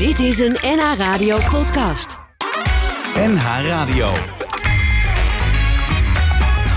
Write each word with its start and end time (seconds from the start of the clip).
Dit 0.00 0.18
is 0.18 0.38
een 0.38 0.56
NH 0.62 0.94
Radio 0.96 1.38
podcast. 1.50 2.18
NH 3.14 3.66
Radio. 3.66 4.08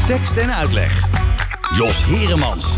Tekst 0.05 0.37
en 0.37 0.53
uitleg. 0.53 1.07
Jos 1.75 2.05
Heremans. 2.05 2.77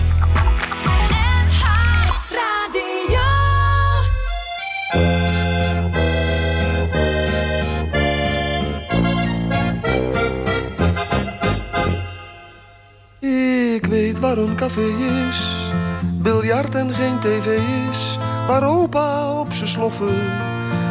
Ik 13.20 13.86
weet 13.86 14.20
waar 14.20 14.38
een 14.38 14.56
café 14.56 14.88
is, 15.30 15.72
biljart 16.14 16.76
en 16.76 16.94
geen 16.94 17.20
tv 17.20 17.60
is, 17.90 18.05
waar 18.48 18.64
opa 18.64 19.40
op 19.40 19.54
zijn 19.54 19.70
sloffen, 19.70 20.16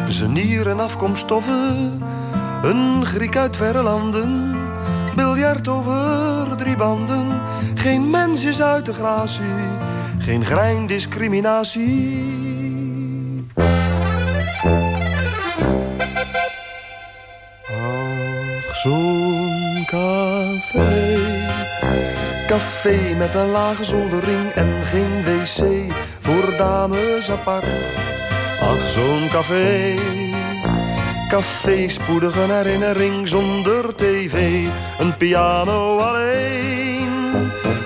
zijn 0.07 0.31
nieren 0.31 0.79
een 2.63 3.05
Griek 3.05 3.37
uit 3.37 3.55
verre 3.55 3.81
landen, 3.81 4.55
biljart 5.15 5.67
over 5.67 6.57
drie 6.57 6.75
banden, 6.75 7.41
geen 7.75 8.09
mens 8.09 8.43
is 8.43 8.61
uit 8.61 8.85
de 8.85 8.93
gratie, 8.93 9.69
geen 10.17 10.45
grein 10.45 10.87
discriminatie. 10.87 12.33
Ach, 17.65 18.75
zo'n 18.75 19.83
café. 19.85 21.43
Café 22.47 23.15
met 23.17 23.33
een 23.33 23.49
lage 23.49 23.83
zoldering 23.83 24.49
en 24.55 24.67
geen 24.85 25.23
wc 25.23 25.93
voor 26.25 26.57
dames 26.57 27.31
apart. 27.31 27.65
Ach, 28.61 28.89
zo'n 28.89 29.29
café. 29.31 29.95
Café, 31.29 31.89
spoedige 31.89 32.39
herinnering 32.39 33.27
zonder 33.27 33.95
tv. 33.95 34.65
Een 34.99 35.17
piano 35.17 35.97
alleen. 35.97 37.09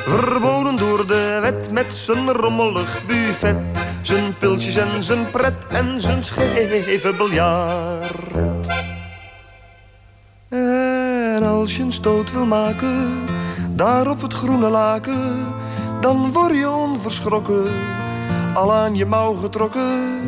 Verboden 0.06 0.76
door 0.76 1.08
de 1.08 1.40
wet 1.42 1.72
met 1.72 1.94
zijn 1.94 2.32
rommelig 2.32 3.06
buffet. 3.06 3.58
Zijn 4.02 4.38
piltjes 4.38 4.76
en 4.76 5.04
zijn 5.04 5.30
pret 5.32 5.68
en 5.70 6.02
zijn 6.02 6.24
scheve 6.24 7.14
biljart. 7.18 8.68
En 10.50 11.44
als 11.44 11.76
je 11.76 11.84
een 11.84 11.92
stoot 11.92 12.32
wil 12.32 12.46
maken, 12.46 13.26
daar 13.76 14.10
op 14.10 14.22
het 14.22 14.34
groene 14.34 14.70
laken, 14.70 15.48
dan 16.02 16.32
word 16.32 16.56
je 16.56 16.70
onverschrokken, 16.70 17.72
al 18.54 18.74
aan 18.74 18.96
je 18.96 19.06
mouw 19.06 19.34
getrokken. 19.34 20.22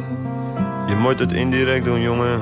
Je 0.88 0.96
moet 0.96 1.20
het 1.20 1.32
indirect 1.32 1.86
doen, 1.86 2.02
jongen. 2.02 2.42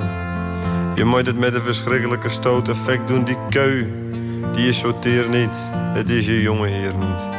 Je 0.95 1.05
moet 1.05 1.25
het 1.25 1.37
met 1.37 1.53
een 1.53 1.61
verschrikkelijke 1.61 2.29
stooteffect 2.29 3.07
doen. 3.07 3.23
Die 3.23 3.37
keu, 3.49 3.85
die 4.53 4.67
is 4.67 4.79
sorteer 4.79 5.29
niet. 5.29 5.57
Het 5.73 6.09
is 6.09 6.25
je 6.25 6.41
jonge 6.41 6.67
heer 6.67 6.93
niet. 6.93 7.37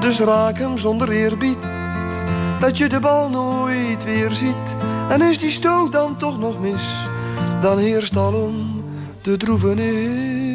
Dus 0.00 0.18
raak 0.18 0.58
hem 0.58 0.78
zonder 0.78 1.10
eerbied, 1.10 1.58
dat 2.60 2.78
je 2.78 2.88
de 2.88 3.00
bal 3.00 3.30
nooit 3.30 4.04
weer 4.04 4.30
ziet. 4.30 4.76
En 5.08 5.22
is 5.22 5.38
die 5.38 5.50
stoot 5.50 5.92
dan 5.92 6.16
toch 6.16 6.38
nog 6.38 6.60
mis, 6.60 7.08
dan 7.60 7.78
heerst 7.78 8.16
alom 8.16 8.84
de 9.22 9.36
droevenis. 9.36 10.48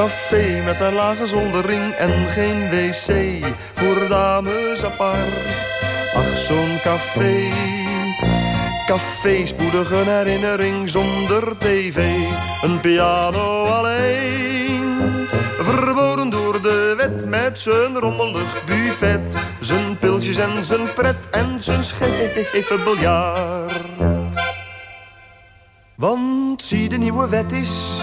Café 0.00 0.62
met 0.64 0.80
een 0.80 0.94
lage 0.94 1.26
zoldering 1.26 1.92
en 1.92 2.10
geen 2.10 2.70
wc 2.70 3.46
voor 3.74 4.08
dames 4.08 4.84
apart. 4.84 5.70
Ach, 6.14 6.38
zo'n 6.38 6.78
café. 6.82 7.52
Café, 8.86 9.46
spoedig 9.46 9.90
een 9.90 10.06
herinnering 10.06 10.90
zonder 10.90 11.58
tv. 11.58 12.16
Een 12.62 12.80
piano 12.80 13.64
alleen. 13.64 15.26
Verboden 15.58 16.30
door 16.30 16.62
de 16.62 16.94
wet 16.96 17.26
met 17.28 17.58
zijn 17.58 17.98
rommelig 17.98 18.64
buffet. 18.64 19.36
Zijn 19.60 19.98
piltjes 19.98 20.36
en 20.36 20.64
zijn 20.64 20.92
pret 20.94 21.16
en 21.30 21.62
zijn 21.62 21.84
scheve 21.84 22.80
biljart. 22.84 23.82
Want 25.96 26.62
zie 26.62 26.88
de 26.88 26.96
nieuwe 26.96 27.28
wet 27.28 27.52
is 27.52 28.00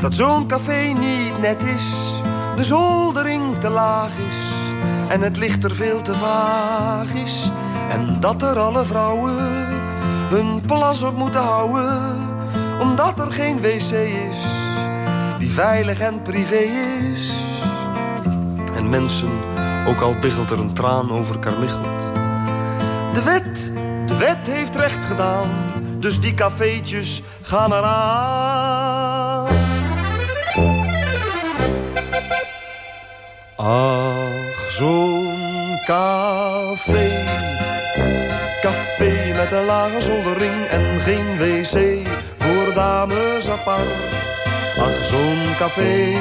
dat 0.00 0.14
zo'n 0.14 0.46
café 0.46 0.80
niet 0.80 1.40
net 1.40 1.62
is. 1.62 2.20
De 2.56 2.64
zoldering 2.64 3.60
te 3.60 3.68
laag 3.68 4.10
is 4.28 4.50
en 5.08 5.20
het 5.20 5.36
licht 5.36 5.64
er 5.64 5.74
veel 5.74 6.02
te 6.02 6.14
vaag 6.14 7.12
is. 7.14 7.50
En 7.90 8.20
dat 8.20 8.42
er 8.42 8.58
alle 8.58 8.84
vrouwen 8.84 9.68
hun 10.28 10.62
plas 10.66 11.02
op 11.02 11.16
moeten 11.16 11.42
houden, 11.42 12.28
omdat 12.80 13.20
er 13.20 13.32
geen 13.32 13.60
wc 13.60 13.90
is 13.90 14.68
die 15.40 15.50
veilig 15.50 16.00
en 16.00 16.22
privé 16.22 16.56
is. 17.12 17.32
En 18.74 18.88
mensen, 18.88 19.30
ook 19.86 20.00
al 20.00 20.14
biggelt 20.20 20.50
er 20.50 20.58
een 20.58 20.74
traan 20.74 21.10
over 21.10 21.38
karmichelt. 21.38 22.10
De 23.12 23.22
wet, 23.24 23.70
de 24.06 24.16
wet 24.16 24.46
heeft 24.46 24.76
recht 24.76 25.04
gedaan, 25.04 25.48
dus 25.98 26.20
die 26.20 26.34
cafeetjes 26.34 27.22
gaan 27.42 27.72
eraan. 27.72 29.39
Ach, 33.62 34.70
zo'n 34.70 35.78
café. 35.86 37.08
Café 38.60 39.34
met 39.36 39.52
een 39.52 39.64
lage 39.64 40.02
zoldering 40.02 40.66
en 40.70 41.00
geen 41.00 41.38
wc 41.38 42.08
voor 42.38 42.74
dames 42.74 43.50
apart. 43.50 43.86
Ach, 44.78 45.04
zo'n 45.04 45.56
café. 45.58 46.16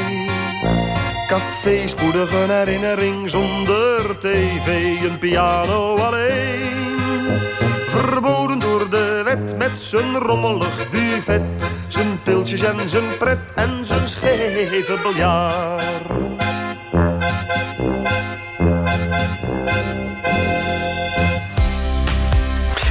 Café, 1.27 1.87
spoedig 1.87 2.31
een 2.31 2.49
herinnering 2.49 3.29
zonder 3.29 4.19
tv, 4.19 4.67
een 5.03 5.17
piano 5.17 5.95
alleen. 5.97 7.39
Verboden 7.87 8.59
door 8.59 8.89
de 8.89 9.21
wet 9.23 9.57
met 9.57 9.79
zijn 9.79 10.17
rommelig 10.17 10.89
buffet, 10.89 11.63
zijn 11.87 12.19
piltjes 12.23 12.61
en 12.61 12.89
zijn 12.89 13.17
pret 13.17 13.39
en 13.55 13.85
zijn 13.85 14.07
scheve 14.07 14.97
biljart. 15.03 16.58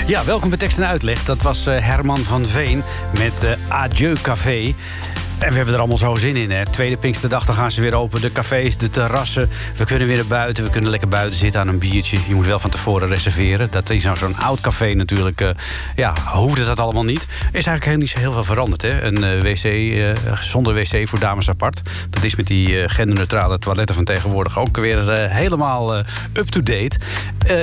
Ja, 0.09 0.25
welkom 0.25 0.49
bij 0.49 0.59
Tekst 0.59 0.79
en 0.79 0.87
Uitleg. 0.87 1.25
Dat 1.25 1.43
was 1.43 1.67
eh, 1.67 1.85
Herman 1.85 2.19
van 2.19 2.47
Veen 2.47 2.83
met 3.19 3.45
eh, 3.45 3.53
Adieu 3.69 4.17
Café. 4.23 4.75
En 5.39 5.49
we 5.49 5.55
hebben 5.55 5.75
er 5.75 5.81
allemaal 5.81 5.99
zo 5.99 6.15
zin 6.15 6.37
in. 6.37 6.51
Hè. 6.51 6.65
Tweede 6.67 6.97
Pinksterdag, 6.97 7.45
dan 7.45 7.55
gaan 7.55 7.71
ze 7.71 7.81
weer 7.81 7.95
open. 7.95 8.21
De 8.21 8.33
cafés, 8.33 8.77
de 8.77 8.89
terrassen. 8.89 9.51
We 9.77 9.85
kunnen 9.85 10.07
weer 10.07 10.17
naar 10.17 10.27
buiten. 10.27 10.65
We 10.65 10.71
kunnen 10.71 10.91
lekker 10.91 11.09
buiten 11.09 11.39
zitten 11.39 11.61
aan 11.61 11.69
een 11.69 11.79
biertje. 11.79 12.19
Je 12.29 12.35
moet 12.35 12.47
wel 12.47 12.59
van 12.59 12.71
tevoren 12.71 13.09
reserveren. 13.09 13.69
Dat 13.71 13.91
is 13.91 14.05
nou 14.05 14.17
zo'n 14.17 14.37
oud 14.37 14.61
café 14.61 14.95
natuurlijk. 14.95 15.41
Uh, 15.41 15.49
ja, 15.97 16.13
hoefde 16.33 16.65
dat 16.65 16.81
allemaal 16.81 17.05
niet. 17.05 17.23
Er 17.23 17.29
is 17.29 17.67
eigenlijk 17.67 17.85
helemaal 17.85 18.01
niet 18.01 18.11
zo 18.11 18.19
heel 18.19 18.33
veel 18.33 18.45
veranderd. 18.45 18.83
Hè. 18.83 19.03
Een 19.03 19.25
uh, 19.25 19.43
wc 19.43 19.65
uh, 19.65 20.39
zonder 20.41 20.75
wc 20.75 21.09
voor 21.09 21.19
dames 21.19 21.49
apart. 21.49 21.81
Dat 22.11 22.25
is 22.25 22.37
met 22.37 22.47
die 22.47 22.89
genderneutrale 22.89 23.59
toiletten 23.59 23.95
van 23.95 24.05
tegenwoordig 24.05 24.59
ook 24.59 24.77
weer 24.77 25.29
helemaal 25.31 25.97
up-to-date. 26.33 26.99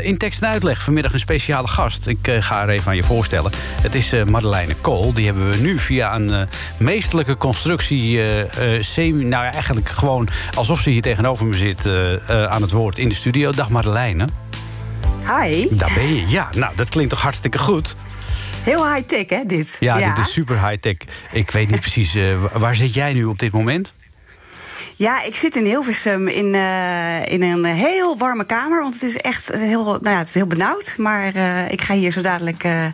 in 0.02 0.18
tekst 0.18 0.42
en 0.42 0.50
uitleg 0.50 0.82
vanmiddag 0.82 1.14
een 1.14 1.20
speciale 1.20 1.68
gast. 1.68 2.08
Ik 2.08 2.32
ga 2.40 2.62
er 2.62 2.70
even 2.70 2.88
aan 2.88 2.96
je 2.96 3.04
voorstellen. 3.04 3.52
Het 3.82 3.96
is 3.96 4.14
Madeleine 4.26 4.76
Kool. 4.82 5.14
Die 5.14 5.26
hebben 5.26 5.50
we 5.50 5.58
nu 5.58 5.80
via 5.80 6.16
een 6.16 6.48
meesterlijke 6.78 7.38
constructie 7.38 7.64
constructie 7.66 8.18
uh, 8.18 8.82
semi, 8.82 9.24
nou 9.24 9.44
ja, 9.44 9.52
eigenlijk 9.52 9.90
gewoon 9.90 10.28
alsof 10.54 10.80
ze 10.80 10.90
hier 10.90 11.02
tegenover 11.02 11.46
me 11.46 11.54
zit 11.54 11.86
uh, 11.86 12.46
aan 12.46 12.62
het 12.62 12.72
woord 12.72 12.98
in 12.98 13.10
de 13.10 13.16
studio. 13.16 13.52
Dag 13.52 13.70
Madeleine. 13.70 14.28
Hi. 15.20 15.68
Daar 15.72 15.92
ben 15.96 16.16
je. 16.16 16.28
Ja, 16.28 16.50
nou, 16.56 16.76
dat 16.76 16.90
klinkt 16.90 17.10
toch 17.10 17.22
hartstikke 17.22 17.58
goed. 17.58 17.96
Heel 18.64 18.94
high-tech, 18.94 19.26
hè, 19.28 19.44
dit? 19.48 19.78
Ja, 19.80 19.98
ja, 19.98 20.14
dit 20.14 20.26
is 20.26 20.34
super 20.34 20.68
high-tech. 20.68 20.96
Ik 21.32 21.52
weet 21.52 21.70
niet 21.70 21.80
precies, 21.80 22.18
waar 22.54 22.76
zit 22.76 22.94
jij 22.94 23.14
nu 23.14 23.24
op 23.26 23.40
dit 23.40 23.52
moment? 23.52 23.94
Ja, 24.98 25.24
ik 25.24 25.36
zit 25.36 25.56
in 25.56 25.66
Hilversum 25.66 26.28
in, 26.28 26.54
uh, 26.54 27.26
in 27.26 27.42
een 27.42 27.66
heel 27.66 28.18
warme 28.18 28.46
kamer. 28.46 28.82
Want 28.82 28.94
het 28.94 29.04
is 29.04 29.18
echt 29.18 29.52
heel, 29.52 29.84
nou 29.84 30.10
ja, 30.10 30.18
het 30.18 30.28
is 30.28 30.34
heel 30.34 30.48
benauwd. 30.48 30.94
Maar 30.98 31.36
uh, 31.36 31.72
ik 31.72 31.82
ga 31.82 31.94
hier 31.94 32.12
zo 32.12 32.22
dadelijk 32.22 32.64
uh, 32.64 32.86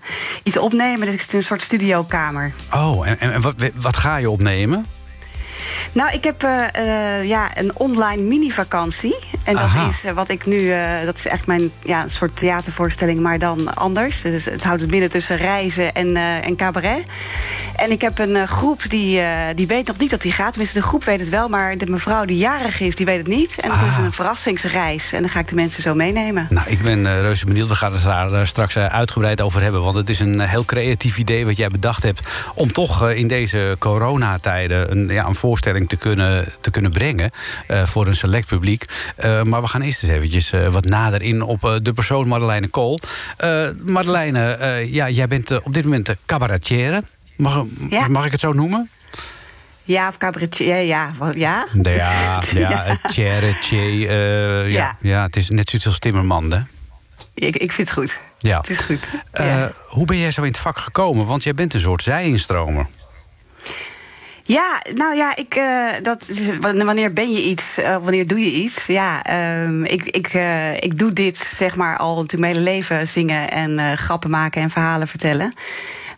iets 0.44 0.57
opnemen. 0.57 1.06
Dus 1.06 1.13
ik 1.13 1.21
zit 1.21 1.31
in 1.31 1.38
een 1.38 1.44
soort 1.44 1.62
studiokamer. 1.62 2.51
Oh, 2.74 3.07
en, 3.07 3.19
en 3.19 3.42
wat, 3.42 3.56
wat 3.75 3.98
ga 3.98 4.15
je 4.15 4.30
opnemen? 4.30 4.86
Nou, 5.92 6.12
ik 6.12 6.24
heb 6.24 6.44
uh, 6.44 6.64
uh, 6.78 7.28
ja, 7.28 7.58
een 7.58 7.72
online 7.74 8.22
mini-vakantie. 8.22 9.16
En 9.44 9.54
dat 9.56 9.70
is 9.90 10.06
uh, 10.06 10.12
wat 10.12 10.30
ik 10.30 10.46
nu. 10.46 10.74
dat 11.06 11.18
is 11.18 11.28
echt 11.28 11.46
mijn 11.46 11.72
ja, 11.84 12.02
een 12.04 12.10
soort 12.10 12.36
theatervoorstelling, 12.36 13.20
maar 13.20 13.40
dan 13.40 13.76
anders. 13.76 14.22
Dus 14.22 14.46
het 14.46 14.64
houdt 14.64 14.82
het 14.82 14.92
midden 14.92 15.10
tussen 15.10 15.38
reizen 15.38 15.94
en, 15.94 16.16
en 16.18 16.56
cabaret. 16.56 17.04
En 17.76 17.92
ik 17.92 18.02
heb 18.02 18.20
een 18.20 18.48
groep 18.48 18.90
die, 18.90 19.22
die 19.56 19.68
weet 19.68 19.88
nog 19.88 19.98
niet 19.98 20.10
dat 20.10 20.22
die 20.22 20.32
gaat. 20.32 20.50
Tenminste, 20.52 20.80
de 20.80 20.86
groep 20.86 21.04
weet 21.04 21.20
het 21.20 21.30
wel, 21.30 21.50
maar 21.50 21.78
de 21.78 21.86
mevrouw 21.86 22.26
die 22.26 22.38
jarig 22.38 22.80
is, 22.80 22.96
die 22.96 23.06
weet 23.06 23.18
het 23.18 23.28
niet. 23.28 23.60
En 23.60 23.72
het 23.72 23.80
Ah. 23.82 23.88
is 23.88 23.98
een 23.98 24.14
verrassingsreis. 24.14 25.14
En 25.14 25.22
dan 25.22 25.30
ga 25.30 25.40
ik 25.40 25.48
de 25.48 25.56
mensen 25.56 25.84
zo 25.84 25.94
meenemen. 25.96 26.48
Nou, 26.50 26.70
ik 26.70 26.82
ben 26.82 27.22
reuze 27.22 27.46
benieuwd. 27.46 27.68
We 27.68 27.76
gaan 27.76 27.94
het 27.94 28.04
daar 28.04 28.48
straks 28.48 28.78
uitgebreid 28.78 29.42
over 29.42 29.62
hebben. 29.62 29.84
Want 29.84 29.96
het 29.96 30.10
is 30.10 30.20
een 30.20 30.40
heel 30.40 30.66
creatief 30.66 31.18
idee 31.18 31.46
wat 31.46 31.58
jij 31.58 31.70
bedacht 31.70 32.04
hebt. 32.04 32.20
Om 32.56 32.72
toch 32.74 33.10
in 33.10 33.28
deze 33.28 33.76
coronatijden 33.80 34.92
een, 34.92 35.08
ja, 35.08 35.26
een 35.26 35.36
voorstelling 35.62 35.90
te 35.90 35.96
kunnen, 35.96 36.46
te 36.62 36.72
kunnen 36.72 36.92
brengen. 36.92 37.31
uh, 37.68 37.86
voor 37.86 38.08
een 38.08 38.16
select 38.16 38.48
publiek. 38.48 38.86
Uh, 39.25 39.44
maar 39.44 39.62
we 39.62 39.68
gaan 39.68 39.81
eerst 39.81 40.04
eens 40.04 40.12
eventjes 40.12 40.54
uh, 40.54 40.68
wat 40.68 40.86
nader 40.86 41.22
in 41.22 41.42
op 41.42 41.80
de 41.84 41.94
persoon 41.94 42.28
Madeleine 42.28 42.68
Kool. 42.68 43.00
Madeleine, 43.86 44.58
ja, 44.92 45.10
jij 45.10 45.28
bent 45.28 45.62
op 45.63 45.74
dit 45.74 45.84
moment 45.84 46.10
cabaretière. 46.25 47.04
Mag, 47.36 47.66
Ja. 47.90 48.08
mag 48.08 48.25
ik 48.25 48.31
het 48.31 48.40
zo 48.40 48.54
noemen? 48.54 48.90
Ja, 49.84 50.08
of 50.08 50.18
cabaretier, 50.18 50.68
ja, 50.68 50.75
ja. 50.75 51.13
ja. 51.36 51.68
Ja, 51.84 52.42
ja, 52.54 52.98
tjere, 53.12 53.56
uh, 53.72 54.72
ja, 54.72 54.81
ja. 54.81 54.96
Ja. 55.02 55.24
het 55.24 55.36
is 55.36 55.50
net 55.50 55.69
zoiets 55.69 55.88
als 55.88 56.00
Timmerman, 56.00 56.54
hè? 56.54 56.60
Ik, 57.34 57.56
ik 57.56 57.72
vind 57.72 57.90
het 57.90 57.98
goed. 57.98 58.19
Ja. 58.40 58.58
Het 58.58 58.69
is 58.69 58.78
goed. 58.80 59.00
Uh, 59.34 59.46
ja. 59.46 59.72
Hoe 59.88 60.06
ben 60.06 60.18
jij 60.18 60.31
zo 60.31 60.42
in 60.42 60.48
het 60.48 60.58
vak 60.58 60.78
gekomen? 60.78 61.25
Want 61.25 61.44
jij 61.44 61.54
bent 61.54 61.74
een 61.74 61.80
soort 61.80 62.04
zijinstromer. 62.04 62.86
Ja, 64.51 64.81
nou 64.94 65.15
ja, 65.15 65.36
ik, 65.36 65.56
uh, 65.56 65.89
dat 66.01 66.31
wanneer 66.59 67.13
ben 67.13 67.31
je 67.31 67.44
iets, 67.44 67.80
uh, 67.80 67.98
wanneer 68.01 68.27
doe 68.27 68.39
je 68.39 68.51
iets? 68.51 68.86
Ja, 68.86 69.24
um, 69.63 69.86
ik, 69.86 70.03
ik, 70.03 70.33
uh, 70.33 70.75
ik 70.75 71.00
doe 71.00 71.13
dit 71.13 71.38
zeg 71.38 71.75
maar 71.75 71.98
al 71.98 72.15
natuurlijk 72.15 72.42
mijn 72.42 72.53
hele 72.53 72.77
leven 72.77 73.07
zingen 73.07 73.51
en 73.51 73.98
grappen 73.98 74.30
maken 74.30 74.62
en 74.62 74.69
verhalen 74.69 75.07
vertellen. 75.07 75.53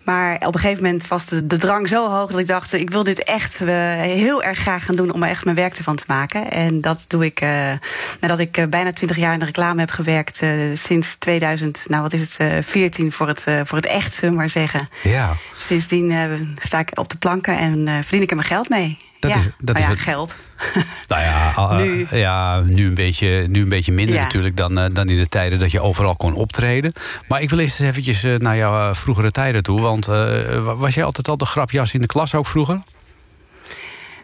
Maar 0.04 0.36
op 0.36 0.54
een 0.54 0.60
gegeven 0.60 0.84
moment 0.84 1.08
was 1.08 1.26
de, 1.26 1.48
de 1.48 1.58
drang 1.58 1.88
zo 1.88 2.10
hoog 2.10 2.32
dat 2.32 2.40
ik 2.40 2.48
dacht: 2.48 2.74
ik 2.74 2.90
wil 2.90 3.04
dit 3.04 3.24
echt 3.24 3.62
uh, 3.62 3.68
heel 4.02 4.44
erg 4.44 4.60
graag 4.60 4.86
gaan 4.86 4.96
doen 4.96 5.14
om 5.14 5.24
er 5.24 5.30
echt 5.30 5.44
mijn 5.44 5.56
werk 5.56 5.78
ervan 5.78 5.96
te 5.96 6.04
maken. 6.08 6.52
En 6.52 6.82
dat 6.82 7.06
doe 7.08 7.26
ik 7.26 7.42
uh, 7.42 7.72
nadat 8.20 8.40
ik 8.40 8.58
uh, 8.58 8.66
bijna 8.66 8.92
twintig 8.92 9.18
jaar 9.18 9.34
in 9.34 9.40
de 9.40 9.46
reclame 9.46 9.80
heb 9.80 9.92
gewerkt. 9.92 10.42
sinds 10.74 11.16
2000, 11.16 11.86
nou 11.90 12.02
wat 12.02 12.14
is 12.14 12.38
het, 12.38 12.66
14 12.66 13.12
voor 13.12 13.28
het, 13.28 13.46
voor 13.64 13.78
het 13.78 13.88
echt, 13.88 14.14
zullen 14.14 14.34
we 14.34 14.40
maar 14.40 14.50
zeggen. 14.50 14.88
Ja. 15.04 15.36
Sindsdien 15.58 16.58
sta 16.60 16.80
ik 16.80 17.00
op 17.00 17.10
de 17.10 17.18
planken 17.18 17.58
en 17.58 17.88
verdien 17.88 18.22
ik 18.22 18.30
er 18.30 18.36
mijn 18.36 18.48
geld 18.48 18.70
mee. 18.70 18.98
Dat 19.24 19.32
ja, 19.32 19.38
is, 19.38 19.50
dat 19.60 19.78
is 19.78 19.84
ja, 19.84 19.90
het. 19.90 20.00
geld. 20.00 20.36
Nou 21.08 21.22
ja, 21.22 21.54
Nu. 21.84 22.08
ja 22.12 22.60
nu, 22.62 22.86
een 22.88 22.94
beetje, 22.94 23.46
nu 23.50 23.62
een 23.62 23.70
beetje 23.70 23.92
minder 23.92 24.16
Ja. 24.16 24.22
natuurlijk 24.24 24.58
dan, 24.58 24.80
uh, 24.80 24.86
dan 24.94 25.10
in 25.10 25.18
de 25.18 25.28
tijden 25.28 25.60
dat 25.60 25.72
je 25.72 25.82
overal 25.82 26.16
kon 26.16 26.34
optreden. 26.34 26.92
Maar 27.28 27.42
ik 27.42 27.50
wil 27.50 27.60
eerst 27.60 27.80
eens 27.80 27.90
eventjes 27.90 28.24
uh, 28.24 28.38
naar 28.38 28.58
jouw 28.58 28.94
vroegere 28.94 29.32
tijden 29.32 29.64
toe. 29.64 29.82
Want 29.82 30.08
uh, 30.08 30.74
was 30.78 30.94
jij 30.94 31.04
altijd 31.04 31.28
al 31.28 31.38
de 31.38 31.46
grapjas 31.46 31.94
in 31.94 32.02
de 32.02 32.08
klas 32.08 32.36
ook 32.36 32.48
vroeger? 32.48 32.82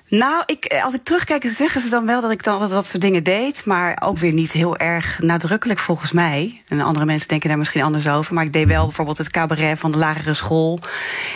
Nou, 0.10 0.44
ik, 0.46 0.80
als 0.84 0.94
ik 0.94 1.04
terugkijk, 1.04 1.44
zeggen 1.48 1.82
ze 1.82 1.90
dan 1.90 2.06
wel 2.06 2.22
dat 2.22 2.32
ik 2.32 2.44
dan 2.44 2.70
dat, 2.70 2.86
soort 2.86 3.02
dingen 3.02 3.24
deed. 3.24 3.66
Maar 3.66 4.02
ook 4.04 4.18
weer 4.18 4.34
niet 4.34 4.52
heel 4.52 4.78
erg 4.78 5.20
nadrukkelijk 5.22 5.80
volgens 5.80 6.12
mij. 6.12 6.62
En 6.68 6.82
andere 6.82 7.06
mensen 7.06 7.28
denken 7.28 7.50
daar 7.50 7.58
misschien 7.58 7.84
anders 7.84 8.08
over. 8.08 8.34
Maar 8.34 8.44
ik 8.44 8.54
deed 8.54 8.68
wel 8.68 8.86
bijvoorbeeld 8.86 9.18
het 9.18 9.30
cabaret 9.30 9.80
van 9.80 9.92
de 9.92 9.98
lagere 9.98 10.34
school. 10.34 10.80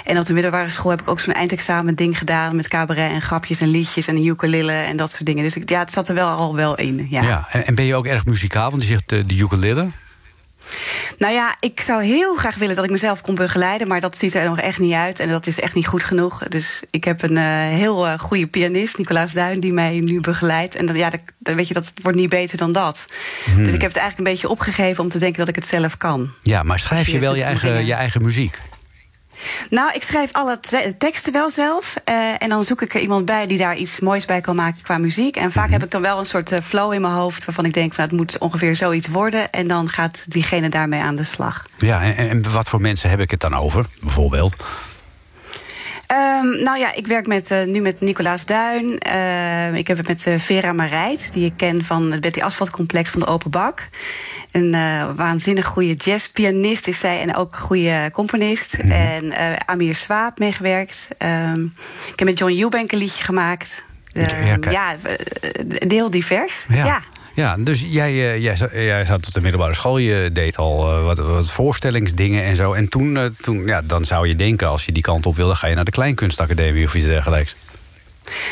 En 0.03 0.19
op 0.19 0.25
de 0.25 0.33
middelbare 0.33 0.69
school 0.69 0.91
heb 0.91 1.01
ik 1.01 1.07
ook 1.07 1.19
zo'n 1.19 1.33
eindexamen 1.33 1.95
ding 1.95 2.17
gedaan. 2.17 2.55
Met 2.55 2.67
cabaret 2.67 3.11
en 3.11 3.21
grapjes 3.21 3.61
en 3.61 3.67
liedjes 3.67 4.07
en 4.07 4.15
een 4.15 4.25
ukulele 4.25 4.71
en 4.71 4.97
dat 4.97 5.11
soort 5.11 5.25
dingen. 5.25 5.43
Dus 5.43 5.55
ik, 5.55 5.69
ja, 5.69 5.79
het 5.79 5.91
zat 5.91 6.07
er 6.07 6.15
wel 6.15 6.29
al 6.29 6.55
wel 6.55 6.77
in. 6.77 7.07
Ja. 7.09 7.21
Ja, 7.21 7.47
en, 7.49 7.65
en 7.65 7.75
ben 7.75 7.85
je 7.85 7.95
ook 7.95 8.05
erg 8.05 8.25
muzikaal? 8.25 8.69
Want 8.69 8.81
je 8.81 8.87
zegt 8.87 9.11
uh, 9.11 9.23
de 9.25 9.37
ukulele. 9.37 9.89
Nou 11.17 11.33
ja, 11.33 11.55
ik 11.59 11.79
zou 11.79 12.03
heel 12.03 12.35
graag 12.35 12.55
willen 12.55 12.75
dat 12.75 12.83
ik 12.83 12.91
mezelf 12.91 13.21
kon 13.21 13.35
begeleiden, 13.35 13.87
maar 13.87 14.01
dat 14.01 14.17
ziet 14.17 14.33
er 14.33 14.49
nog 14.49 14.59
echt 14.59 14.79
niet 14.79 14.93
uit 14.93 15.19
en 15.19 15.29
dat 15.29 15.47
is 15.47 15.59
echt 15.59 15.75
niet 15.75 15.87
goed 15.87 16.03
genoeg. 16.03 16.47
Dus 16.47 16.83
ik 16.91 17.03
heb 17.03 17.21
een 17.21 17.37
uh, 17.37 17.43
heel 17.57 18.07
uh, 18.07 18.19
goede 18.19 18.47
pianist, 18.47 18.97
Nicolaas 18.97 19.33
Duin, 19.33 19.59
die 19.59 19.73
mij 19.73 19.99
nu 19.99 20.19
begeleidt. 20.19 20.75
En 20.75 20.85
dan, 20.85 20.95
ja, 20.95 21.09
dan 21.39 21.55
weet 21.55 21.67
je, 21.67 21.73
dat 21.73 21.93
wordt 22.01 22.17
niet 22.17 22.29
beter 22.29 22.57
dan 22.57 22.71
dat. 22.71 23.05
Hmm. 23.45 23.63
Dus 23.63 23.73
ik 23.73 23.81
heb 23.81 23.91
het 23.91 23.99
eigenlijk 23.99 24.17
een 24.17 24.33
beetje 24.33 24.49
opgegeven 24.49 25.03
om 25.03 25.09
te 25.09 25.17
denken 25.17 25.39
dat 25.39 25.47
ik 25.47 25.55
het 25.55 25.67
zelf 25.67 25.97
kan. 25.97 26.31
Ja, 26.41 26.63
maar 26.63 26.79
schrijf 26.79 27.05
je 27.05 27.11
Dus 27.11 27.21
wel 27.21 27.35
je 27.35 27.43
eigen, 27.43 27.85
je 27.85 27.93
eigen 27.93 28.21
muziek? 28.21 28.59
Nou, 29.69 29.93
ik 29.93 30.03
schrijf 30.03 30.33
alle 30.33 30.59
te 30.59 30.95
teksten 30.97 31.33
wel 31.33 31.49
zelf. 31.49 31.95
Uh, 32.09 32.41
en 32.43 32.49
dan 32.49 32.63
zoek 32.63 32.81
ik 32.81 32.93
er 32.93 33.01
iemand 33.01 33.25
bij 33.25 33.47
die 33.47 33.57
daar 33.57 33.75
iets 33.75 33.99
moois 33.99 34.25
bij 34.25 34.41
kan 34.41 34.55
maken 34.55 34.81
qua 34.83 34.97
muziek. 34.97 35.35
En 35.35 35.51
vaak 35.51 35.69
heb 35.69 35.83
ik 35.83 35.91
dan 35.91 36.01
wel 36.01 36.19
een 36.19 36.25
soort 36.25 36.51
uh, 36.51 36.59
flow 36.59 36.93
in 36.93 37.01
mijn 37.01 37.13
hoofd 37.13 37.45
waarvan 37.45 37.65
ik 37.65 37.73
denk 37.73 37.93
van 37.93 38.03
het 38.03 38.13
moet 38.13 38.37
ongeveer 38.37 38.75
zoiets 38.75 39.07
worden. 39.07 39.51
En 39.51 39.67
dan 39.67 39.89
gaat 39.89 40.31
diegene 40.31 40.69
daarmee 40.69 41.01
aan 41.01 41.15
de 41.15 41.23
slag. 41.23 41.65
Ja, 41.77 42.01
en, 42.01 42.29
en 42.29 42.51
wat 42.51 42.69
voor 42.69 42.81
mensen 42.81 43.09
heb 43.09 43.19
ik 43.19 43.31
het 43.31 43.39
dan 43.39 43.53
over, 43.53 43.85
bijvoorbeeld? 44.01 44.55
Um, 46.13 46.63
nou 46.63 46.79
ja, 46.79 46.93
ik 46.93 47.07
werk 47.07 47.27
met, 47.27 47.51
uh, 47.51 47.63
nu 47.63 47.81
met 47.81 48.01
Nicolaas 48.01 48.45
Duin. 48.45 48.99
Uh, 49.07 49.75
ik 49.75 49.87
heb 49.87 49.97
het 49.97 50.07
met 50.07 50.25
uh, 50.25 50.39
Vera 50.39 50.73
Marijt, 50.73 51.33
die 51.33 51.45
ik 51.45 51.53
ken 51.57 51.83
van 51.83 52.11
het 52.11 52.21
Betty 52.21 52.41
Asfaltcomplex 52.41 53.09
van 53.09 53.19
de 53.19 53.25
Open 53.25 53.51
Bak. 53.51 53.89
Een 54.51 54.73
uh, 54.73 55.09
waanzinnig 55.15 55.65
goede 55.65 55.93
jazzpianist 55.93 56.87
is 56.87 56.99
zij 56.99 57.21
en 57.21 57.35
ook 57.35 57.51
een 57.51 57.57
goede 57.57 58.09
componist. 58.11 58.77
Mhm. 58.77 58.91
En 58.91 59.33
Amir 59.65 59.95
Swaap 59.95 60.39
meegewerkt. 60.39 61.07
Um, 61.53 61.73
ik 62.11 62.19
heb 62.19 62.27
met 62.27 62.37
John 62.37 62.61
Eubank 62.61 62.91
een 62.91 62.97
liedje 62.97 63.23
gemaakt. 63.23 63.83
Ja, 64.07 64.27
ja, 64.71 64.95
heel 65.87 66.09
divers. 66.09 66.65
Ja. 66.69 66.85
ja. 66.85 67.01
Ja, 67.33 67.57
dus 67.59 67.81
jij, 67.87 68.13
uh, 68.13 68.37
jij, 68.43 68.55
zat, 68.55 68.71
jij 68.71 69.05
zat 69.05 69.25
op 69.27 69.33
de 69.33 69.41
middelbare 69.41 69.73
school, 69.73 69.97
je 69.97 70.29
deed 70.33 70.57
al 70.57 70.97
uh, 70.97 71.03
wat, 71.03 71.17
wat 71.17 71.51
voorstellingsdingen 71.51 72.43
en 72.43 72.55
zo. 72.55 72.73
En 72.73 72.89
toen, 72.89 73.15
uh, 73.15 73.25
toen 73.25 73.65
ja, 73.65 73.81
dan 73.81 74.05
zou 74.05 74.27
je 74.27 74.35
denken, 74.35 74.67
als 74.67 74.85
je 74.85 74.91
die 74.91 75.03
kant 75.03 75.25
op 75.25 75.35
wilde, 75.35 75.55
ga 75.55 75.67
je 75.67 75.75
naar 75.75 75.85
de 75.85 75.91
Kleinkunstacademie 75.91 76.85
of 76.85 76.95
iets 76.95 77.05
dergelijks. 77.05 77.55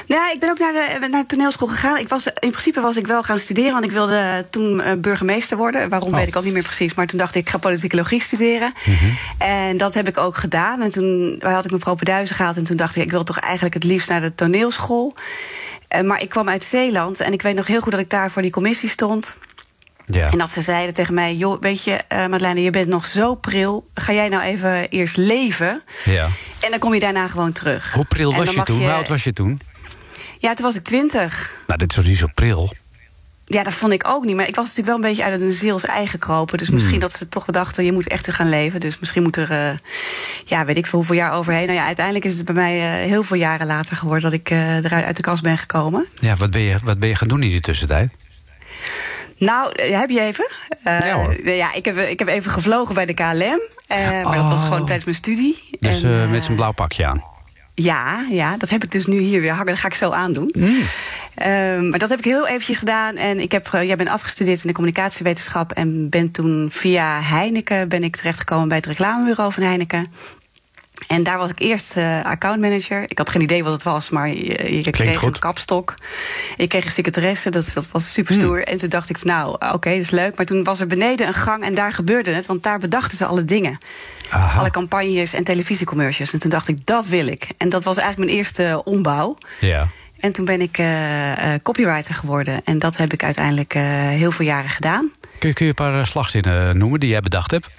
Nou, 0.08 0.32
ik 0.34 0.40
ben 0.40 0.50
ook 0.50 0.60
naar 0.60 0.74
de, 0.74 1.08
naar 1.10 1.22
de 1.22 1.28
toneelschool 1.28 1.68
gegaan. 1.68 1.98
Ik 1.98 2.08
was, 2.08 2.28
in 2.28 2.50
principe 2.50 2.82
was 2.82 2.98
ik 2.98 3.08
wel 3.08 3.24
gaan 3.24 3.40
studeren, 3.40 3.72
want 3.72 3.86
ik 3.86 3.92
wilde 3.92 4.46
toen 4.50 4.82
burgemeester 4.98 5.58
worden. 5.58 5.90
Waarom 5.90 6.10
Oh. 6.10 6.16
weet 6.16 6.28
ik 6.28 6.36
ook 6.36 6.44
niet 6.44 6.54
meer 6.54 6.64
precies. 6.64 6.94
Maar 6.94 7.08
toen 7.08 7.18
dacht 7.18 7.36
ik, 7.36 7.42
ik 7.42 7.50
ga 7.50 7.58
politicologie 7.58 8.22
studeren. 8.22 8.74
Mhm. 8.86 9.06
En 9.38 9.78
dat 9.78 9.94
heb 9.94 10.08
ik 10.08 10.18
ook 10.18 10.38
gedaan. 10.38 10.82
En 10.82 10.90
toen 10.90 11.42
had 11.44 11.64
ik 11.64 11.70
mijn 11.70 11.82
propenduizen 11.82 12.36
gehaald. 12.36 12.58
En 12.58 12.64
toen 12.64 12.78
dacht 12.78 12.96
ik, 12.96 13.04
ik 13.04 13.12
wil 13.12 13.24
toch 13.24 13.40
eigenlijk 13.40 13.74
het 13.74 13.84
liefst 13.84 14.10
naar 14.10 14.22
de 14.22 14.36
toneelschool. 14.36 15.14
Uh, 15.96 16.02
maar 16.02 16.22
ik 16.22 16.30
kwam 16.30 16.50
uit 16.50 16.64
Zeeland. 16.64 17.20
En 17.20 17.34
ik 17.34 17.42
weet 17.42 17.56
nog 17.56 17.68
heel 17.68 17.82
goed 17.82 17.92
dat 17.92 18.02
ik 18.02 18.10
daar 18.10 18.32
voor 18.32 18.42
die 18.42 18.52
commissie 18.52 18.90
stond. 18.90 19.38
Ja. 20.06 20.32
En 20.32 20.38
dat 20.38 20.52
ze 20.52 20.62
zeiden 20.62 20.94
tegen 20.94 21.14
mij: 21.14 21.36
Joh, 21.36 21.62
weet 21.62 21.84
je, 21.84 21.92
uh, 21.92 22.28
Madeleine, 22.28 22.62
je 22.62 22.70
bent 22.70 22.88
nog 22.88 23.06
zo 23.06 23.36
pril. 23.36 23.90
Ga 23.94 24.14
jij 24.14 24.30
nou 24.30 24.44
even 24.44 24.90
eerst 24.90 25.18
leven? 25.18 25.84
ja. 26.06 26.28
En 26.62 26.70
dan 26.70 26.80
kom 26.80 26.94
je 26.94 27.00
daarna 27.00 27.28
gewoon 27.28 27.52
terug. 27.52 27.94
Hoe 27.94 28.06
pril 28.06 28.36
was 28.36 28.54
je 28.54 28.64
toen? 28.64 28.80
Hoe 28.80 28.92
oud 28.92 29.08
was 29.08 29.24
je 29.24 29.34
toen? 29.34 29.60
Ja, 30.40 30.54
toen 30.54 30.66
was 30.66 30.76
ik 30.76 30.84
twintig. 30.84 31.54
Nou, 31.68 31.80
dit 31.80 31.90
is 31.90 31.96
toch 31.96 32.06
niet 32.06 32.18
zo 32.18 32.28
pril? 32.34 32.74
Ja, 33.54 33.64
dat 33.64 33.74
vond 33.74 33.94
ik 33.94 34.08
ook 34.08 34.26
niet. 34.26 34.36
Maar 34.36 34.48
ik 34.48 34.56
was 34.56 34.68
natuurlijk 34.68 34.98
wel 34.98 35.06
een 35.06 35.16
beetje 35.16 35.32
uit 35.32 35.42
een 35.42 35.52
ziels 35.52 35.86
eigen 35.86 36.20
kropen. 36.20 36.58
Dus 36.58 36.68
Hmm. 36.68 36.76
misschien 36.76 37.00
dat 37.00 37.14
ze 37.14 37.30
toch 37.30 37.46
dachten, 37.46 37.86
je 37.86 37.92
moet 37.92 38.08
echt 38.08 38.32
gaan 38.32 38.50
leven. 38.50 38.80
Dus 38.80 39.00
misschien 39.00 39.24
moet 39.24 39.36
er, 39.36 39.52
uh, 39.52 39.78
ja, 40.46 40.66
weet 40.66 40.78
ik 40.78 40.86
veel 40.86 41.00
hoeveel 41.00 41.16
jaar 41.18 41.32
overheen. 41.32 41.66
Nou 41.66 41.78
ja, 41.80 41.86
uiteindelijk 41.86 42.26
is 42.26 42.36
het 42.38 42.46
bij 42.46 42.56
mij 42.56 42.78
uh, 43.04 43.10
heel 43.10 43.24
veel 43.24 43.38
jaren 43.38 43.68
later 43.68 43.96
geworden... 43.98 44.32
dat 44.32 44.40
ik 44.40 44.50
uh, 44.52 44.76
eruit 44.84 45.06
uit 45.06 45.16
de 45.16 45.22
kast 45.22 45.44
ben 45.44 45.58
gekomen. 45.58 46.08
Ja, 46.20 46.36
wat 46.36 46.52
ben 46.52 46.62
je, 46.62 46.76
wat 46.84 47.00
ben 47.00 47.10
je 47.10 47.16
gaan 47.16 47.28
doen 47.28 47.44
in 47.44 47.50
die 47.50 47.60
tussentijd? 47.60 48.10
Nou, 49.38 49.82
heb 49.82 50.10
je 50.10 50.20
even? 50.22 50.48
Uh, 50.88 51.00
ja, 51.00 51.14
hoor. 51.14 51.50
ja 51.50 51.74
ik, 51.74 51.86
heb, 51.86 51.98
ik 51.98 52.20
heb 52.20 52.28
even 52.28 52.52
gevlogen 52.52 52.96
bij 52.96 53.06
de 53.06 53.14
KLM. 53.14 53.60
Uh, 53.92 54.24
maar 54.24 54.36
dat 54.38 54.50
was 54.50 54.60
Oh. 54.60 54.64
gewoon 54.66 54.80
tijdens 54.86 55.06
mijn 55.06 55.18
studie. 55.18 55.70
Dus 55.80 56.04
En, 56.04 56.12
uh, 56.12 56.30
met 56.30 56.46
zo'n 56.46 56.56
blauw 56.56 56.72
pakje 56.72 57.06
aan? 57.06 57.24
Ja, 57.76 58.26
ja, 58.30 58.58
dat 58.58 58.70
heb 58.70 58.84
ik 58.84 58.92
dus 58.92 59.06
nu 59.06 59.20
hier 59.20 59.42
weer 59.42 59.50
hangen. 59.52 59.66
Dat 59.66 59.80
ga 59.80 59.88
ik 59.88 59.94
zo 59.94 60.10
aandoen. 60.12 60.54
Mm. 60.58 60.78
Um, 61.36 61.90
maar 61.90 62.00
dat 62.00 62.10
heb 62.10 62.20
ik 62.20 62.26
heel 62.26 62.48
eventjes 62.48 62.78
gedaan. 62.78 63.16
En 63.16 63.40
ik 63.40 63.52
heb, 63.52 63.68
jij 63.72 63.96
bent 63.96 64.10
afgestudeerd 64.10 64.62
in 64.62 64.68
de 64.68 64.74
communicatiewetenschap. 64.74 65.72
En 65.72 66.10
ben 66.10 66.32
toen 66.32 66.70
via 66.72 67.22
Heineken 67.22 67.90
ben 67.90 68.04
ik 68.04 68.16
terechtgekomen 68.16 68.68
bij 68.68 68.78
het 68.78 68.86
reclamebureau 68.86 69.54
van 69.54 69.64
Heineken. 69.64 70.12
En 71.08 71.24
daar 71.24 71.38
was 71.38 71.50
ik 71.50 71.60
eerst 71.60 71.98
uh, 71.98 72.26
accountmanager. 72.26 73.04
Ik 73.08 73.18
had 73.18 73.30
geen 73.30 73.42
idee 73.42 73.64
wat 73.64 73.74
het 73.74 73.84
was, 73.84 74.10
maar 74.10 74.28
je, 74.28 74.84
je 74.84 74.92
kreeg 74.92 75.18
goed. 75.18 75.34
een 75.34 75.40
kapstok. 75.40 75.96
Ik 76.58 76.70
kreeg 76.70 76.86
een 76.86 76.92
secretaresse, 76.92 77.50
dat, 77.50 77.72
dat 77.74 77.88
was 77.92 78.14
super 78.14 78.34
stoer. 78.34 78.56
Hmm. 78.56 78.66
En 78.66 78.78
toen 78.78 78.90
dacht 78.90 79.10
ik, 79.10 79.18
van, 79.18 79.28
nou, 79.28 79.50
oké, 79.54 79.74
okay, 79.74 79.94
dat 79.96 80.04
is 80.04 80.10
leuk. 80.10 80.36
Maar 80.36 80.46
toen 80.46 80.64
was 80.64 80.80
er 80.80 80.88
beneden 80.88 81.28
een 81.28 81.34
gang 81.34 81.64
en 81.64 81.74
daar 81.74 81.94
gebeurde 81.94 82.32
het. 82.32 82.46
Want 82.46 82.64
daar 82.64 82.80
bedachten 82.80 83.18
ze 83.18 83.26
alle 83.26 83.46
dingen. 83.46 83.78
Aha. 84.30 84.60
Alle 84.60 84.70
campagnes 84.70 85.34
en 85.34 85.44
televisiecommercials. 85.44 86.34
En 86.34 86.40
toen 86.40 86.50
dacht 86.50 86.68
ik, 86.68 86.86
dat 86.86 87.08
wil 87.08 87.28
ik. 87.28 87.48
En 87.58 87.70
dat 87.70 87.84
was 87.84 87.98
eigenlijk 87.98 88.28
mijn 88.28 88.40
eerste 88.40 88.82
ombouw. 88.84 89.38
Ja. 89.60 89.88
En 90.22 90.34
toen 90.34 90.46
ben 90.46 90.62
ik 90.62 90.78
uh, 90.78 91.30
uh, 91.30 91.54
copywriter 91.64 92.16
geworden. 92.16 92.62
En 92.64 92.80
dat 92.80 92.98
heb 92.98 93.14
ik 93.14 93.24
uiteindelijk 93.24 93.76
uh, 93.76 93.84
heel 93.98 94.32
veel 94.32 94.46
jaren 94.46 94.70
gedaan. 94.70 95.12
Kun 95.40 95.50
je, 95.50 95.56
kun 95.56 95.66
je 95.66 95.74
een 95.78 95.86
paar 95.86 96.08
slagzinnen 96.08 96.78
noemen 96.78 97.00
die 97.00 97.10
jij 97.10 97.22
bedacht 97.22 97.52
hebt? 97.52 97.70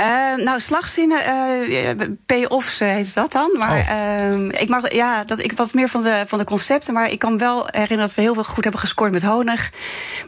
Uh, 0.00 0.44
nou, 0.44 0.60
slagzinnen, 0.60 1.20
uh, 1.68 2.06
payoffs 2.26 2.78
heet 2.78 3.14
dat 3.14 3.32
dan. 3.32 3.54
Maar 3.58 3.78
oh. 3.78 4.36
uh, 4.36 4.60
ik, 4.60 4.68
mag, 4.68 4.92
ja, 4.92 5.24
dat, 5.24 5.44
ik 5.44 5.52
was 5.52 5.72
meer 5.72 5.88
van 5.88 6.02
de, 6.02 6.24
van 6.26 6.38
de 6.38 6.44
concepten. 6.44 6.94
Maar 6.94 7.10
ik 7.10 7.18
kan 7.18 7.38
wel 7.38 7.66
herinneren 7.70 8.06
dat 8.06 8.14
we 8.14 8.22
heel 8.22 8.34
veel 8.34 8.44
goed 8.44 8.62
hebben 8.62 8.80
gescoord 8.80 9.12
met 9.12 9.22
honig. 9.22 9.70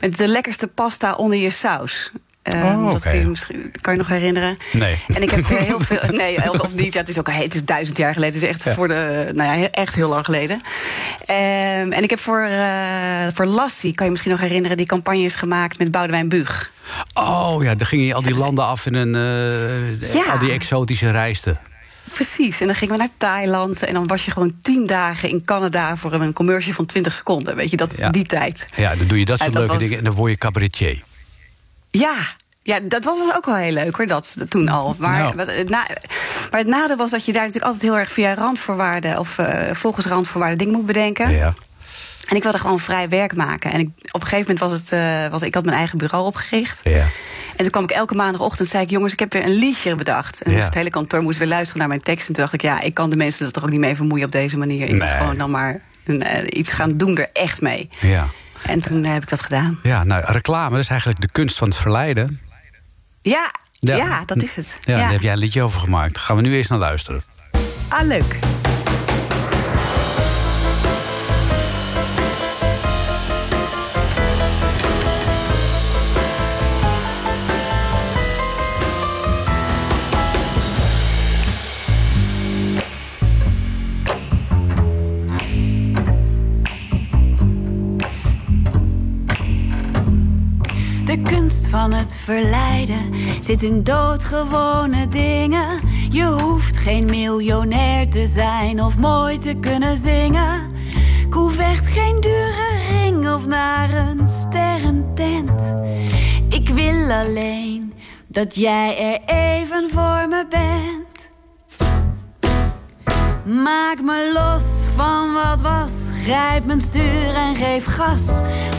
Met 0.01 0.17
de 0.17 0.29
lekkerste 0.29 0.67
pasta 0.67 1.15
onder 1.15 1.39
je 1.39 1.51
saus. 1.51 2.13
Oh, 2.43 2.55
okay. 2.55 2.93
Dat 2.93 3.03
kun 3.03 3.19
je, 3.19 3.27
misschien, 3.27 3.73
kan 3.81 3.93
je 3.93 3.99
nog 3.99 4.09
herinneren. 4.09 4.57
Nee. 4.73 4.97
En 5.07 5.23
ik 5.23 5.31
heb 5.31 5.47
heel 5.67 5.81
veel. 5.81 5.99
Nee, 6.11 6.61
of 6.61 6.75
niet. 6.75 6.93
Ja, 6.95 7.01
het 7.01 7.09
is 7.09 7.19
ook 7.19 7.31
het 7.31 7.55
is 7.55 7.65
duizend 7.65 7.97
jaar 7.97 8.13
geleden. 8.13 8.35
Het 8.35 8.43
is 8.43 8.49
echt 8.49 8.65
ja. 8.65 8.75
voor 8.75 8.89
de. 8.89 9.31
Nou 9.35 9.59
ja, 9.59 9.71
echt 9.71 9.95
heel 9.95 10.09
lang 10.09 10.25
geleden. 10.25 10.57
Um, 10.57 11.93
en 11.93 12.03
ik 12.03 12.11
heb 12.11 12.19
voor, 12.19 12.47
uh, 12.51 13.27
voor 13.35 13.47
Lassie, 13.47 13.95
kan 13.95 14.05
je 14.05 14.11
misschien 14.11 14.33
nog 14.33 14.41
herinneren, 14.41 14.77
die 14.77 14.87
campagne 14.87 15.21
is 15.23 15.35
gemaakt 15.35 15.79
met 15.79 15.91
Boudewijn 15.91 16.29
Buug. 16.29 16.73
Oh 17.15 17.63
ja, 17.63 17.75
dan 17.75 17.87
ging 17.87 18.07
je 18.07 18.15
al 18.15 18.23
die 18.23 18.35
landen 18.35 18.65
af 18.65 18.87
in 18.87 18.95
een. 18.95 19.15
Uh, 19.15 20.13
ja. 20.13 20.33
Al 20.33 20.39
die 20.39 20.51
exotische 20.51 21.11
reisten. 21.11 21.59
Precies, 22.13 22.61
en 22.61 22.67
dan 22.67 22.77
gingen 22.77 22.95
we 22.95 23.01
naar 23.01 23.13
Thailand 23.17 23.83
en 23.83 23.95
dan 23.95 24.07
was 24.07 24.25
je 24.25 24.31
gewoon 24.31 24.55
tien 24.63 24.87
dagen 24.87 25.29
in 25.29 25.45
Canada 25.45 25.97
voor 25.97 26.13
een 26.13 26.33
commercial 26.33 26.75
van 26.75 26.87
20 26.87 27.13
seconden. 27.13 27.57
Weet 27.57 27.71
je, 27.71 27.77
dat 27.77 27.97
ja. 27.97 28.11
die 28.11 28.25
tijd. 28.25 28.69
Ja, 28.77 28.95
dan 28.97 29.07
doe 29.07 29.19
je 29.19 29.25
dat 29.25 29.39
soort 29.39 29.53
dat 29.53 29.61
leuke 29.61 29.75
was- 29.75 29.83
dingen 29.83 29.99
en 29.99 30.05
dan 30.05 30.15
word 30.15 30.31
je 30.31 30.39
cabaretier. 30.39 31.03
Ja, 31.91 32.15
ja, 32.63 32.81
dat 32.81 33.05
was 33.05 33.19
ook 33.37 33.47
wel 33.47 33.55
heel 33.57 33.73
leuk 33.73 33.97
hoor, 33.97 34.07
dat 34.07 34.37
toen 34.49 34.69
al. 34.69 34.95
Maar, 34.99 35.19
Nou. 35.19 35.35
wat 35.37 35.47
het, 35.55 35.69
na, 35.69 35.87
maar 36.51 36.61
het 36.61 36.69
nadeel 36.69 36.97
was 36.97 37.11
dat 37.11 37.25
je 37.25 37.33
daar 37.33 37.41
natuurlijk 37.47 37.73
altijd 37.73 37.91
heel 37.91 37.99
erg 38.01 38.13
via 38.13 38.35
randvoorwaarden 38.35 39.19
of 39.19 39.39
eh, 39.39 39.75
volgens 39.75 40.07
randvoorwaarden 40.07 40.59
dingen 40.59 40.75
moet 40.75 40.87
bedenken. 40.87 41.31
Ja. 41.31 41.55
En 42.29 42.37
ik 42.37 42.43
wilde 42.43 42.59
gewoon 42.59 42.79
vrij 42.79 43.09
werk 43.09 43.37
maken. 43.37 43.73
En 43.73 43.81
ik, 43.81 43.89
op 44.13 44.21
een 44.21 44.27
gegeven 44.29 44.39
moment 44.55 44.59
was 44.59 44.73
het, 44.73 44.93
eh, 44.93 45.27
was, 45.31 45.43
ik 45.43 45.55
had 45.55 45.65
mijn 45.65 45.77
eigen 45.77 45.99
bureau 45.99 46.25
opgericht. 46.27 46.81
Ja. 46.85 47.07
En 47.57 47.67
toen 47.67 47.71
kwam 47.71 47.83
ik 47.83 47.91
elke 47.91 48.15
maandagochtend 48.15 48.69
zei 48.69 48.83
ik, 48.83 48.91
jongens, 48.91 49.13
ik 49.13 49.19
heb 49.19 49.33
weer 49.33 49.45
een 49.45 49.55
liedje 49.59 49.95
bedacht. 49.95 50.43
En 50.43 50.51
Ja. 50.51 50.57
dus 50.57 50.65
het 50.67 50.75
hele 50.75 50.91
kantoor 50.91 51.23
moest 51.23 51.39
weer 51.39 51.49
luisteren 51.49 51.79
naar 51.79 51.89
mijn 51.89 52.03
tekst. 52.03 52.29
En 52.29 52.35
toen 52.35 52.43
dacht 52.43 52.55
ik, 52.55 52.63
ja, 52.63 52.81
ik 52.81 52.95
kan 52.95 53.11
de 53.11 53.17
mensen 53.17 53.47
er 53.47 53.53
toch 53.53 53.63
ook 53.65 53.71
niet 53.71 53.81
mee 53.81 53.97
vermoeien 53.97 54.25
op 54.27 54.33
deze 54.33 54.59
manier. 54.59 54.85
Ik 54.85 54.91
moet 54.91 54.99
Nee. 55.01 55.09
gewoon 55.09 55.37
dan 55.39 55.51
maar 55.51 55.83
een, 56.05 56.23
eh, 56.23 56.59
iets 56.59 56.73
gaan 56.73 56.97
doen 56.97 57.19
er 57.19 57.29
echt 57.33 57.61
mee. 57.61 57.89
Ja. 58.01 58.29
En 58.63 58.83
toen 58.83 59.05
eh, 59.05 59.13
heb 59.13 59.23
ik 59.23 59.29
dat 59.29 59.41
gedaan. 59.41 59.79
ja, 59.83 60.05
nou, 60.05 60.23
reclame 60.27 60.79
is 60.79 60.89
eigenlijk 60.89 61.21
de 61.21 61.31
kunst 61.31 61.59
van 61.59 61.69
het 61.69 61.77
verleiden. 61.77 62.41
Ja, 63.23 63.51
Ja. 63.81 63.97
ja. 63.97 64.23
dat 64.25 64.43
is 64.43 64.57
het. 64.57 64.79
Ja, 64.83 64.97
daar 64.97 65.11
heb 65.13 65.21
jij 65.21 65.33
een 65.33 65.39
liedje 65.39 65.63
over 65.63 65.81
gemaakt. 65.81 66.19
Gaan 66.19 66.37
we 66.37 66.43
nu 66.43 66.55
eerst 66.55 66.71
naar 66.71 66.79
luisteren. 66.79 67.23
Ah, 67.89 68.07
leuk. 68.07 68.39
Van 91.71 91.93
het 91.93 92.17
verleiden 92.25 93.15
zit 93.41 93.63
in 93.63 93.83
doodgewone 93.83 95.09
dingen. 95.09 95.79
Je 96.11 96.25
hoeft 96.25 96.77
geen 96.77 97.05
miljonair 97.05 98.09
te 98.09 98.27
zijn 98.27 98.83
of 98.83 98.97
mooi 98.97 99.39
te 99.39 99.55
kunnen 99.55 99.97
zingen. 99.97 100.71
Ik 101.29 101.81
geen 101.85 102.21
dure 102.21 102.79
ring 102.91 103.29
of 103.29 103.47
naar 103.47 103.91
een 103.91 104.29
sterrentent. 104.29 105.75
Ik 106.49 106.69
wil 106.69 107.11
alleen 107.11 107.93
dat 108.27 108.57
jij 108.57 108.99
er 108.99 109.35
even 109.35 109.91
voor 109.91 110.29
me 110.29 110.47
bent. 110.49 111.31
Maak 113.63 114.01
me 114.01 114.31
los 114.35 114.63
van 114.97 115.33
wat 115.33 115.61
was. 115.61 115.93
Grijp 116.23 116.65
mijn 116.65 116.81
stuur 116.81 117.35
en 117.35 117.57
geef 117.57 117.85
gas. 117.85 118.27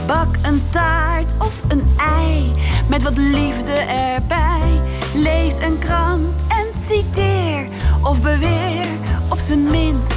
Bak 0.08 0.36
een 0.42 0.62
taart 0.70 1.32
of 1.38 1.54
een 1.68 1.84
ei. 1.98 2.54
Met 2.92 3.04
wat 3.04 3.18
liefde 3.18 3.72
erbij. 3.72 4.82
Lees 5.14 5.56
een 5.58 5.80
krant 5.80 6.42
en 6.48 6.68
citeer. 6.88 7.68
Of 8.04 8.22
beweer 8.22 8.88
op 9.30 9.38
zijn 9.48 9.64
minst 9.64 10.14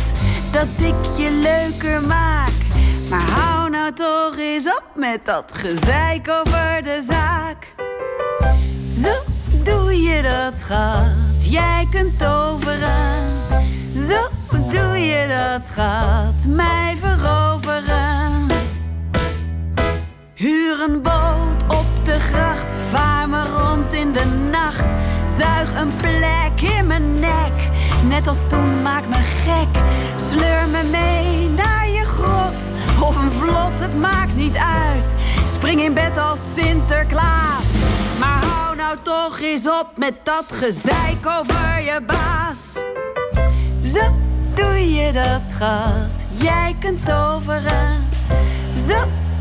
dat 0.52 0.66
ik 0.76 0.94
je 1.16 1.30
leuker 1.30 2.02
maak. 2.02 2.52
Maar 3.10 3.30
hou 3.30 3.70
nou 3.70 3.92
toch 3.92 4.38
eens 4.38 4.66
op 4.66 4.84
met 4.94 5.24
dat 5.24 5.52
gezeik 5.54 6.28
over 6.28 6.82
de 6.82 7.04
zaak. 7.08 7.74
Zo 9.02 9.12
doe 9.62 10.02
je 10.02 10.22
dat, 10.22 10.54
schat. 10.60 11.50
Jij 11.50 11.86
kunt 11.90 12.18
toveren. 12.18 13.28
Zo 14.08 14.28
doe 14.68 14.98
je 14.98 15.26
dat, 15.28 15.62
schat. 15.72 16.46
Mij 16.46 16.96
veroveren. 16.96 18.46
Huur 20.34 20.80
een 20.80 21.02
boot 21.02 21.62
op 21.68 21.93
de 22.04 22.20
gracht. 22.20 22.72
Vaar 22.90 23.28
me 23.28 23.44
rond 23.44 23.92
in 23.92 24.12
de 24.12 24.24
nacht. 24.50 24.94
Zuig 25.38 25.80
een 25.80 25.96
plek 25.96 26.70
in 26.70 26.86
mijn 26.86 27.14
nek. 27.14 27.70
Net 28.08 28.28
als 28.28 28.38
toen, 28.48 28.82
maak 28.82 29.08
me 29.08 29.16
gek. 29.44 29.82
Sleur 30.30 30.68
me 30.68 30.82
mee 30.90 31.48
naar 31.48 31.88
je 31.88 32.04
grot. 32.04 32.60
Of 33.00 33.16
een 33.16 33.30
vlot, 33.32 33.80
het 33.80 33.96
maakt 33.96 34.36
niet 34.36 34.56
uit. 34.56 35.14
Spring 35.52 35.82
in 35.82 35.94
bed 35.94 36.18
als 36.18 36.38
Sinterklaas. 36.54 37.64
Maar 38.18 38.44
hou 38.44 38.76
nou 38.76 38.96
toch 39.02 39.40
eens 39.40 39.68
op 39.68 39.86
met 39.94 40.14
dat 40.22 40.44
gezeik 40.48 41.26
over 41.40 41.80
je 41.80 42.00
baas. 42.06 42.58
Zo 43.82 44.14
doe 44.54 44.94
je 44.94 45.12
dat, 45.12 45.42
schat. 45.50 46.24
Jij 46.36 46.76
kunt 46.80 47.06
toveren. 47.06 48.08
Zo 48.76 48.96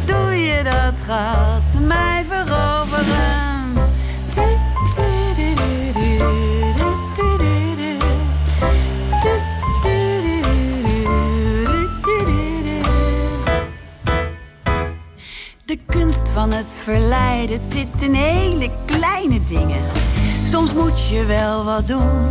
doe 0.05 0.36
je 0.36 0.63
dat 0.63 0.93
gaat 1.05 1.79
mij 1.79 2.25
veroveren. 2.25 3.51
De 15.65 15.79
kunst 15.86 16.29
van 16.33 16.51
het 16.51 16.75
verleiden 16.83 17.60
zit 17.69 18.01
in 18.01 18.13
hele 18.13 18.69
kleine 18.86 19.43
dingen. 19.43 19.81
Soms 20.51 20.74
moet 20.74 21.07
je 21.10 21.25
wel 21.25 21.63
wat 21.63 21.88
doen 21.88 22.29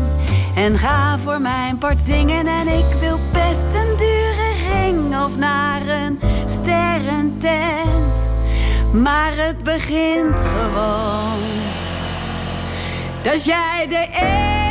en 0.55 0.79
ga 0.79 1.19
voor 1.19 1.41
mijn 1.41 1.79
part 1.79 2.00
zingen. 2.00 2.47
En 2.47 2.69
ik 2.69 2.97
wil 3.00 3.19
best 3.33 3.64
een 3.64 3.97
dure 3.97 4.52
ring 4.71 5.17
of 5.25 5.37
naar 5.37 5.81
een 5.88 6.21
sterrentent. 6.62 8.31
Maar 8.92 9.33
het 9.37 9.62
begint 9.62 10.40
gewoon 10.40 11.40
dat 13.23 13.45
jij 13.45 13.87
er 13.90 14.09
even 14.09 14.62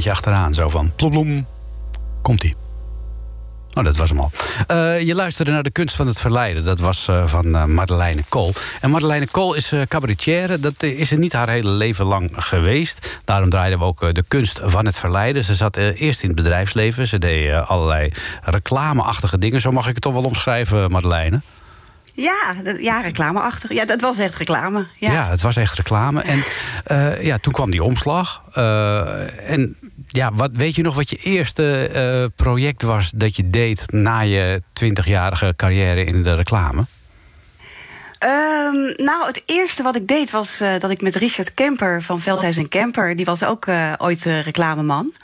dingetje 0.00 0.28
achteraan. 0.28 0.54
Zo 0.54 0.68
van 0.68 0.92
ploplom. 0.96 1.46
Komt-ie. 2.22 2.54
Oh, 3.74 3.84
dat 3.84 3.96
was 3.96 4.08
hem 4.08 4.20
al. 4.20 4.30
Eh, 4.66 5.00
je 5.00 5.14
luisterde 5.14 5.50
naar 5.50 5.62
de 5.62 5.70
kunst 5.70 5.96
van 5.96 6.06
het 6.06 6.20
verleiden. 6.20 6.64
Dat 6.64 6.80
was 6.80 7.08
eh, 7.08 7.26
van 7.26 7.54
eh, 7.54 7.64
Madeleine 7.64 8.22
Kool. 8.28 8.52
En 8.80 8.90
Madeleine 8.90 9.26
Kool 9.26 9.54
is 9.54 9.72
cabaretière. 9.88 10.60
Dat 10.60 10.82
is 10.82 11.12
er 11.12 11.18
niet 11.18 11.32
haar 11.32 11.48
hele 11.48 11.70
leven 11.70 12.06
lang 12.06 12.30
geweest. 12.34 13.20
Daarom 13.24 13.50
draaiden 13.50 13.78
we 13.78 13.84
ook 13.84 14.14
de 14.14 14.24
kunst 14.28 14.60
van 14.64 14.86
het 14.86 14.96
verleiden. 14.96 15.44
Ze 15.44 15.54
zat 15.54 15.76
eerst 15.76 16.22
in 16.22 16.28
het 16.28 16.36
bedrijfsleven. 16.36 17.06
Ze 17.06 17.18
deed 17.18 17.52
allerlei 17.52 18.12
reclameachtige 18.42 19.38
dingen. 19.38 19.60
Zo 19.60 19.72
mag 19.72 19.88
ik 19.88 19.94
het 19.94 20.02
toch 20.02 20.12
wel 20.12 20.24
omschrijven, 20.24 20.90
Madeleine. 20.90 21.40
Ja, 22.14 22.54
ja 22.78 23.00
reclameachtig. 23.00 23.72
Ja, 23.72 23.84
dat 23.84 24.00
was 24.00 24.18
echt 24.18 24.34
reclame. 24.34 24.86
Ja. 24.98 25.12
Ja. 25.12 25.28
het 25.28 25.40
was 25.40 25.56
echt 25.56 25.76
reclame. 25.76 26.22
En 26.22 26.44
ja, 27.22 27.38
toen 27.38 27.52
kwam 27.52 27.70
die 27.70 27.82
omslag. 27.82 28.42
En 29.46 29.76
ja, 30.12 30.32
wat, 30.32 30.50
weet 30.52 30.74
je 30.74 30.82
nog 30.82 30.94
wat 30.94 31.10
je 31.10 31.16
eerste 31.16 31.86
eh, 31.86 32.44
project 32.44 32.82
was 32.82 33.10
dat 33.14 33.36
je 33.36 33.50
deed 33.50 33.84
na 33.92 34.20
je 34.20 34.62
twintigjarige 34.72 35.52
carrière 35.56 36.04
in 36.04 36.22
de 36.22 36.34
reclame? 36.34 36.84
Ehm, 38.18 38.92
nou, 38.96 39.26
het 39.26 39.42
eerste 39.46 39.82
wat 39.82 39.96
ik 39.96 40.08
deed 40.08 40.30
was 40.30 40.60
eh, 40.60 40.78
dat 40.78 40.90
ik 40.90 41.00
met 41.00 41.16
Richard 41.16 41.54
Kemper 41.54 42.02
van 42.02 42.20
Veldhuis 42.20 42.56
en 42.56 42.68
Kemper... 42.68 43.16
die 43.16 43.24
was 43.24 43.44
ook 43.44 43.66
eh, 43.66 43.92
ooit 43.98 44.22
reclameman. 44.24 45.14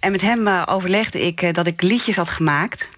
En 0.00 0.10
met 0.10 0.20
hem 0.20 0.48
overlegde 0.48 1.26
ik 1.26 1.54
dat 1.54 1.66
ik 1.66 1.82
liedjes 1.82 2.16
had 2.16 2.28
gemaakt... 2.28 2.88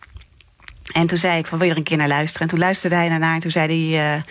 En 0.97 1.07
toen 1.07 1.19
zei 1.19 1.39
ik 1.39 1.47
van 1.47 1.59
wil 1.59 1.67
je 1.67 1.73
er 1.73 1.79
een 1.79 1.85
keer 1.85 1.97
naar 1.97 2.09
luisteren? 2.09 2.43
En 2.43 2.49
toen 2.49 2.59
luisterde 2.59 2.97
hij 2.97 3.09
naar 3.09 3.35
en 3.35 3.41
toen 3.41 3.51
zei 3.51 3.91
hij... 3.91 4.15
eh, 4.15 4.23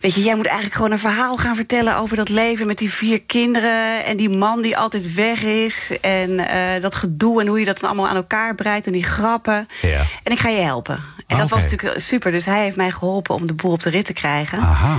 weet 0.00 0.14
je, 0.14 0.22
jij 0.22 0.36
moet 0.36 0.46
eigenlijk 0.46 0.76
gewoon 0.76 0.92
een 0.92 0.98
verhaal 0.98 1.36
gaan 1.36 1.54
vertellen... 1.56 1.96
over 1.96 2.16
dat 2.16 2.28
leven 2.28 2.66
met 2.66 2.78
die 2.78 2.92
vier 2.92 3.22
kinderen... 3.22 4.04
en 4.04 4.16
die 4.16 4.28
man 4.28 4.62
die 4.62 4.76
altijd 4.76 5.14
weg 5.14 5.42
is... 5.42 5.92
en 6.00 6.38
eh, 6.38 6.82
dat 6.82 6.94
gedoe 6.94 7.40
en 7.40 7.46
hoe 7.46 7.58
je 7.58 7.64
dat 7.64 7.80
dan 7.80 7.88
allemaal 7.88 8.08
aan 8.08 8.16
elkaar 8.16 8.54
breidt... 8.54 8.86
en 8.86 8.92
die 8.92 9.04
grappen. 9.04 9.66
Ja. 9.82 10.04
En 10.22 10.32
ik 10.32 10.38
ga 10.38 10.48
je 10.48 10.60
helpen. 10.60 11.00
En 11.26 11.38
dat 11.38 11.50
was 11.50 11.62
Oké. 11.62 11.70
natuurlijk 11.70 12.00
super. 12.00 12.30
Dus 12.30 12.44
hij 12.44 12.62
heeft 12.62 12.76
mij 12.76 12.90
geholpen 12.90 13.34
om 13.34 13.46
de 13.46 13.54
boel 13.54 13.72
op 13.72 13.82
de 13.82 13.90
rit 13.90 14.04
te 14.04 14.12
krijgen. 14.12 14.58
Aha. 14.58 14.98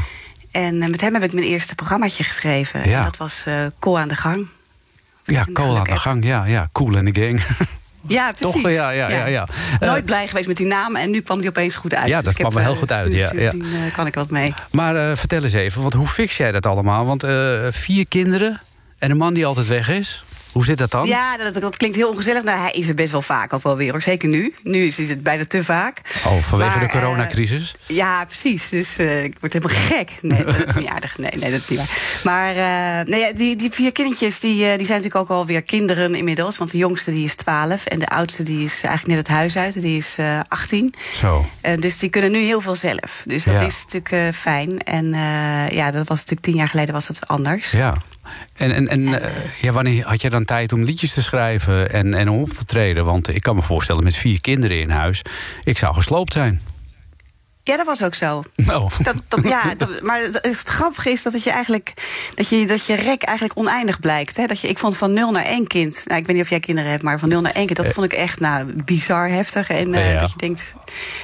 En 0.52 0.82
eh, 0.82 0.90
met 0.90 1.02
hem 1.02 1.14
heb 1.14 1.24
ik 1.24 1.34
mijn 1.34 1.46
eerste 1.46 1.76
programmaatje 1.76 2.24
geschreven. 2.24 2.90
Ja. 2.90 2.98
En 2.98 3.04
dat 3.04 3.18
was 3.18 3.44
eh 3.46 3.66
Kool 3.80 4.00
aan 4.00 4.08
de 4.08 4.16
gang. 4.16 4.48
Ja, 5.24 5.46
cool 5.54 5.78
aan 5.78 5.84
de 5.84 5.96
gang. 5.96 6.26
Ja, 6.26 6.46
ja. 6.46 6.70
Cool 6.72 6.98
in 6.98 7.14
the 7.14 7.22
gang. 7.22 7.42
Ja, 8.08 8.32
precies. 8.38 8.62
Toch? 8.62 8.72
Ja, 8.72 8.90
ja, 8.90 9.10
ja. 9.10 9.26
ja. 9.26 9.48
Eh, 9.80 9.88
Nooit 9.90 10.06
blij 10.06 10.28
geweest 10.28 10.48
met 10.48 10.58
die 10.58 10.66
naam 10.66 10.96
en 10.96 11.10
nu 11.12 11.22
kwam 11.22 11.40
die 11.40 11.50
opeens 11.50 11.76
goed 11.76 11.94
uit. 11.96 12.08
Ja, 12.08 12.16
Dus 12.16 12.26
dat 12.26 12.38
heb, 12.38 12.46
kwam 12.46 12.58
er 12.58 12.64
heel 12.64 12.74
eh, 12.74 12.80
goed 12.80 12.92
uit, 12.92 13.14
ja, 13.14 13.28
sindsdien, 13.28 13.64
eh, 13.64 13.94
kan 13.94 14.08
ik 14.08 14.14
wat 14.16 14.30
mee. 14.30 14.54
maar 14.72 14.96
eh, 14.96 15.16
vertel 15.18 15.44
eens 15.44 15.54
even, 15.54 15.82
want 15.82 15.94
hoe 15.94 16.08
fix 16.08 16.38
jij 16.38 16.52
dat 16.52 16.66
allemaal? 16.66 17.06
Want 17.06 17.24
eh, 17.24 17.60
vier 17.70 18.08
kinderen 18.08 18.62
en 18.98 19.12
een 19.12 19.18
man 19.18 19.34
die 19.34 19.46
altijd 19.46 19.68
weg 19.68 19.90
is. 19.90 20.24
Hoe 20.52 20.66
zit 20.66 20.78
dat 20.78 20.92
dan? 20.92 21.08
Ja, 21.08 21.38
dat, 21.38 21.62
dat 21.62 21.78
klinkt 21.78 21.96
heel 21.96 22.10
ongezellig. 22.10 22.44
Nou, 22.44 22.60
hij 22.60 22.72
is 22.72 22.88
er 22.88 22.96
best 22.96 23.12
wel 23.12 23.22
vaak 23.22 23.54
ook 23.54 23.64
wel 23.64 23.78
weer, 23.78 23.92
hoor. 23.92 24.02
Zeker 24.02 24.30
nu. 24.30 24.54
Nu 24.64 24.86
is 24.86 24.98
het 24.98 25.24
bijna 25.24 25.46
te 25.46 25.64
vaak. 25.64 26.02
Oh, 26.26 26.42
vanwege 26.42 26.70
Maar, 26.70 26.80
de 26.80 26.86
eh, 26.86 26.92
coronacrisis? 26.92 27.76
Ja, 27.88 28.26
precies. 28.26 28.70
Dus 28.70 28.98
eh, 28.98 29.24
ik 29.24 29.36
word 29.40 29.54
helemaal 29.54 29.76
gek. 29.86 30.10
Nee, 30.22 30.44
dat 30.46 30.68
is 30.68 30.76
niet 30.76 30.88
aardig. 30.88 31.18
Nee, 31.18 31.32
nee, 31.36 31.52
dat 31.52 31.62
is 31.62 31.68
niet 31.70 31.80
waar. 31.80 31.90
Maar 32.24 32.50
eh, 32.56 33.06
nee, 33.08 33.20
ja, 33.20 33.32
die, 33.34 33.56
die 33.56 33.72
vier 33.72 33.92
kindertjes 33.92 34.40
die, 34.40 34.56
die 34.56 34.66
zijn 34.86 35.02
natuurlijk 35.02 35.16
ook 35.16 35.30
alweer 35.30 35.62
kinderen 35.62 36.16
inmiddels. 36.16 36.58
Want 36.58 36.72
de 36.72 36.78
jongste 36.78 37.12
die 37.12 37.26
is 37.26 37.36
12 37.36 37.86
en 37.86 38.00
de 38.00 38.08
oudste 38.08 38.44
die 38.44 38.64
is 38.64 38.72
eigenlijk 38.84 39.08
net 39.08 39.18
het 39.28 39.28
huis 39.38 39.58
uit. 39.58 39.82
Die 39.82 39.98
is 39.98 40.16
eh 40.18 40.40
18. 40.48 40.94
Zo. 41.14 41.46
Dus 41.80 42.00
die 42.00 42.10
kunnen 42.10 42.32
nu 42.32 42.40
heel 42.40 42.62
veel 42.62 42.76
zelf. 42.76 43.24
Dus 43.26 43.44
dat 43.44 43.60
Ja. 43.60 43.66
is 43.66 43.86
natuurlijk 43.90 44.36
fijn. 44.36 44.80
En 44.84 45.14
ja, 45.74 45.92
dat 45.92 46.08
was 46.08 46.18
natuurlijk 46.18 46.42
tien 46.42 46.56
jaar 46.56 46.70
geleden 46.70 46.94
was 46.94 47.08
dat 47.08 47.28
anders. 47.28 47.72
Ja. 47.72 47.96
En, 48.54 48.72
en, 48.72 48.88
en 48.88 49.22
eh, 49.22 49.62
ja, 49.62 49.72
wanneer 49.72 50.06
had 50.06 50.22
jij 50.22 50.30
dan 50.30 50.46
tijd 50.46 50.74
om 50.74 50.84
liedjes 50.84 51.14
te 51.14 51.22
schrijven 51.22 51.92
en, 51.92 52.14
en 52.14 52.30
om 52.30 52.42
op 52.42 52.50
te 52.50 52.66
treden? 52.66 53.06
Want 53.06 53.28
ik 53.36 53.42
kan 53.42 53.56
me 53.56 53.62
voorstellen, 53.62 54.04
met 54.04 54.16
vier 54.16 54.42
kinderen 54.42 54.80
in 54.80 54.90
huis, 54.90 55.22
ik 55.64 55.78
zou 55.78 55.94
gesloopt 55.94 56.34
zijn. 56.34 56.62
Ja, 57.64 57.78
dat 57.78 57.86
was 57.86 58.04
ook 58.04 58.14
zo. 58.14 58.44
Oh. 58.68 58.92
Dat, 59.02 59.16
dat, 59.28 59.48
ja, 59.48 59.76
dat- 59.76 60.02
maar 60.02 60.20
het, 60.42 60.62
grappige 60.66 61.10
is 61.10 61.24
dat 61.24 61.34
het 61.34 61.44
je 61.44 61.52
eigenlijk 61.52 61.94
dat 62.36 62.50
je, 62.50 62.66
dat 62.68 62.86
je 62.86 62.96
rek 62.96 63.24
eigenlijk 63.24 63.58
oneindig 63.60 64.00
blijkt. 64.00 64.36
Hè? 64.38 64.46
Dat 64.46 64.62
je, 64.62 64.68
ik 64.68 64.78
vond 64.78 64.98
van 64.98 65.14
nul 65.14 65.32
naar 65.32 65.46
één 65.46 65.68
kind. 65.68 66.02
Nou, 66.06 66.20
ik 66.20 66.26
weet 66.26 66.36
niet 66.36 66.46
of 66.46 66.50
jij 66.52 66.60
kinderen 66.60 66.92
hebt, 66.92 67.04
maar 67.04 67.20
van 67.20 67.30
nul 67.30 67.42
naar 67.42 67.52
één 67.52 67.66
kind, 67.66 67.78
dat 67.78 67.94
vond 67.94 68.06
ik 68.12 68.20
echt 68.20 68.40
nou, 68.40 68.84
bizar 68.84 69.30
heftig. 69.30 69.68
En 69.70 69.94
eh, 69.94 70.12
Ja. 70.14 70.20
dat 70.20 70.30
je 70.32 70.38
denkt, 70.38 70.74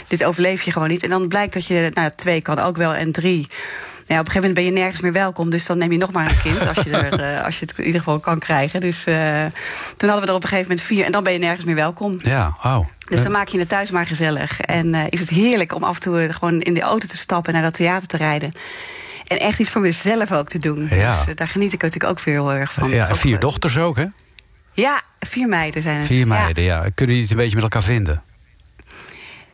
dit 0.08 0.24
overleef 0.24 0.62
je 0.62 0.72
gewoon 0.72 0.88
niet. 0.90 1.04
En 1.04 1.10
dan 1.10 1.28
blijkt 1.28 1.54
dat 1.54 1.66
je, 1.66 1.92
nou, 1.94 2.12
twee 2.16 2.42
kan 2.42 2.60
ook 2.60 2.78
wel 2.78 2.94
en 2.94 3.12
drie. 3.12 3.48
Nou, 4.08 4.20
ja, 4.20 4.20
op 4.20 4.26
een 4.26 4.32
gegeven 4.32 4.50
moment 4.50 4.54
ben 4.54 4.64
je 4.64 4.72
nergens 4.72 5.02
meer 5.02 5.14
welkom. 5.24 5.50
Dus 5.50 5.66
dan 5.66 5.78
neem 5.78 5.92
je 5.92 5.98
nog 5.98 6.12
maar 6.12 6.30
een 6.30 6.42
kind. 6.42 6.68
Als 6.68 6.86
je, 6.86 6.92
er, 6.92 7.20
eh, 7.38 7.46
als 7.46 7.60
je 7.60 7.66
het 7.66 7.78
in 7.78 7.86
ieder 7.86 8.00
geval 8.02 8.20
kan 8.20 8.40
krijgen. 8.40 8.80
Dus 8.80 9.06
eh, 9.06 9.46
toen 9.98 10.10
hadden 10.10 10.22
we 10.22 10.28
er 10.28 10.36
op 10.36 10.44
een 10.44 10.50
gegeven 10.50 10.70
moment 10.70 10.82
vier. 10.82 11.06
En 11.06 11.12
dan 11.12 11.24
ben 11.24 11.34
je 11.34 11.40
nergens 11.40 11.66
meer 11.66 11.76
welkom. 11.76 12.16
Ja, 12.18 12.58
oh. 12.64 12.88
Dus 13.10 13.24
dan 13.24 13.32
maak 13.32 13.48
je 13.48 13.60
het 13.60 13.70
thuis 13.70 13.92
maar 13.92 14.06
gezellig. 14.06 14.62
En 14.62 14.94
eh, 14.94 15.04
is 15.10 15.20
het 15.20 15.30
heerlijk 15.30 15.76
om 15.76 15.84
af 15.84 15.96
en 15.96 16.02
toe 16.02 16.34
gewoon 16.34 16.62
in 16.62 16.74
de 16.74 16.82
auto 16.82 17.08
te 17.08 17.18
stappen 17.18 17.54
en 17.54 17.60
naar 17.60 17.70
dat 17.70 17.80
theater 17.80 18.08
te 18.08 18.18
rijden. 18.18 18.52
En 19.28 19.40
echt 19.40 19.60
iets 19.60 19.70
voor 19.70 19.82
mezelf 19.82 20.32
ook 20.32 20.48
te 20.50 20.60
doen. 20.60 20.88
Ja. 20.92 21.24
Dus 21.26 21.36
daar 21.36 21.48
geniet 21.48 21.74
ik 21.74 21.82
natuurlijk 21.82 22.12
ook 22.12 22.24
weer 22.24 22.36
heel 22.36 22.54
erg 22.54 22.74
van. 22.74 22.90
Ja, 22.90 23.08
en 23.08 23.16
vier 23.18 23.40
dochters 23.40 23.78
ook, 23.78 23.96
hè? 23.96 24.06
Ja, 24.74 25.02
vier 25.20 25.48
meiden 25.48 25.82
zijn 25.82 25.98
het. 25.98 26.08
Vier 26.08 26.18
Ja. 26.18 26.26
meiden, 26.26 26.64
ja. 26.64 26.80
Kunnen 26.80 26.94
jullie 27.16 27.22
het 27.22 27.32
een 27.32 27.38
beetje 27.38 27.56
met 27.56 27.64
elkaar 27.64 27.84
vinden? 27.84 28.24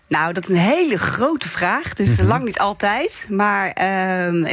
Nou, 0.08 0.34
dat 0.34 0.44
is 0.44 0.50
een 0.50 0.56
hele 0.62 0.98
grote 0.98 1.50
vraag. 1.50 1.94
Dus 1.94 2.18
Mhm. 2.18 2.28
lang 2.28 2.44
niet 2.44 2.60
altijd. 2.60 3.28
Maar 3.30 3.70
ehm, 3.70 4.46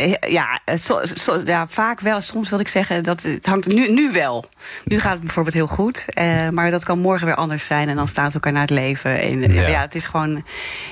ja, 1.45 1.67
vaak 1.69 2.01
wel. 2.01 2.21
Soms 2.21 2.49
wil 2.51 2.61
ik 2.61 2.69
zeggen 2.69 3.03
dat 3.03 3.23
het 3.23 3.47
hangt 3.47 3.67
nu, 3.67 3.91
nu 3.93 4.13
wel. 4.13 4.45
Nu 4.85 5.01
gaat 5.01 5.13
het 5.13 5.21
bijvoorbeeld 5.21 5.55
heel 5.55 5.67
goed. 5.67 6.05
eh, 6.09 6.49
maar 6.49 6.71
dat 6.71 6.85
kan 6.85 6.99
morgen 6.99 7.27
weer 7.27 7.35
anders 7.35 7.67
zijn. 7.67 7.89
En 7.89 7.97
dan 7.97 8.09
staan 8.09 8.27
ze 8.29 8.35
elkaar 8.35 8.53
naar 8.53 8.61
het 8.63 8.71
leven. 8.71 9.21
En, 9.21 9.53
Ja. 9.53 9.69
ja. 9.69 9.81
het 9.81 9.95
is 9.95 10.05
gewoon. 10.07 10.45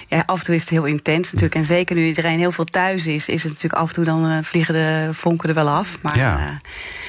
Ja, 0.09 0.23
af 0.27 0.39
en 0.39 0.45
toe 0.45 0.55
is 0.55 0.61
het 0.61 0.71
heel 0.71 0.85
intens 0.85 1.27
natuurlijk. 1.27 1.55
En 1.55 1.65
zeker 1.65 1.97
nu 1.97 2.05
iedereen 2.07 2.39
heel 2.39 2.53
veel 2.53 2.65
thuis 2.65 3.07
is, 3.07 3.29
is 3.29 3.43
het 3.43 3.53
natuurlijk 3.53 3.83
af 3.83 3.89
en 3.89 3.95
toe 3.95 4.05
dan 4.05 4.31
eh, 4.31 4.39
vliegen 4.43 4.75
de 4.75 5.09
vonken 5.13 5.49
er 5.49 5.55
wel 5.55 5.69
af. 5.69 5.99
Maar 6.03 6.17
Ja. 6.17 6.39
eh, 6.39 6.45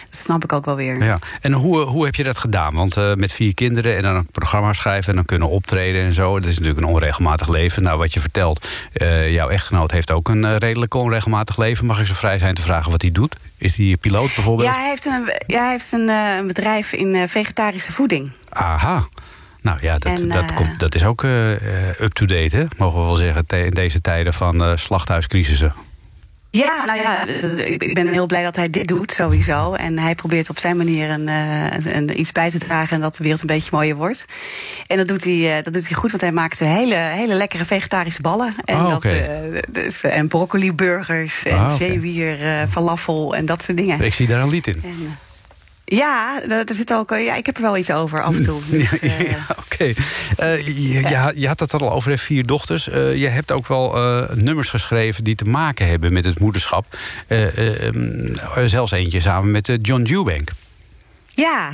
dat 0.09 0.19
snap 0.19 0.43
ik 0.43 0.53
ook 0.53 0.65
wel 0.65 0.75
weer. 0.75 1.03
Ja. 1.03 1.19
En 1.41 1.53
hoe, 1.53 1.79
hoe 1.79 2.05
heb 2.05 2.15
je 2.15 2.23
dat 2.23 2.37
gedaan? 2.37 2.73
Want 2.75 2.97
eh, 2.97 3.13
met 3.13 3.31
vier 3.31 3.53
kinderen 3.53 3.95
en 3.95 4.01
dan 4.01 4.15
een 4.15 4.27
programma 4.31 4.73
schrijven 4.73 5.09
en 5.09 5.15
dan 5.15 5.25
kunnen 5.25 5.49
optreden 5.49 6.03
en 6.03 6.13
zo. 6.13 6.39
Dat 6.39 6.49
is 6.49 6.57
natuurlijk 6.59 6.85
een 6.85 6.93
onregelmatig 6.93 7.47
leven. 7.49 7.83
Nou, 7.83 7.97
wat 7.97 8.13
je 8.13 8.19
vertelt, 8.19 8.67
eh, 8.93 9.33
jouw 9.33 9.49
echtgenoot 9.49 9.91
heeft 9.91 10.11
ook 10.11 10.29
een 10.29 10.45
eh, 10.45 10.55
redelijk 10.55 10.93
onregelmatig 10.93 11.57
leven. 11.57 11.85
Mag 11.85 11.99
ik 11.99 12.05
zo 12.05 12.13
vrij 12.13 12.39
zijn 12.39 12.55
te 12.55 12.61
vragen 12.61 12.91
wat 12.91 13.01
hij 13.01 13.11
doet? 13.11 13.35
Is 13.57 13.77
hij 13.77 13.97
piloot 14.01 14.35
bijvoorbeeld? 14.35 14.67
Ja, 14.67 14.73
hij 14.75 14.89
heeft 14.89 15.05
een, 15.05 15.33
ja, 15.47 15.61
hij 15.61 15.71
heeft 15.71 15.91
een, 15.91 16.09
eh, 16.09 16.35
een 16.37 16.47
bedrijf 16.47 16.93
in 16.93 17.27
vegetarische 17.27 17.91
voeding. 17.91 18.31
Aha. 18.49 19.07
Nou 19.61 19.77
ja, 19.81 19.97
dat, 19.97 20.19
En, 20.19 20.27
dat, 20.27 20.53
komt, 20.53 20.79
dat 20.79 20.95
is 20.95 21.03
ook 21.03 21.23
up-to-date, 21.99 22.67
mogen 22.77 22.99
we 22.99 23.05
wel 23.05 23.15
zeggen, 23.15 23.45
in 23.47 23.71
deze 23.71 24.01
tijden 24.01 24.33
van 24.33 24.63
eh 24.63 24.71
slachthuiscrisissen. 24.75 25.73
Ja, 26.51 26.85
nou 26.85 26.99
ja, 27.01 27.25
ik 27.65 27.83
ik 27.83 27.93
ben 27.93 28.07
heel 28.07 28.25
blij 28.25 28.43
dat 28.43 28.55
hij 28.55 28.69
dit 28.69 28.87
doet, 28.87 29.11
sowieso. 29.11 29.73
En 29.73 29.99
hij 29.99 30.15
probeert 30.15 30.49
op 30.49 30.59
zijn 30.59 30.77
manier 30.77 31.09
een, 31.09 31.27
eh, 31.27 31.63
een, 31.71 31.95
een- 31.95 32.19
iets 32.19 32.31
bij 32.31 32.49
te 32.49 32.57
dragen 32.57 32.95
en 32.95 33.01
dat 33.01 33.15
de 33.15 33.23
wereld 33.23 33.41
een 33.41 33.47
beetje 33.47 33.69
mooier 33.73 33.95
wordt. 33.95 34.25
En 34.87 34.97
dat 34.97 35.07
doet 35.07 35.23
hij, 35.23 35.57
eh, 35.57 35.63
dat 35.63 35.73
doet 35.73 35.87
hij 35.87 35.97
goed, 35.97 36.09
want 36.09 36.21
hij 36.21 36.31
maakt 36.31 36.59
hele, 36.59 36.95
hele 36.95 37.33
lekkere 37.33 37.65
vegetarische 37.65 38.21
ballen. 38.21 38.55
En, 38.65 38.75
Oh, 38.77 38.89
dat, 38.89 39.03
eh, 39.03 39.27
dus, 39.69 40.03
eh, 40.03 40.17
en 40.17 40.27
broccoli 40.27 40.73
burgers 40.73 41.43
en 41.45 41.57
Ah, 41.57 41.75
zeewier, 41.75 42.41
eh, 42.59 42.67
falafel 42.69 43.35
en 43.35 43.45
dat 43.45 43.61
soort 43.63 43.77
dingen. 43.77 44.01
Ik 44.01 44.13
zie 44.13 44.27
daar 44.27 44.41
een 44.41 44.49
lied 44.49 44.67
in. 44.67 44.81
En, 44.83 44.89
eh, 44.89 45.07
ja, 45.97 46.41
er 46.49 46.73
zit 46.75 46.93
ook, 46.93 47.09
ja, 47.09 47.35
ik 47.35 47.45
heb 47.45 47.55
er 47.55 47.61
wel 47.61 47.77
iets 47.77 47.91
over 47.91 48.23
af 48.23 48.35
en 48.35 48.43
toe. 48.43 48.61
Dus, 48.69 48.99
eh, 48.99 49.31
ja, 49.31 49.45
oké. 49.59 49.93
Eh, 50.37 50.65
je, 50.65 50.91
je 50.91 51.15
had- 51.15 51.33
je 51.35 51.47
had 51.47 51.59
het 51.59 51.73
al 51.73 51.91
over, 51.91 52.11
hè, 52.11 52.17
vier 52.17 52.45
dochters. 52.45 52.89
Eh, 52.89 53.15
je 53.15 53.27
hebt 53.27 53.51
ook 53.51 53.67
wel 53.67 53.95
nummers 54.35 54.69
geschreven 54.69 55.23
die 55.23 55.35
te 55.35 55.45
maken 55.45 55.87
hebben 55.87 56.13
met 56.13 56.25
het 56.25 56.39
moederschap. 56.39 56.97
Eh, 57.27 57.57
eh, 57.57 57.87
ehm, 57.87 58.67
zelfs 58.67 58.91
eentje 58.91 59.19
samen 59.19 59.51
met 59.51 59.77
John 59.81 60.03
Dewbank. 60.03 60.49
Ja, 61.27 61.69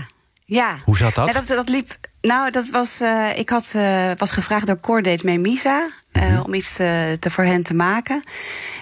ja. 0.45 0.75
Hoe 0.85 0.97
zat 0.97 1.15
dat? 1.15 1.31
Dat, 1.33 1.47
dat 1.47 1.69
liep. 1.69 1.95
Nou, 2.21 2.51
dat 2.51 2.69
was. 2.69 3.01
ik 3.35 3.49
had, 3.49 3.71
was 4.17 4.31
gevraagd 4.31 4.67
door 4.67 4.79
Cordate 4.79 5.25
Memisa. 5.25 5.89
Eh, 6.15 6.29
Mhm. 6.31 6.41
om 6.41 6.53
iets 6.53 6.73
te, 6.75 7.17
te 7.19 7.29
voor 7.29 7.43
hen 7.43 7.63
te 7.63 7.73
maken. 7.73 8.23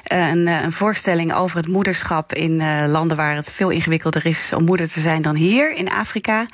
Eh, 0.03 0.29
een, 0.29 0.47
eh, 0.47 0.61
een 0.63 0.71
voorstelling 0.71 1.33
over 1.33 1.57
het 1.57 1.67
moederschap 1.67 2.33
in 2.33 2.61
eh, 2.61 2.83
landen 2.87 3.17
waar 3.17 3.35
het 3.35 3.51
veel 3.51 3.69
ingewikkelder 3.69 4.25
is 4.25 4.51
om 4.55 4.63
moeder 4.63 4.89
te 4.91 4.99
zijn 4.99 5.21
dan 5.21 5.35
hier 5.35 5.73
in 5.75 5.89
Afrika. 5.91 6.45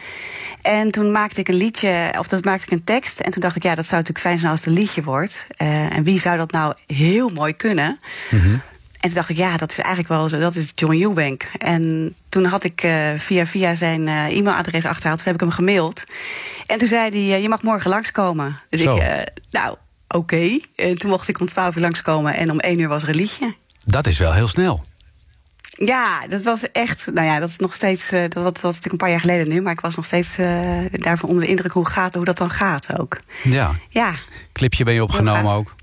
En 0.62 0.92
toen 0.92 1.12
maakte 1.12 1.39
ik 1.39 1.48
een 1.48 1.56
liedje, 1.56 2.13
of 2.20 2.28
dat 2.28 2.44
maakte 2.46 2.65
ik 2.65 2.72
een 2.72 2.84
tekst. 2.84 3.20
En 3.20 3.32
toen 3.32 3.42
dacht 3.42 3.56
ik, 3.56 3.63
ja, 3.63 3.76
dat 3.76 3.86
zou 3.86 3.96
natuurlijk 4.02 4.26
fijn 4.26 4.39
zijn 4.39 4.52
als 4.52 4.60
het 4.60 4.70
een 4.70 4.74
liedje 4.82 5.04
wordt. 5.04 5.48
Eh, 5.50 5.96
en 5.96 6.04
wie 6.04 6.20
zou 6.20 6.38
dat 6.38 6.52
nou 6.52 6.74
heel 6.88 7.30
mooi 7.30 7.54
kunnen? 7.54 8.00
En 9.00 9.08
toen 9.08 9.13
dacht 9.13 9.30
ik, 9.30 9.38
ja, 9.38 9.58
dat 9.58 9.72
is 9.72 9.78
eigenlijk 9.78 10.08
wel 10.08 10.30
zo, 10.30 10.39
dat 10.39 10.56
is 10.56 10.72
John 10.76 11.02
Eubank. 11.02 11.52
En 11.58 12.15
toen 12.30 12.46
had 12.46 12.63
ik 12.63 12.82
eh, 12.84 13.10
via 13.18 13.46
via 13.46 13.76
zijn 13.76 14.08
eh, 14.08 14.38
e-mailadres 14.38 14.86
achterhaald, 14.86 15.15
dus 15.18 15.26
heb 15.26 15.34
ik 15.34 15.39
hem 15.39 15.52
gemaild. 15.52 16.04
En 16.68 16.78
toen 16.78 16.88
zei 16.88 17.02
hij, 17.10 17.36
eh, 17.36 17.42
je 17.42 17.50
mag 17.50 17.62
morgen 17.62 17.89
langskomen. 17.89 18.60
Dus 18.70 18.82
Zo. 18.82 18.96
ik, 18.96 19.02
eh, 19.02 19.22
nou, 19.52 19.76
oké. 20.15 20.60
En 20.76 20.98
toen 20.98 21.10
mocht 21.10 21.28
ik 21.28 21.39
om 21.39 21.45
twaalf 21.48 21.76
uur 21.76 21.82
langskomen 21.82 22.34
en 22.34 22.52
om 22.52 22.60
één 22.60 22.80
uur 22.80 22.88
was 22.88 23.04
er 23.04 23.10
een 23.10 23.15
liedje. 23.15 23.56
Dat 23.86 24.08
is 24.08 24.17
wel 24.17 24.34
heel 24.34 24.48
snel. 24.48 24.88
Ja, 25.86 26.28
dat 26.28 26.43
was 26.43 26.72
echt, 26.72 27.10
nou 27.13 27.28
ja, 27.28 27.39
dat 27.39 27.50
is 27.50 27.58
nog 27.58 27.74
steeds, 27.74 28.12
eh, 28.12 28.22
dat 28.22 28.34
was, 28.34 28.43
dat 28.43 28.62
was 28.62 28.76
natuurlijk 28.76 28.91
een 28.91 28.98
paar 28.98 29.10
jaar 29.10 29.19
geleden 29.19 29.50
nu, 29.50 29.62
maar 29.62 29.74
ik 29.74 29.80
was 29.80 29.95
nog 29.95 30.06
steeds 30.06 30.38
eh, 30.38 30.80
daarvan 30.91 31.30
onder 31.30 31.43
de 31.43 31.50
indruk 31.50 31.72
hoe, 31.72 31.88
gaat, 31.88 32.15
hoe 32.15 32.26
dat 32.26 32.38
dan 32.38 32.50
gaat 32.50 33.00
ook. 33.00 33.19
Ja. 33.43 33.76
Ja, 33.89 34.13
Clipje 34.54 34.84
ben 34.84 34.93
je 34.93 35.04
opgenomen 35.04 35.52
ook. 35.52 35.76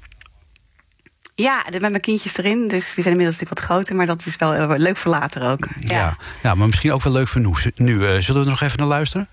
ja 1.35 1.65
met 1.71 1.81
mijn 1.81 2.01
kindjes 2.01 2.39
erin, 2.39 2.69
dus 2.69 2.85
die 2.95 3.03
zijn 3.03 3.15
inmiddels 3.15 3.39
natuurlijk 3.39 3.61
wat 3.61 3.69
groter, 3.69 3.97
maar 3.97 4.07
dat 4.07 4.27
is 4.27 4.37
wel 4.37 4.55
eh, 4.55 4.79
leuk 4.79 4.97
voor 4.97 5.11
later 5.11 5.51
ook. 5.51 5.69
Ja. 5.81 6.17
ja. 6.43 6.55
maar 6.55 6.67
misschien 6.67 6.93
ook 6.93 7.03
wel 7.03 7.13
leuk 7.13 7.29
voor 7.29 7.41
nu. 7.41 7.53
nu 7.75 8.07
eh, 8.07 8.21
zullen 8.21 8.41
we 8.41 8.47
er 8.47 8.53
nog 8.53 8.61
even 8.61 8.79
naar 8.79 8.87
luisteren? 8.87 9.29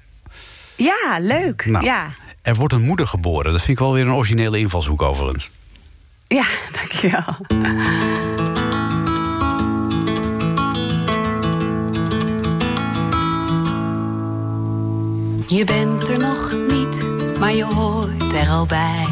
Ja, 0.76 1.18
leuk. 1.20 1.66
Nou. 1.66 1.86
Ja. 1.86 2.10
Er 2.44 2.56
wordt 2.56 2.74
een 2.74 2.82
moeder 2.82 3.08
geboren. 3.08 3.52
Dat 3.52 3.62
vind 3.62 3.78
ik 3.78 3.84
wel 3.84 3.94
weer 3.94 4.06
een 4.06 4.14
originele 4.14 4.60
invalshoek 4.60 5.02
overigens. 5.02 5.52
ja, 6.28 6.46
dankjewel. 6.72 7.36
Je 15.48 15.64
bent 15.66 16.08
er 16.10 16.20
nog 16.20 16.56
niet, 16.68 17.10
maar 17.40 17.54
je 17.54 17.64
hoort 17.66 18.34
er 18.34 18.50
al 18.50 18.66
bij. 18.66 19.08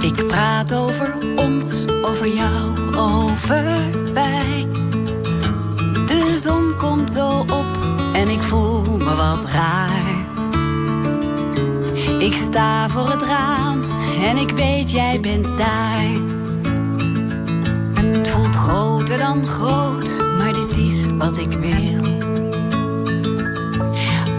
Ik 0.00 0.26
praat 0.26 0.74
over 0.74 1.16
ons, 1.36 1.86
over 2.02 2.34
jou, 2.34 2.94
over 2.96 3.64
wij. 4.12 4.66
De 6.06 6.40
zon 6.42 6.76
komt 6.76 7.10
zo 7.10 7.38
op 7.38 7.78
en 8.12 8.28
ik 8.28 8.42
voel 8.42 8.89
wat 9.16 9.44
raar. 9.44 10.28
Ik 12.18 12.34
sta 12.34 12.88
voor 12.88 13.10
het 13.10 13.22
raam 13.22 13.82
en 14.22 14.36
ik 14.36 14.50
weet 14.50 14.90
jij 14.90 15.20
bent 15.20 15.58
daar. 15.58 16.04
Het 17.94 18.28
voelt 18.28 18.56
groter 18.56 19.18
dan 19.18 19.46
groot, 19.46 20.10
maar 20.38 20.52
dit 20.52 20.76
is 20.76 21.06
wat 21.18 21.36
ik 21.36 21.52
wil. 21.52 22.18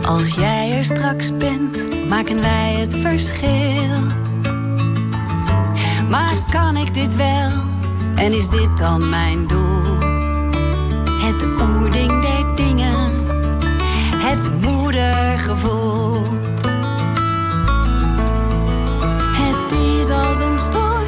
Als 0.05 0.33
jij 0.33 0.77
er 0.77 0.83
straks 0.83 1.37
bent, 1.37 2.07
maken 2.09 2.41
wij 2.41 2.73
het 2.73 2.95
verschil. 2.95 3.99
Maar 6.09 6.33
kan 6.51 6.77
ik 6.77 6.93
dit 6.93 7.15
wel? 7.15 7.51
En 8.15 8.33
is 8.33 8.49
dit 8.49 8.77
dan 8.77 9.09
mijn 9.09 9.47
doel? 9.47 9.97
Het 11.21 11.43
oerding 11.61 12.21
der 12.21 12.55
dingen, 12.55 13.10
het 14.31 14.61
moedergevoel. 14.61 16.23
Het 19.33 19.71
is 19.71 20.09
als 20.09 20.39
een 20.39 20.59
storm 20.59 21.00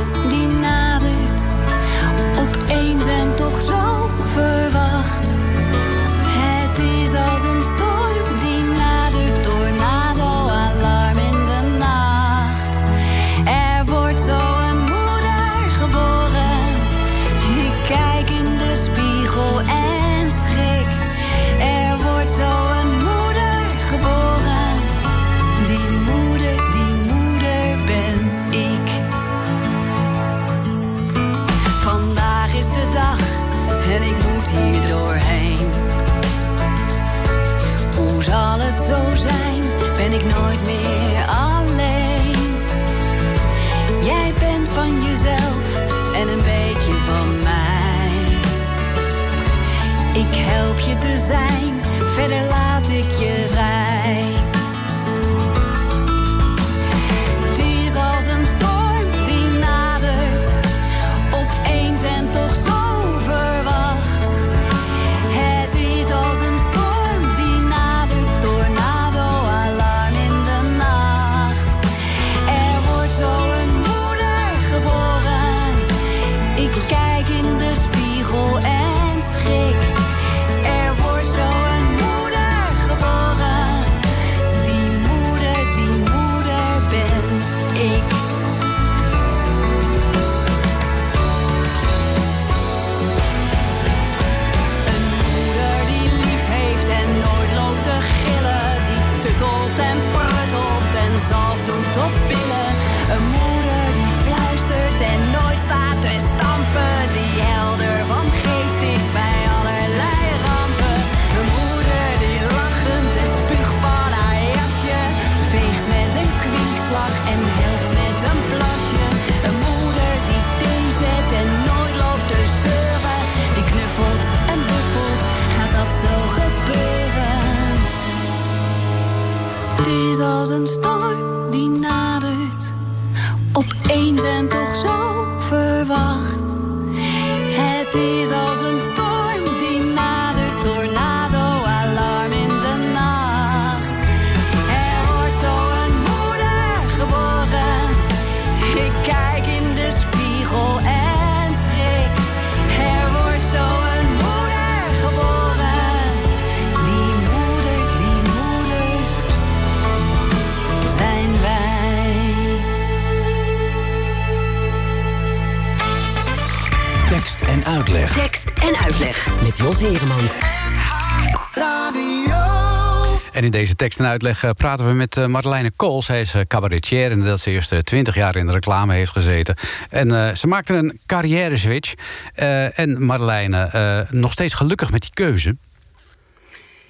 En 173.43 173.49
in 173.49 173.59
deze 173.59 173.75
tekst 173.75 173.99
en 173.99 174.05
uitleg 174.05 174.43
eh, 174.43 174.51
praten 174.51 174.87
we 174.87 174.93
met 174.93 175.17
eh, 175.17 175.25
Madeleine 175.25 175.71
Kool. 175.75 176.01
Zij 176.01 176.21
is 176.21 176.33
eh, 176.33 176.41
cabaretier 176.47 177.11
en 177.11 177.23
dat 177.23 177.39
ze 177.39 177.51
eerst 177.51 177.85
twintig 177.85 178.15
jaar 178.15 178.35
in 178.35 178.45
de 178.45 178.51
reclame 178.51 178.93
heeft 178.93 179.11
gezeten. 179.11 179.55
En 179.89 180.37
ze 180.37 180.47
maakte 180.47 180.73
een 180.73 180.99
carrière 181.05 181.57
switch. 181.57 181.93
En 182.33 183.09
eh, 183.11 184.11
nog 184.11 184.31
steeds 184.31 184.53
gelukkig 184.53 184.91
met 184.91 185.01
die 185.01 185.13
keuze. 185.13 185.57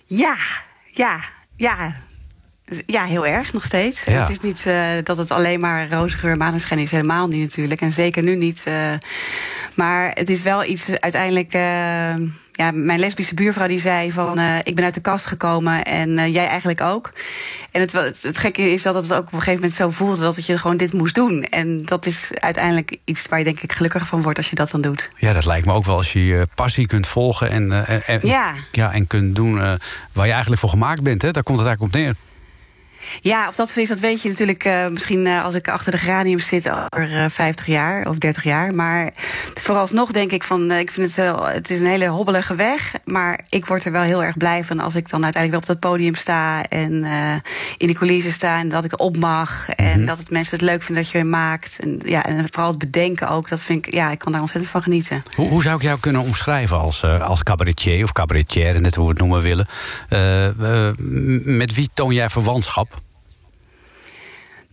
Ja, 0.06 0.36
ja, 0.88 1.20
ja. 1.56 1.96
Ja, 2.86 3.06
heel 3.06 3.26
erg 3.26 3.54
nog 3.54 3.64
steeds. 3.64 4.04
Ja. 4.04 4.20
Het 4.20 4.30
is 4.30 4.40
niet 4.40 4.64
dat 5.06 5.18
het 5.18 5.32
alleen 5.32 5.60
maar 5.60 5.90
roze 5.90 6.18
geur 6.18 6.38
maneschijn 6.38 6.80
is. 6.80 6.92
Helemaal 6.92 7.28
niet 7.28 7.42
natuurlijk. 7.42 7.82
En 7.82 7.92
zeker 7.92 8.24
nu 8.24 8.36
niet. 8.36 8.68
maar 9.74 10.12
het 10.12 10.30
is 10.30 10.42
wel 10.42 10.66
iets 10.66 11.00
uiteindelijk... 11.00 11.54
ja, 12.56 12.72
mijn 12.72 13.00
lesbische 13.00 13.34
buurvrouw 13.34 13.68
die 13.68 13.80
zei 13.80 14.12
van... 14.12 14.40
eh, 14.40 14.58
ik 14.64 14.76
ben 14.76 14.84
uit 14.86 14.94
de 14.94 15.02
kast 15.02 15.26
gekomen 15.26 15.84
en 15.84 16.18
eh, 16.18 16.34
jij 16.34 16.48
eigenlijk 16.48 16.82
ook. 16.82 17.12
En 17.72 17.82
het, 17.82 17.92
het, 17.92 18.22
het 18.22 18.38
gekke 18.38 18.72
is 18.72 18.82
dat 18.82 18.96
het 18.96 19.14
ook 19.14 19.20
op 19.20 19.34
een 19.34 19.40
gegeven 19.40 19.54
moment 19.54 19.74
zo 19.74 19.90
voelde... 19.90 20.22
dat 20.22 20.46
je 20.46 20.58
gewoon 20.58 20.78
dit 20.78 20.94
moest 20.94 21.16
doen. 21.16 21.44
En 21.44 21.86
dat 21.86 22.06
is 22.06 22.32
uiteindelijk 22.34 22.98
iets 23.06 23.28
waar 23.28 23.40
je 23.40 23.46
denk 23.46 23.60
ik 23.62 23.72
gelukkig 23.72 24.08
van 24.08 24.22
wordt... 24.22 24.38
als 24.38 24.50
je 24.50 24.56
dat 24.56 24.72
dan 24.72 24.82
doet. 24.82 25.12
Ja, 25.18 25.34
dat 25.34 25.46
lijkt 25.46 25.66
me 25.66 25.74
ook 25.74 25.86
wel 25.86 25.98
als 25.98 26.14
je 26.14 26.26
je 26.26 26.48
passie 26.56 26.88
kunt 26.88 27.08
volgen 27.08 27.50
en, 27.50 27.86
eh, 27.88 28.10
en, 28.10 28.20
Ja. 28.28 28.54
ja, 28.72 28.92
en 28.94 29.08
kunt 29.08 29.36
doen 29.36 29.56
waar 30.12 30.26
je 30.26 30.32
eigenlijk 30.32 30.62
voor 30.62 30.70
gemaakt 30.70 31.04
bent. 31.04 31.22
Hè? 31.22 31.32
Daar 31.32 31.44
komt 31.44 31.60
het 31.60 31.68
eigenlijk 31.68 31.96
op 31.96 32.02
neer. 32.02 32.16
Ja, 33.22 33.48
of 33.48 33.56
dat 33.56 33.78
is, 33.78 33.90
dat 33.90 34.00
weet 34.00 34.22
je 34.22 34.30
natuurlijk 34.30 34.66
eh, 34.66 34.88
misschien 34.88 35.28
eh, 35.28 35.44
als 35.44 35.56
ik 35.56 35.68
achter 35.68 35.92
de 35.92 35.98
geraniums 35.98 36.48
zit 36.48 36.70
over 36.70 37.18
eh, 37.18 37.30
50 37.30 37.66
jaar 37.66 38.08
of 38.08 38.18
30 38.18 38.44
jaar. 38.44 38.74
Maar 38.74 39.14
vooralsnog 39.54 40.12
denk 40.12 40.32
ik 40.32 40.44
van, 40.44 40.72
ik 40.72 40.92
vind 40.92 41.08
het 41.08 41.16
wel, 41.16 41.46
het 41.46 41.70
is 41.70 41.80
een 41.80 41.88
hele 41.88 42.08
hobbelige 42.08 42.56
weg. 42.56 42.94
Maar 43.06 43.44
ik 43.50 43.66
word 43.66 43.86
er 43.86 43.92
wel 43.92 44.02
heel 44.02 44.24
erg 44.24 44.38
blij 44.38 44.64
van 44.64 44.80
als 44.80 44.96
ik 44.96 45.10
dan 45.10 45.24
uiteindelijk 45.24 45.66
wel 45.66 45.76
op 45.76 45.82
dat 45.82 45.92
podium 45.92 46.16
sta 46.16 46.64
en 46.64 46.92
in 47.78 47.88
de 47.88 47.94
coulissen 47.94 48.32
sta 48.32 48.60
en 48.60 48.70
dat 48.70 48.86
ik 48.86 49.00
op 49.00 49.18
mag. 49.18 49.70
En 49.70 50.06
dat 50.06 50.18
het 50.18 50.30
mensen 50.30 50.58
het 50.58 50.66
leuk 50.66 50.84
vinden 50.84 51.04
dat 51.04 51.12
je 51.12 51.18
weer 51.18 51.28
maakt. 51.28 51.80
En, 51.80 52.00
ja, 52.06 52.26
en 52.26 52.48
vooral 52.50 52.70
het 52.70 52.78
bedenken 52.78 53.30
ook, 53.30 53.50
dat 53.50 53.62
vind 53.62 53.88
ik, 53.88 53.94
ja, 53.94 54.12
ik 54.12 54.20
kan 54.20 54.32
daar 54.32 54.42
ontzettend 54.42 54.72
van 54.72 54.82
genieten. 54.82 55.24
Hoe, 55.36 55.48
hoe 55.48 55.62
zou 55.62 55.76
ik 55.76 55.82
jou 55.82 56.00
kunnen 56.00 56.22
omschrijven 56.22 56.80
als, 56.80 57.04
als 57.04 57.44
cabaretier 57.44 58.04
of 58.04 58.12
cabaretier, 58.12 58.82
net 58.82 58.96
hoe 58.96 59.06
we 59.06 59.10
het 59.12 59.20
noemen 59.20 59.42
willen? 59.42 59.68
Met 61.58 61.74
wie 61.74 61.90
toon 61.94 62.14
jij 62.14 62.30
verwantschap? 62.30 62.93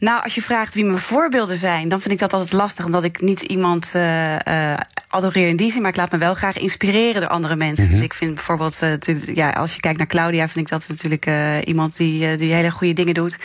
Nou, 0.01 0.23
als 0.23 0.35
je 0.35 0.43
vraagt 0.43 0.75
wie 0.75 0.85
mijn 0.85 0.99
voorbeelden 0.99 1.57
zijn, 1.57 1.89
dan 1.89 2.01
vind 2.01 2.13
ik 2.13 2.19
dat 2.19 2.33
altijd 2.33 2.53
lastig, 2.53 2.85
omdat 2.85 3.05
ik 3.05 3.21
niet 3.21 3.41
iemand 3.41 3.93
uh, 3.97 4.33
uh, 4.33 4.77
adoreer 5.09 5.49
in 5.49 5.57
die 5.57 5.71
zin, 5.71 5.81
maar 5.81 5.91
ik 5.91 5.97
laat 5.97 6.11
me 6.13 6.19
wel 6.19 6.35
graag 6.35 6.59
inspireren 6.59 7.21
door 7.21 7.31
andere 7.31 7.57
mensen. 7.57 7.85
Mhm. 7.85 7.95
Dus 7.95 8.03
ik 8.03 8.15
vind 8.15 8.35
bijvoorbeeld, 8.35 8.81
uh, 8.83 9.35
ja, 9.35 9.51
als 9.51 9.75
je 9.75 9.81
kijkt 9.81 9.99
naar 9.99 10.07
Claudia, 10.07 10.49
vind 10.49 10.67
ik 10.67 10.73
dat 10.79 10.89
natuurlijk 10.89 11.31
iemand 11.65 11.97
die, 11.97 12.37
die 12.37 12.53
hele 12.53 12.71
goede 12.71 12.93
dingen 12.93 13.15
doet. 13.15 13.39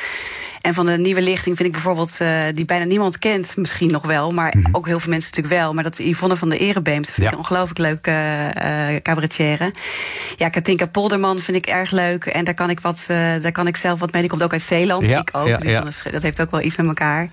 En 0.65 0.73
van 0.73 0.85
de 0.85 0.97
nieuwe 0.97 1.21
lichting 1.21 1.55
vind 1.55 1.67
ik 1.67 1.71
bijvoorbeeld, 1.73 2.17
uh, 2.21 2.41
die 2.53 2.65
bijna 2.65 2.85
niemand 2.85 3.19
kent, 3.19 3.57
misschien 3.57 3.91
nog 3.91 4.05
wel, 4.05 4.31
maar 4.31 4.53
Mhm. 4.57 4.75
ook 4.75 4.85
heel 4.85 4.99
veel 4.99 5.09
mensen 5.09 5.29
natuurlijk 5.35 5.61
wel. 5.61 5.73
Maar 5.73 5.83
dat 5.83 5.99
is 5.99 6.05
Yvonne 6.05 6.35
van 6.35 6.49
de 6.49 6.57
Erebeemt, 6.57 7.05
vind 7.05 7.17
Ja. 7.17 7.25
ik 7.25 7.31
een 7.31 7.37
ongelooflijk 7.37 7.79
leuke 7.79 8.11
uh, 8.11 8.95
cabaretière. 9.01 9.73
Ja, 10.37 10.49
Katinka 10.49 10.85
Polderman 10.85 11.39
vind 11.39 11.57
ik 11.57 11.65
erg 11.65 11.91
leuk. 11.91 12.25
En 12.25 12.43
daar 12.45 12.53
kan 12.53 12.69
ik, 12.69 12.79
wat, 12.79 13.07
uh, 13.11 13.17
daar 13.41 13.51
kan 13.51 13.67
ik 13.67 13.75
zelf 13.77 13.99
wat 13.99 14.11
mee. 14.11 14.21
Die 14.21 14.29
komt 14.29 14.43
ook 14.43 14.51
uit 14.51 14.61
Zeeland, 14.61 15.07
Ja, 15.07 15.19
ik 15.19 15.29
ook. 15.31 15.47
ja, 15.47 15.81
dus 15.81 16.03
dat 16.11 16.21
heeft 16.21 16.41
ook 16.41 16.51
wel 16.51 16.61
iets 16.61 16.75
met 16.75 16.85
elkaar. 16.87 17.29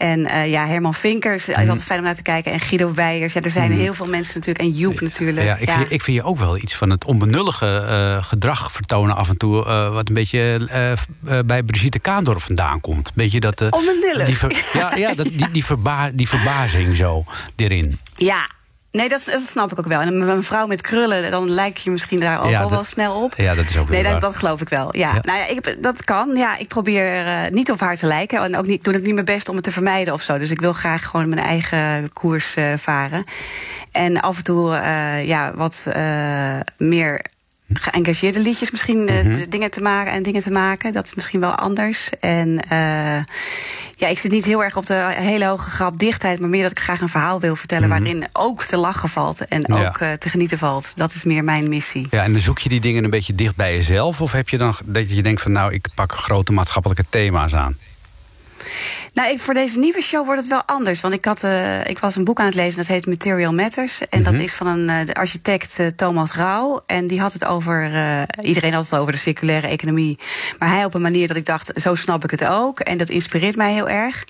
En 0.00 0.20
uh, 0.20 0.50
ja, 0.50 0.66
Herman 0.66 0.94
Vinkers, 0.94 1.48
is 1.48 1.54
altijd 1.54 1.84
fijn 1.84 1.98
om 1.98 2.04
naar 2.04 2.14
te 2.14 2.22
kijken. 2.22 2.52
En 2.52 2.60
Guido 2.60 2.94
Weijers. 2.94 3.32
Ja, 3.32 3.40
er 3.40 3.50
zijn 3.50 3.72
heel 3.72 3.94
veel 3.94 4.06
mensen 4.08 4.34
natuurlijk. 4.38 4.64
En 4.64 4.70
Joep 4.70 5.00
natuurlijk. 5.00 5.46
Ja, 5.46 5.56
ik, 5.56 5.70
Vind, 5.70 5.90
ik 5.92 6.02
vind 6.02 6.16
je 6.16 6.22
ook 6.22 6.38
wel 6.38 6.56
iets 6.56 6.74
van 6.74 6.90
het 6.90 7.04
onbenullige 7.04 7.76
eh, 7.88 8.24
gedrag 8.24 8.72
vertonen 8.72 9.16
af 9.16 9.28
en 9.28 9.36
toe. 9.36 9.64
eh, 9.66 9.92
wat 9.92 10.08
een 10.08 10.14
beetje 10.14 10.66
eh, 10.70 10.92
eh, 10.92 10.98
bij 11.46 11.62
Brigitte 11.62 11.98
Kaandorf 11.98 12.44
vandaan 12.44 12.80
komt. 12.80 13.12
Beetje 13.14 13.40
dat. 13.40 13.60
eh, 13.60 13.68
Onbenullig. 13.70 14.26
Die, 14.26 14.36
ver- 14.38 14.64
ja, 14.72 14.94
ja 14.96 15.14
dat, 15.14 15.26
die, 15.26 15.50
die, 15.50 15.64
verba 15.64 16.10
die 16.14 16.28
verbazing 16.28 16.96
zo 16.96 17.24
erin. 17.56 17.98
Ja. 18.16 18.48
Nee, 18.92 19.08
dat, 19.08 19.24
dat 19.30 19.40
snap 19.40 19.72
ik 19.72 19.78
ook 19.78 19.86
wel. 19.86 20.00
En 20.00 20.20
een 20.28 20.42
vrouw 20.42 20.66
met 20.66 20.80
krullen, 20.80 21.30
dan 21.30 21.50
lijkt 21.50 21.80
je 21.80 21.90
misschien 21.90 22.20
daar 22.20 22.42
ook 22.42 22.50
Ja, 22.50 22.56
al 22.56 22.62
dat- 22.62 22.70
wel 22.70 22.84
snel 22.84 23.22
op. 23.22 23.34
Ja, 23.36 23.54
dat 23.54 23.64
is 23.64 23.76
ook 23.78 23.88
weer 23.88 24.02
Nee, 24.02 24.18
dat, 24.18 24.36
geloof 24.36 24.60
ik 24.60 24.68
wel. 24.68 24.96
Ja. 24.96 25.14
Ja. 25.14 25.18
Nou 25.22 25.38
ja, 25.38 25.46
ik, 25.46 25.82
dat 25.82 26.04
kan. 26.04 26.36
Ja, 26.36 26.56
ik 26.56 26.68
probeer 26.68 27.26
eh, 27.26 27.50
niet 27.50 27.70
op 27.70 27.80
haar 27.80 27.96
te 27.96 28.06
lijken. 28.06 28.42
En 28.42 28.56
ook 28.56 28.66
niet, 28.66 28.84
doe 28.84 28.94
ik 28.94 29.02
niet 29.02 29.14
mijn 29.14 29.24
best 29.24 29.48
om 29.48 29.54
het 29.54 29.64
te 29.64 29.72
vermijden 29.72 30.14
of 30.14 30.22
zo. 30.22 30.38
Dus 30.38 30.50
ik 30.50 30.60
wil 30.60 30.72
graag 30.72 31.04
gewoon 31.06 31.28
mijn 31.28 31.40
eigen 31.46 32.12
koers 32.12 32.54
eh, 32.54 32.72
varen. 32.76 33.24
En 33.92 34.20
af 34.20 34.36
en 34.36 34.44
toe 34.44 34.74
eh, 34.76 35.26
ja, 35.26 35.52
wat 35.54 35.86
meer 36.78 37.24
geëngageerde 37.72 38.40
liedjes 38.40 38.70
misschien 38.70 39.04
Mhm. 39.04 39.32
de 39.32 39.48
dingen 39.48 39.70
te 39.70 39.80
maken 39.80 40.12
en 40.12 40.22
dingen 40.22 40.42
te 40.42 40.50
maken. 40.50 40.92
Dat 40.92 41.06
is 41.06 41.14
misschien 41.14 41.40
wel 41.40 41.54
anders. 41.54 42.08
En 42.20 42.58
eh, 42.68 43.22
ja, 43.90 44.08
ik 44.08 44.18
zit 44.18 44.30
niet 44.30 44.44
heel 44.44 44.62
erg 44.64 44.76
op 44.76 44.86
de 44.86 45.12
hele 45.16 45.44
hoge 45.44 45.70
grapdichtheid, 45.70 46.40
maar 46.40 46.48
meer 46.48 46.62
dat 46.62 46.70
ik 46.70 46.78
graag 46.80 47.00
een 47.00 47.08
verhaal 47.08 47.40
wil 47.40 47.56
vertellen 47.56 47.88
waarin 47.88 48.24
ook 48.32 48.62
te 48.64 48.76
lachen 48.76 49.08
valt 49.08 49.48
en 49.48 49.60
Mhm. 49.68 49.80
Ja. 49.80 49.88
ook 49.88 49.98
eh, 49.98 50.12
te 50.12 50.28
genieten 50.28 50.58
valt. 50.58 50.92
Dat 50.94 51.14
is 51.14 51.24
meer 51.24 51.44
mijn 51.44 51.68
missie. 51.68 52.06
Ja, 52.10 52.22
en 52.24 52.32
dan 52.32 52.40
zoek 52.40 52.58
je 52.58 52.68
die 52.68 52.80
dingen 52.80 53.04
een 53.04 53.10
beetje 53.10 53.34
dicht 53.34 53.56
bij 53.56 53.74
jezelf? 53.74 54.20
Of 54.20 54.32
heb 54.32 54.48
je 54.48 54.58
dan 54.58 54.74
dat 54.84 55.10
je 55.10 55.22
denkt 55.22 55.42
van 55.42 55.52
nou, 55.52 55.72
ik 55.72 55.86
pak 55.94 56.12
grote 56.12 56.52
maatschappelijke 56.52 57.04
thema's 57.08 57.54
aan? 57.54 57.76
Nou, 59.12 59.32
ik, 59.32 59.40
voor 59.40 59.54
deze 59.54 59.78
nieuwe 59.78 60.02
show 60.02 60.24
wordt 60.24 60.40
het 60.40 60.50
wel 60.50 60.62
anders. 60.66 61.00
Want 61.00 61.14
ik, 61.14 61.24
had, 61.24 61.42
eh, 61.42 61.86
ik 61.86 61.98
was 61.98 62.16
een 62.16 62.24
boek 62.24 62.38
aan 62.40 62.46
het 62.46 62.54
lezen 62.54 62.76
dat 62.78 62.86
heet 62.86 63.06
Material 63.06 63.52
Matters. 63.52 64.08
En 64.08 64.22
dat 64.22 64.36
is 64.36 64.52
van 64.52 64.66
een 64.66 64.88
eh, 64.88 65.06
de 65.06 65.14
architect 65.14 65.78
eh, 65.78 65.86
Thomas 65.86 66.32
Rauw. 66.32 66.82
En 66.86 67.06
die 67.06 67.20
had 67.20 67.32
het 67.32 67.44
over. 67.44 67.90
iedereen 68.40 68.72
had 68.72 68.84
het 68.90 68.98
over 68.98 69.12
de 69.12 69.18
circulaire 69.18 69.66
economie. 69.66 70.18
Maar 70.58 70.68
hij 70.68 70.84
op 70.84 70.94
een 70.94 71.00
manier 71.00 71.28
dat 71.28 71.36
ik 71.36 71.44
dacht: 71.46 71.70
zo 71.80 71.94
snap 71.94 72.24
ik 72.24 72.30
het 72.30 72.44
ook. 72.44 72.80
En 72.80 72.96
dat 72.96 73.08
inspireert 73.08 73.56
mij 73.56 73.72
heel 73.72 73.88
erg. 73.88 74.24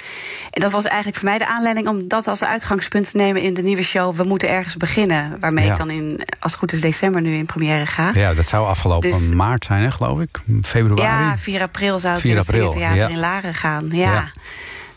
En 0.50 0.60
dat 0.60 0.70
was 0.70 0.84
eigenlijk 0.84 1.16
voor 1.16 1.28
mij 1.28 1.38
de 1.38 1.46
aanleiding 1.46 1.88
om 1.88 2.08
dat 2.08 2.26
als 2.26 2.44
uitgangspunt 2.44 3.10
te 3.10 3.16
nemen 3.16 3.42
in 3.42 3.54
de 3.54 3.62
nieuwe 3.62 3.82
show. 3.82 4.14
We 4.16 4.24
moeten 4.24 4.48
ergens 4.48 4.76
beginnen. 4.76 5.36
Waarmee 5.40 5.64
Ja. 5.64 5.70
ik 5.70 5.78
dan 5.78 5.90
in, 5.90 6.20
als 6.38 6.52
het 6.52 6.60
goed 6.60 6.72
is, 6.72 6.80
december 6.80 7.20
nu 7.20 7.34
in 7.34 7.46
première 7.46 7.86
ga. 7.86 8.10
Ja, 8.14 8.34
dat 8.34 8.46
zou 8.46 8.66
afgelopen 8.66 9.10
Dus- 9.10 9.28
maart 9.28 9.64
zijn, 9.64 9.82
hè, 9.82 9.90
geloof 9.90 10.20
ik. 10.20 10.40
Februari. 10.62 11.02
Ja, 11.02 11.38
4 11.38 11.60
april 11.62 11.98
zou 11.98 12.14
ik 12.14 12.20
4 12.20 12.30
in 12.30 12.36
het 12.36 12.46
april, 12.48 12.70
Theater 12.70 12.96
ja. 12.96 13.08
in 13.08 13.18
Laren 13.18 13.54
gaan. 13.54 13.88
Ja. 13.90 14.12
Ja. 14.12 14.30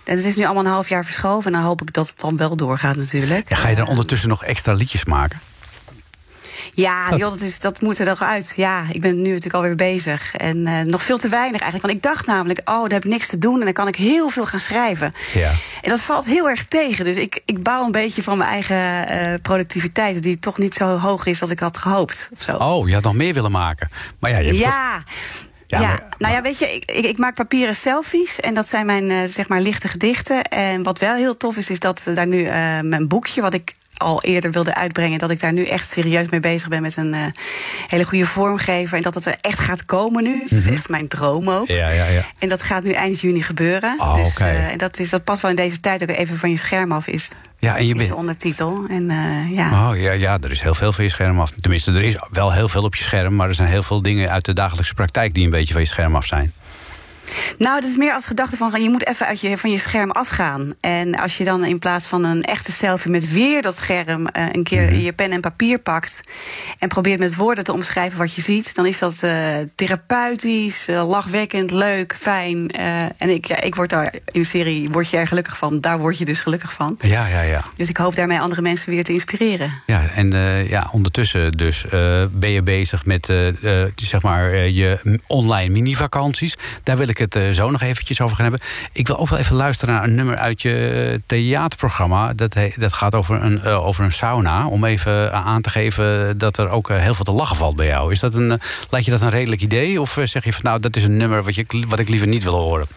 En 0.04 0.16
het 0.16 0.26
is 0.26 0.36
nu 0.36 0.44
allemaal 0.46 0.66
een 0.66 0.72
half 0.72 0.90
jaar 0.90 1.06
verschoven. 1.06 1.52
En 1.52 1.58
dan 1.58 1.68
hoop 1.68 1.82
ik 1.82 1.94
dat 1.94 2.08
het 2.08 2.20
dan 2.20 2.38
wel 2.38 2.56
doorgaat 2.56 2.96
natuurlijk. 2.96 3.50
Ja, 3.50 3.56
ga 3.56 3.68
je 3.68 3.76
dan 3.76 3.88
ondertussen 3.88 4.30
nog 4.30 4.44
extra 4.44 4.74
liedjes 4.74 5.06
maken? 5.06 5.40
Ja, 6.76 7.10
joh, 7.10 7.30
dat, 7.32 7.42
is, 7.42 7.60
dat 7.60 7.82
moet 7.82 8.00
er 8.00 8.06
nog 8.06 8.22
uit. 8.22 8.54
Ja, 8.56 8.86
ik 8.92 9.02
ben 9.02 9.16
nu 9.22 9.28
natuurlijk 9.28 9.54
alweer 9.56 9.76
bezig. 9.76 10.36
En 10.36 10.68
eh, 10.68 10.86
nog 10.86 11.04
veel 11.04 11.18
te 11.18 11.30
weinig 11.30 11.62
eigenlijk. 11.62 11.82
Want 11.92 12.06
ik 12.06 12.12
dacht 12.12 12.26
namelijk, 12.26 12.60
oh, 12.70 12.82
daar 12.82 12.92
heb 12.92 13.06
ik 13.06 13.12
niks 13.12 13.28
te 13.28 13.38
doen. 13.38 13.60
En 13.60 13.64
dan 13.66 13.74
kan 13.74 13.88
ik 13.88 13.96
heel 13.96 14.30
veel 14.30 14.46
gaan 14.46 14.60
schrijven. 14.60 15.14
Ja. 15.34 15.52
En 15.82 15.90
dat 15.90 16.02
valt 16.02 16.26
heel 16.26 16.50
erg 16.50 16.66
tegen. 16.66 17.06
Dus 17.06 17.18
ik, 17.18 17.42
ik 17.46 17.64
bouw 17.64 17.86
een 17.86 17.92
beetje 17.92 18.24
van 18.24 18.38
mijn 18.38 18.50
eigen 18.50 19.08
eh, 19.08 19.34
productiviteit... 19.42 20.24
die 20.24 20.40
toch 20.40 20.58
niet 20.58 20.74
zo 20.74 20.98
hoog 20.98 21.26
is 21.26 21.42
als 21.42 21.50
ik 21.50 21.60
had 21.60 21.78
gehoopt. 21.78 22.30
Of 22.34 22.42
zo. 22.42 22.56
Oh, 22.56 22.88
je 22.88 22.94
had 22.94 23.04
nog 23.04 23.14
meer 23.14 23.34
willen 23.34 23.52
maken. 23.52 23.90
Maar 24.20 24.32
ja, 24.32 24.38
je 24.38 24.46
hebt 24.48 24.58
toch- 24.64 25.14
Ja. 25.74 25.82
Ja, 25.82 25.88
Ja, 25.88 25.94
maar- 25.94 26.04
nou 26.18 26.34
ja, 26.34 26.42
weet 26.42 26.60
je, 26.60 26.76
ik, 26.76 26.92
ik, 26.92 27.06
ik 27.06 27.18
maak 27.18 27.36
papieren 27.36 27.76
selfies 27.76 28.40
en 28.40 28.54
dat 28.54 28.68
zijn 28.68 28.86
mijn, 28.86 29.12
eh, 29.12 29.24
zeg 29.28 29.48
maar, 29.48 29.60
lichte 29.62 29.88
gedichten. 29.88 30.44
En 30.44 30.84
wat 30.84 31.00
wel 31.00 31.16
heel 31.16 31.38
tof 31.38 31.58
is, 31.58 31.70
is 31.70 31.80
dat 31.80 32.12
daar 32.16 32.28
nu 32.28 32.44
eh, 32.46 32.54
mijn 32.82 33.08
boekje, 33.08 33.42
wat 33.42 33.54
ik 33.54 33.74
al 33.98 34.22
eerder 34.24 34.52
wilde 34.52 34.76
uitbrengen, 34.76 35.20
dat 35.20 35.30
ik 35.30 35.40
daar 35.40 35.54
nu 35.54 35.66
echt 35.66 35.90
serieus 35.90 36.30
mee 36.30 36.40
bezig 36.40 36.68
ben 36.68 36.82
met 36.82 36.98
een 36.98 37.14
eh, 37.14 37.26
hele 37.88 38.04
goede 38.04 38.26
vormgever. 38.26 38.98
En 38.98 39.04
dat 39.04 39.14
het 39.16 39.26
er 39.26 39.38
echt 39.42 39.60
gaat 39.60 39.86
komen 39.86 40.24
nu. 40.24 40.40
Dat 40.40 40.52
is 40.52 40.68
echt 40.68 40.90
mijn 40.90 41.08
droom 41.08 41.50
ook. 41.50 41.68
Mhm. 41.68 41.78
Ja, 41.78 41.90
ja, 41.90 42.06
ja. 42.06 42.26
En 42.40 42.50
dat 42.50 42.62
gaat 42.62 42.84
nu 42.84 42.92
eind 42.92 43.20
juni 43.20 43.42
gebeuren. 43.42 43.96
Oh, 44.00 44.16
dus, 44.16 44.36
eh, 44.38 44.72
en 44.72 44.78
dat, 44.78 45.00
is, 45.00 45.10
dat 45.10 45.24
past 45.24 45.42
wel 45.42 45.52
in 45.52 45.58
deze 45.58 45.80
tijd 45.80 46.02
ook 46.04 46.10
even 46.10 46.38
van 46.38 46.50
je 46.50 46.58
scherm 46.58 46.92
af, 46.92 47.08
is, 47.08 47.30
Ja, 47.64 47.78
en 47.78 47.86
je 47.86 47.92
is 47.92 47.98
bent. 47.98 48.10
de 48.10 48.16
ondertitel. 48.16 48.86
En 48.90 49.10
eh, 49.10 49.56
ja. 49.56 49.90
Oh 49.90 49.98
ja, 49.98 50.12
ja, 50.12 50.38
er 50.42 50.52
is 50.52 50.62
heel 50.62 50.76
veel 50.76 50.94
van 50.94 51.04
je 51.04 51.10
scherm 51.10 51.40
af. 51.40 51.52
Tenminste, 51.62 51.92
er 51.92 52.04
is 52.04 52.16
wel 52.32 52.52
heel 52.52 52.68
veel 52.68 52.84
op 52.84 52.96
je 52.96 53.04
scherm, 53.04 53.36
maar 53.36 53.48
er 53.48 53.56
zijn 53.56 53.70
heel 53.70 53.84
veel 53.84 54.02
dingen 54.02 54.30
uit 54.30 54.46
de 54.46 54.54
dagelijkse 54.54 54.94
praktijk 54.94 55.34
die 55.34 55.44
een 55.44 55.50
beetje 55.50 55.74
van 55.74 55.82
je 55.82 55.88
scherm 55.88 56.16
af 56.16 56.26
zijn. 56.26 56.54
Nou, 57.58 57.76
het 57.76 57.84
is 57.84 57.98
meer 57.98 58.14
als 58.14 58.26
gedachte 58.26 58.58
van 58.58 58.82
je 58.84 58.90
moet 58.90 59.08
even 59.08 59.26
uit 59.26 59.42
je, 59.42 59.58
van 59.58 59.72
je 59.72 59.78
scherm 59.80 60.12
afgaan. 60.12 60.74
En 60.80 61.16
als 61.16 61.38
je 61.38 61.44
dan 61.44 61.66
in 61.66 61.80
plaats 61.80 62.06
van 62.06 62.24
een 62.26 62.44
echte 62.44 62.72
selfie 62.72 63.12
met 63.12 63.32
weer 63.32 63.62
dat 63.62 63.76
scherm 63.76 64.28
eh, 64.28 64.46
een 64.52 64.64
keer 64.64 64.82
Mhm. 64.84 65.00
je 65.00 65.14
pen 65.14 65.32
en 65.32 65.42
papier 65.42 65.80
pakt 65.80 66.22
en 66.80 66.88
probeert 66.88 67.20
met 67.20 67.36
woorden 67.36 67.64
te 67.64 67.74
omschrijven 67.74 68.18
wat 68.18 68.34
je 68.34 68.42
ziet, 68.42 68.76
dan 68.76 68.86
is 68.86 69.00
dat 69.00 69.24
eh, 69.24 69.56
therapeutisch, 69.76 70.88
eh, 70.88 71.10
lachwekkend, 71.10 71.72
leuk, 71.72 72.16
fijn. 72.20 72.72
en 73.18 73.30
ik, 73.30 73.46
ja, 73.46 73.62
ik 73.62 73.76
word 73.76 73.90
daar 73.90 74.14
in 74.32 74.42
de 74.42 74.48
serie 74.48 74.90
word 74.90 75.10
je 75.10 75.18
er 75.18 75.28
gelukkig 75.28 75.58
van. 75.58 75.82
Daar 75.82 76.00
word 76.00 76.18
je 76.18 76.26
dus 76.26 76.42
gelukkig 76.42 76.74
van. 76.74 76.98
Ja, 77.00 77.28
ja, 77.28 77.42
ja. 77.42 77.64
Dus 77.74 77.90
ik 77.90 77.98
hoop 77.98 78.16
daarmee 78.16 78.40
andere 78.40 78.62
mensen 78.62 78.90
weer 78.92 79.04
te 79.04 79.12
inspireren. 79.14 79.74
Ja, 79.86 80.02
en 80.16 80.32
ja, 80.68 80.90
ondertussen 80.92 81.52
dus 81.52 81.86
ben 82.32 82.50
je 82.50 82.64
bezig 82.64 83.06
met 83.06 83.26
zeg 83.96 84.22
maar, 84.22 84.56
je 84.68 85.20
online 85.28 85.70
mini-vakanties. 85.70 86.56
Daar 86.84 86.98
wil 86.98 87.08
ik 87.10 87.18
het 87.24 87.36
eh, 87.36 87.50
zo 87.52 87.72
nog 87.72 87.82
eventjes 87.82 88.22
over 88.22 88.36
gaan 88.36 88.50
hebben. 88.50 88.68
Ik 88.92 89.08
wil 89.08 89.18
ook 89.20 89.30
wel 89.30 89.40
even 89.40 89.56
luisteren 89.56 89.96
naar 89.96 90.04
een 90.04 90.16
nummer 90.16 90.38
uit 90.38 90.62
je 90.62 91.10
eh, 91.12 91.20
theaterprogramma. 91.26 92.34
Dat, 92.34 92.58
dat 92.76 92.94
gaat 92.94 93.16
over 93.16 93.44
een, 93.44 93.62
eh, 93.62 93.86
over 93.86 94.04
een 94.04 94.12
sauna. 94.12 94.68
Om 94.68 94.86
even 94.86 95.34
aan 95.34 95.62
te 95.62 95.70
geven 95.70 96.38
dat 96.38 96.58
er 96.58 96.70
ook 96.70 96.90
heel 96.90 97.14
veel 97.14 97.26
te 97.26 97.32
lachen 97.32 97.56
valt 97.56 97.76
bij 97.76 97.88
jou. 97.88 98.12
Is 98.12 98.20
dat 98.20 98.36
een, 98.36 98.60
lijkt 98.90 99.06
je 99.06 99.12
dat 99.12 99.22
een 99.22 99.30
redelijk 99.30 99.62
idee? 99.62 100.02
Of 100.02 100.18
zeg 100.24 100.44
je 100.44 100.54
van 100.54 100.64
nou, 100.64 100.80
dat 100.80 100.96
is 100.96 101.04
een 101.04 101.18
nummer 101.18 101.44
wat, 101.44 101.56
je, 101.56 101.66
wat 101.88 102.00
ik 102.00 102.10
liever 102.10 102.28
niet 102.28 102.44
wil 102.44 102.60
horen? 102.60 102.88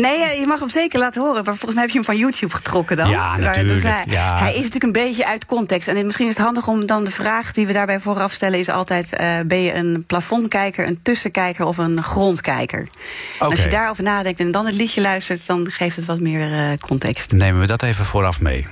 Nee, 0.00 0.40
je 0.40 0.46
mag 0.46 0.58
hem 0.58 0.68
zeker 0.68 0.98
laten 0.98 1.22
horen. 1.22 1.44
Maar 1.44 1.56
volgens 1.56 1.74
mij 1.74 1.82
heb 1.82 1.90
je 1.90 1.96
hem 1.98 2.04
van 2.04 2.16
YouTube 2.16 2.54
getrokken 2.54 2.96
dan. 2.96 3.08
Ja, 3.10 3.36
natuurlijk, 3.36 3.68
dus 3.68 3.82
hij, 3.82 4.04
ja. 4.08 4.38
hij 4.38 4.50
is 4.50 4.56
natuurlijk 4.56 4.84
een 4.84 4.92
beetje 4.92 5.26
uit 5.26 5.46
context. 5.46 5.88
En 5.88 6.06
misschien 6.06 6.26
is 6.28 6.36
het 6.36 6.44
handig 6.44 6.68
om 6.68 6.86
dan 6.86 7.04
de 7.04 7.10
vraag 7.10 7.52
die 7.52 7.66
we 7.66 7.72
daarbij 7.72 8.00
vooraf 8.00 8.32
stellen... 8.32 8.58
is 8.58 8.68
altijd, 8.68 9.12
eh, 9.12 9.40
ben 9.46 9.62
je 9.62 9.74
een 9.74 10.04
plafondkijker, 10.06 10.86
een 10.86 10.98
tussenkijker 11.02 11.64
of 11.64 11.78
een 11.78 12.02
grondkijker? 12.02 12.88
Als 13.38 13.62
je 13.62 13.68
daarover 13.68 14.02
nadenkt 14.02 14.40
en 14.40 14.50
dan 14.50 14.66
het 14.66 14.74
liedje 14.74 15.00
luistert... 15.00 15.46
dan 15.46 15.70
geeft 15.70 15.96
het 15.96 16.04
wat 16.04 16.20
meer 16.20 16.52
eh, 16.52 16.78
context. 16.80 17.32
Nemen 17.32 17.60
we 17.60 17.66
dat 17.66 17.82
even 17.82 18.04
vooraf 18.04 18.40
mee. 18.40 18.66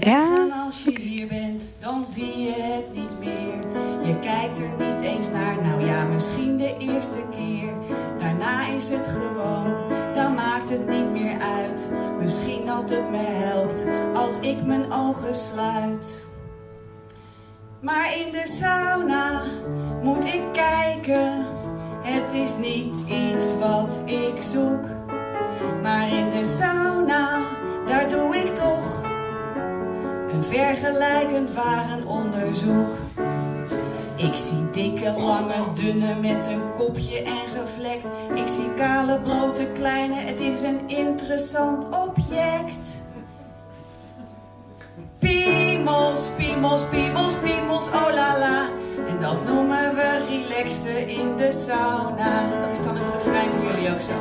Ja? 0.00 0.36
En 0.36 0.52
als 0.66 0.82
je 0.84 1.00
hier 1.00 1.26
bent, 1.26 1.62
dan 1.80 2.04
zie 2.04 2.38
je 2.38 2.52
het 2.52 2.94
niet 2.94 3.18
meer. 3.18 4.08
Je 4.08 4.18
kijkt 4.20 4.58
er 4.58 4.86
niet 4.86 5.02
eens 5.02 5.30
naar, 5.30 5.62
nou 5.62 5.86
ja, 5.86 6.04
misschien 6.04 6.56
de 6.56 6.76
eerste 6.78 7.18
keer. 7.36 7.72
Daarna 8.18 8.68
is 8.76 8.88
het 8.88 9.06
gewoon, 9.06 9.74
dan 10.18 10.34
maakt 10.34 10.70
het 10.70 10.88
niet 10.88 11.10
meer 11.10 11.40
uit. 11.40 11.90
Misschien 12.20 12.66
dat 12.66 12.90
het 12.90 13.10
me 13.10 13.24
helpt 13.26 13.86
als 14.14 14.40
ik 14.40 14.64
mijn 14.64 14.92
ogen 14.92 15.34
sluit. 15.34 16.26
Maar 17.80 18.16
in 18.18 18.32
de 18.32 18.46
sauna 18.46 19.42
moet 20.02 20.24
ik 20.24 20.42
kijken. 20.52 21.46
Het 22.02 22.32
is 22.32 22.56
niet 22.56 23.04
iets 23.08 23.58
wat 23.58 24.02
ik 24.04 24.42
zoek. 24.42 24.86
Maar 25.82 26.08
in 26.08 26.30
de 26.30 26.44
sauna, 26.44 27.40
daar 27.86 28.08
doe 28.08 28.36
ik 28.36 28.54
toch 28.54 29.02
een 30.30 30.44
vergelijkend 30.44 31.52
warenonderzoek. 31.52 32.88
Ik 34.18 34.34
zie 34.34 34.70
dikke, 34.70 35.14
lange, 35.18 35.72
dunne 35.74 36.14
met 36.14 36.46
een 36.46 36.72
kopje 36.76 37.22
en 37.22 37.48
gevlekt. 37.48 38.10
Ik 38.34 38.48
zie 38.48 38.74
kale, 38.76 39.20
blote, 39.20 39.66
kleine, 39.72 40.14
het 40.14 40.40
is 40.40 40.62
een 40.62 40.80
interessant 40.86 41.88
object. 41.90 43.04
Piemels, 45.18 46.28
piemels, 46.36 46.84
piemels, 46.84 47.34
piemels, 47.34 47.86
oh 47.86 48.14
la 48.14 48.38
la. 48.38 48.68
En 49.08 49.18
dat 49.20 49.44
noemen 49.44 49.94
we 49.94 50.24
relaxen 50.28 51.08
in 51.08 51.36
de 51.36 51.52
sauna. 51.52 52.60
Dat 52.60 52.72
is 52.72 52.82
dan 52.82 52.96
het 52.96 53.06
refrein 53.14 53.50
voor 53.50 53.64
jullie 53.64 53.90
ook 53.90 54.00
zo. 54.00 54.12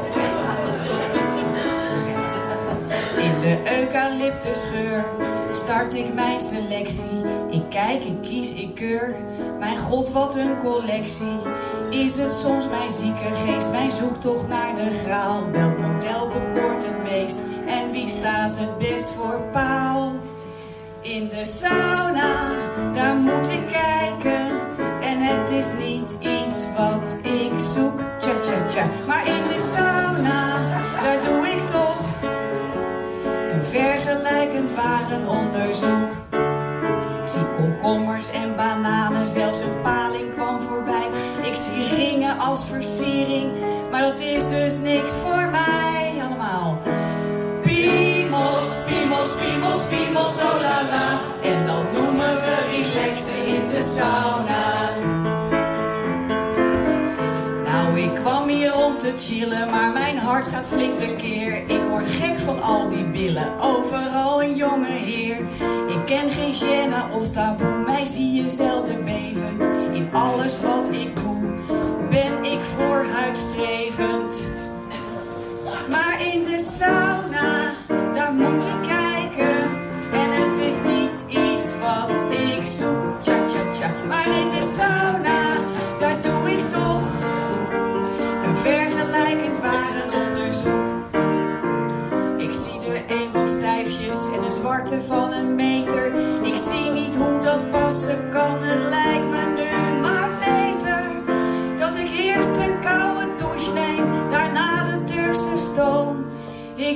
de 3.48 3.80
eucalyptusgeur 3.80 5.06
start 5.52 5.94
ik 5.94 6.14
mijn 6.14 6.40
selectie. 6.40 7.26
Ik 7.50 7.64
kijk, 7.70 8.04
ik 8.04 8.22
kies, 8.22 8.54
ik 8.54 8.76
keur. 8.76 9.16
Mijn 9.60 9.78
god, 9.78 10.12
wat 10.12 10.36
een 10.36 10.58
collectie. 10.60 11.40
Is 11.90 12.16
het 12.16 12.32
soms 12.32 12.70
mijn 12.70 12.92
zieke 12.92 13.34
geest, 13.46 13.72
mijn 13.72 13.92
zoektocht 13.92 14.48
naar 14.48 14.76
de 14.76 14.90
graal? 14.90 15.52
Welk 15.52 15.78
model 15.78 16.28
bekoort 16.28 16.86
het 16.86 17.04
meest 17.04 17.40
en 17.68 17.92
wie 17.92 18.08
staat 18.08 18.58
het 18.58 18.78
best 18.78 19.12
voor 19.12 19.42
paal? 19.52 20.12
In 21.02 21.28
de 21.28 21.46
sauna, 21.46 22.52
daar 22.94 23.16
moet 23.16 23.50
ik 23.50 23.68
kijken. 23.72 24.50
En 25.02 25.20
het 25.20 25.50
is 25.50 25.68
niet 25.88 26.18
iets 26.20 26.66
wat 26.78 27.18
ik 27.22 27.60
zoek, 27.60 28.00
tja 28.20 28.40
tja 28.42 28.68
tja. 28.68 28.86
Maar 29.08 29.28
in 29.28 29.47
vergelijkend 34.58 34.74
warenonderzoek. 34.76 36.12
Ik 37.22 37.28
zie 37.28 37.46
komkommers 37.56 38.32
en 38.32 38.56
bananen, 38.56 39.28
zelfs 39.28 39.60
een 39.60 39.82
paling 39.82 40.34
kwam 40.34 40.62
voorbij. 40.62 41.08
Ik 41.44 41.56
zie 41.56 41.96
ringen 41.96 42.40
als 42.40 42.66
versiering, 42.66 43.52
maar 43.92 44.02
dat 44.02 44.20
is 44.20 44.50
dus 44.50 44.78
niks 44.78 45.14
voor 45.14 45.50
mij 45.52 46.14
allemaal. 46.26 46.80
Piemels, 47.62 48.70
piemels, 48.86 49.30
piemels, 49.40 49.80
piemels, 49.90 50.38
oh 50.38 50.60
la 50.62 50.82
la. 50.90 51.20
En 51.50 51.66
dat 51.66 51.84
noemen 51.94 52.36
we 52.36 52.56
relaxen 52.72 53.48
in 53.48 53.68
de 53.68 53.82
sauna. 53.82 54.97
Chillen, 59.18 59.70
maar 59.70 59.92
mijn 59.92 60.18
hart 60.18 60.46
gaat 60.46 60.68
flink 60.68 60.98
tekeer. 60.98 61.58
Ik 61.70 61.82
word 61.90 62.08
gek 62.08 62.40
van 62.40 62.62
al 62.62 62.88
die 62.88 63.04
billen, 63.04 63.60
overal 63.60 64.44
een 64.44 64.56
jonge 64.56 64.92
heer. 64.92 65.38
Ik 65.88 66.06
ken 66.06 66.30
geen 66.30 66.54
gêne 66.54 67.14
of 67.14 67.30
taboe, 67.30 67.84
mij 67.86 68.06
zie 68.06 68.34
je 68.34 68.50
zelden 68.50 69.04
bevend. 69.06 69.47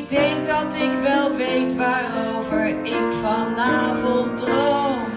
Ik 0.01 0.09
denk 0.09 0.45
dat 0.45 0.73
ik 0.73 0.91
wel 1.03 1.35
weet 1.35 1.75
waarover 1.75 2.67
ik 2.83 3.11
vanavond 3.21 4.37
droom. 4.37 5.10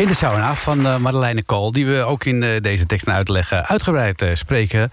In 0.00 0.08
de 0.08 0.14
sauna 0.14 0.54
van 0.54 0.86
uh, 0.86 0.96
Madeleine 0.96 1.42
Kool, 1.42 1.72
die 1.72 1.86
we 1.86 2.02
ook 2.02 2.24
in 2.24 2.42
uh, 2.42 2.60
deze 2.60 2.86
tekst 2.86 3.06
en 3.06 3.14
uitleg 3.14 3.52
uitgebreid 3.52 4.24
spreken. 4.34 4.90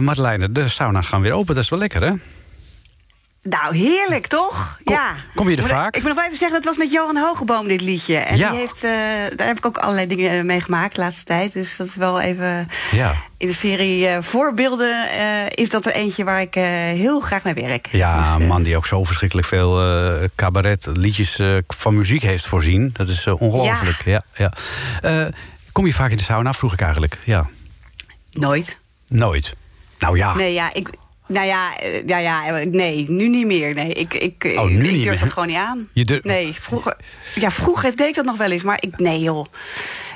Madeleine, 0.00 0.52
de 0.52 0.68
sauna's 0.68 1.06
gaan 1.06 1.20
weer 1.20 1.32
open, 1.32 1.54
dat 1.54 1.64
is 1.64 1.70
wel 1.70 1.78
lekker 1.78 2.02
hè? 2.02 2.12
Nou, 3.48 3.76
heerlijk 3.76 4.26
toch? 4.26 4.78
Kom, 4.84 4.94
ja. 4.94 5.14
Kom 5.34 5.50
je 5.50 5.56
er 5.56 5.62
vaak? 5.62 5.96
Ik 5.96 6.02
moet 6.02 6.14
nog 6.14 6.24
even 6.24 6.36
zeggen, 6.38 6.56
dat 6.56 6.64
was 6.64 6.76
met 6.76 6.92
Johan 6.92 7.16
Hogeboom 7.16 7.68
dit 7.68 7.80
liedje. 7.80 8.16
En 8.16 8.36
Ja. 8.36 8.50
die 8.50 8.58
heeft, 8.58 8.84
eh, 8.84 8.90
daar 9.36 9.46
heb 9.46 9.56
ik 9.58 9.66
ook 9.66 9.78
allerlei 9.78 10.06
dingen 10.06 10.46
mee 10.46 10.60
gemaakt 10.60 10.94
de 10.94 11.00
laatste 11.00 11.24
tijd. 11.24 11.52
Dus 11.52 11.76
dat 11.76 11.86
is 11.86 11.94
wel 11.96 12.20
even... 12.20 12.68
Ja. 12.90 13.14
In 13.38 13.46
de 13.46 13.54
serie 13.54 14.06
eh, 14.08 14.22
voorbeelden 14.22 15.08
eh, 15.10 15.46
is 15.50 15.68
dat 15.68 15.86
er 15.86 15.92
eentje 15.92 16.24
waar 16.24 16.40
ik 16.40 16.56
eh, 16.56 16.62
heel 16.72 17.20
graag 17.20 17.42
mee 17.44 17.54
werk. 17.54 17.88
Ja, 17.92 18.18
Dus, 18.22 18.34
een 18.34 18.42
eh, 18.42 18.48
man 18.48 18.62
die 18.62 18.76
ook 18.76 18.86
zo 18.86 19.04
verschrikkelijk 19.04 19.46
veel 19.46 19.80
eh, 19.82 20.28
cabaret, 20.34 20.86
liedjes 20.92 21.38
eh, 21.38 21.56
van 21.68 21.94
muziek 21.96 22.22
heeft 22.22 22.46
voorzien. 22.46 22.90
Dat 22.92 23.08
is 23.08 23.26
eh, 23.26 23.40
ongelooflijk. 23.40 24.02
Ja. 24.04 24.22
Ja, 24.34 24.52
Eh, 25.00 25.26
kom 25.72 25.86
je 25.86 25.94
vaak 25.94 26.10
in 26.10 26.16
de 26.16 26.22
sauna, 26.22 26.52
vroeg 26.52 26.72
ik 26.72 26.80
eigenlijk. 26.80 27.18
Ja, 27.24 27.46
Nooit. 28.32 28.78
nooit. 29.08 29.54
Nou 29.98 30.16
ja, 30.16 30.34
Nee, 30.34 30.52
ja, 30.52 30.74
ik... 30.74 30.88
Nou 31.26 31.46
ja, 31.46 31.78
eh, 31.78 32.06
ja, 32.06 32.18
ja, 32.18 32.64
nee, 32.70 33.10
nu 33.10 33.28
niet 33.28 33.46
meer. 33.46 33.74
Nee, 33.74 33.92
ik, 33.92 34.14
ik, 34.14 34.54
Oh, 34.58 34.70
ik 34.70 34.76
durf 34.84 34.92
meer? 34.92 35.18
dat 35.20 35.32
gewoon 35.32 35.48
niet 35.48 35.56
aan. 35.56 35.88
Je 35.92 36.04
durf- 36.04 36.22
Nee, 36.24 36.52
vroeger, 36.60 36.96
ja, 37.34 37.50
vroeger 37.50 37.96
deed 37.96 38.08
ik 38.08 38.14
dat 38.14 38.24
nog 38.24 38.36
wel 38.36 38.50
eens, 38.50 38.62
maar 38.62 38.76
ik, 38.80 38.98
nee 38.98 39.20
joh. 39.20 39.46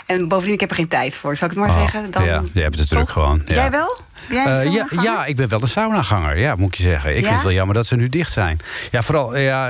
En 0.07 0.29
bovendien, 0.29 0.55
ik 0.55 0.61
heb 0.61 0.71
er 0.71 0.77
geen 0.77 0.89
tijd 0.89 1.15
voor, 1.15 1.37
zou 1.37 1.51
ik 1.51 1.57
het 1.57 1.67
maar 1.67 1.77
Oh, 1.77 1.83
zeggen. 1.83 2.11
Dan, 2.11 2.25
ja, 2.25 2.43
je 2.53 2.61
hebt 2.61 2.79
het 2.79 2.89
druk 2.89 3.09
gewoon, 3.11 3.43
ja. 3.45 3.55
Jij 3.55 3.71
wel? 3.71 3.99
Jij 4.31 4.45
Eh, 4.45 5.03
ja, 5.03 5.25
ik 5.27 5.37
ben 5.37 5.49
wel 5.49 5.63
een 5.63 5.69
saunaganger, 5.69 6.39
ja, 6.39 6.55
moet 6.57 6.77
je 6.77 6.83
zeggen. 6.83 7.11
Ik 7.11 7.17
Ja? 7.17 7.23
vind 7.23 7.35
het 7.35 7.45
wel 7.45 7.53
jammer 7.53 7.75
dat 7.75 7.87
ze 7.87 7.97
nu 7.97 8.09
dicht 8.09 8.33
zijn. 8.33 8.59
Ja, 8.91 9.03
vooral, 9.03 9.35
eh, 9.37 9.45
ja, 9.45 9.69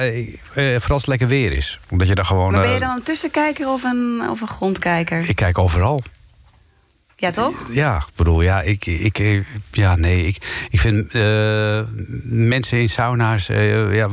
vooral 0.55 0.81
als 0.89 1.01
het 1.01 1.07
lekker 1.07 1.29
weer 1.29 1.53
is. 1.53 1.79
Omdat 1.91 2.09
je 2.09 2.15
dan 2.15 2.27
gewoon... 2.27 2.53
Maar 2.53 2.61
ben 2.63 2.73
je 2.73 2.79
dan 2.81 2.97
een 2.97 3.03
tussenkijker 3.03 3.69
of 3.69 3.83
een, 3.83 4.23
of 4.31 4.41
een 4.41 4.49
grondkijker? 4.49 5.29
Ik 5.29 5.37
kijk 5.37 5.59
overal. 5.59 6.01
Ja, 7.21 7.31
toch? 7.31 7.69
Ja, 7.73 7.97
ik 7.97 8.17
bedoel, 8.17 8.43
ja, 8.43 8.63
ik, 8.63 8.87
ik, 8.87 9.19
eh, 9.19 9.45
ja, 9.71 9.97
nee, 9.97 10.27
ik, 10.27 10.67
ik 10.71 10.81
vind 10.81 11.13
eh, 11.13 11.81
mensen 12.25 12.81
in 12.81 12.89
sauna's, 12.89 13.49
eh, 13.49 13.95
ja, 13.95 14.09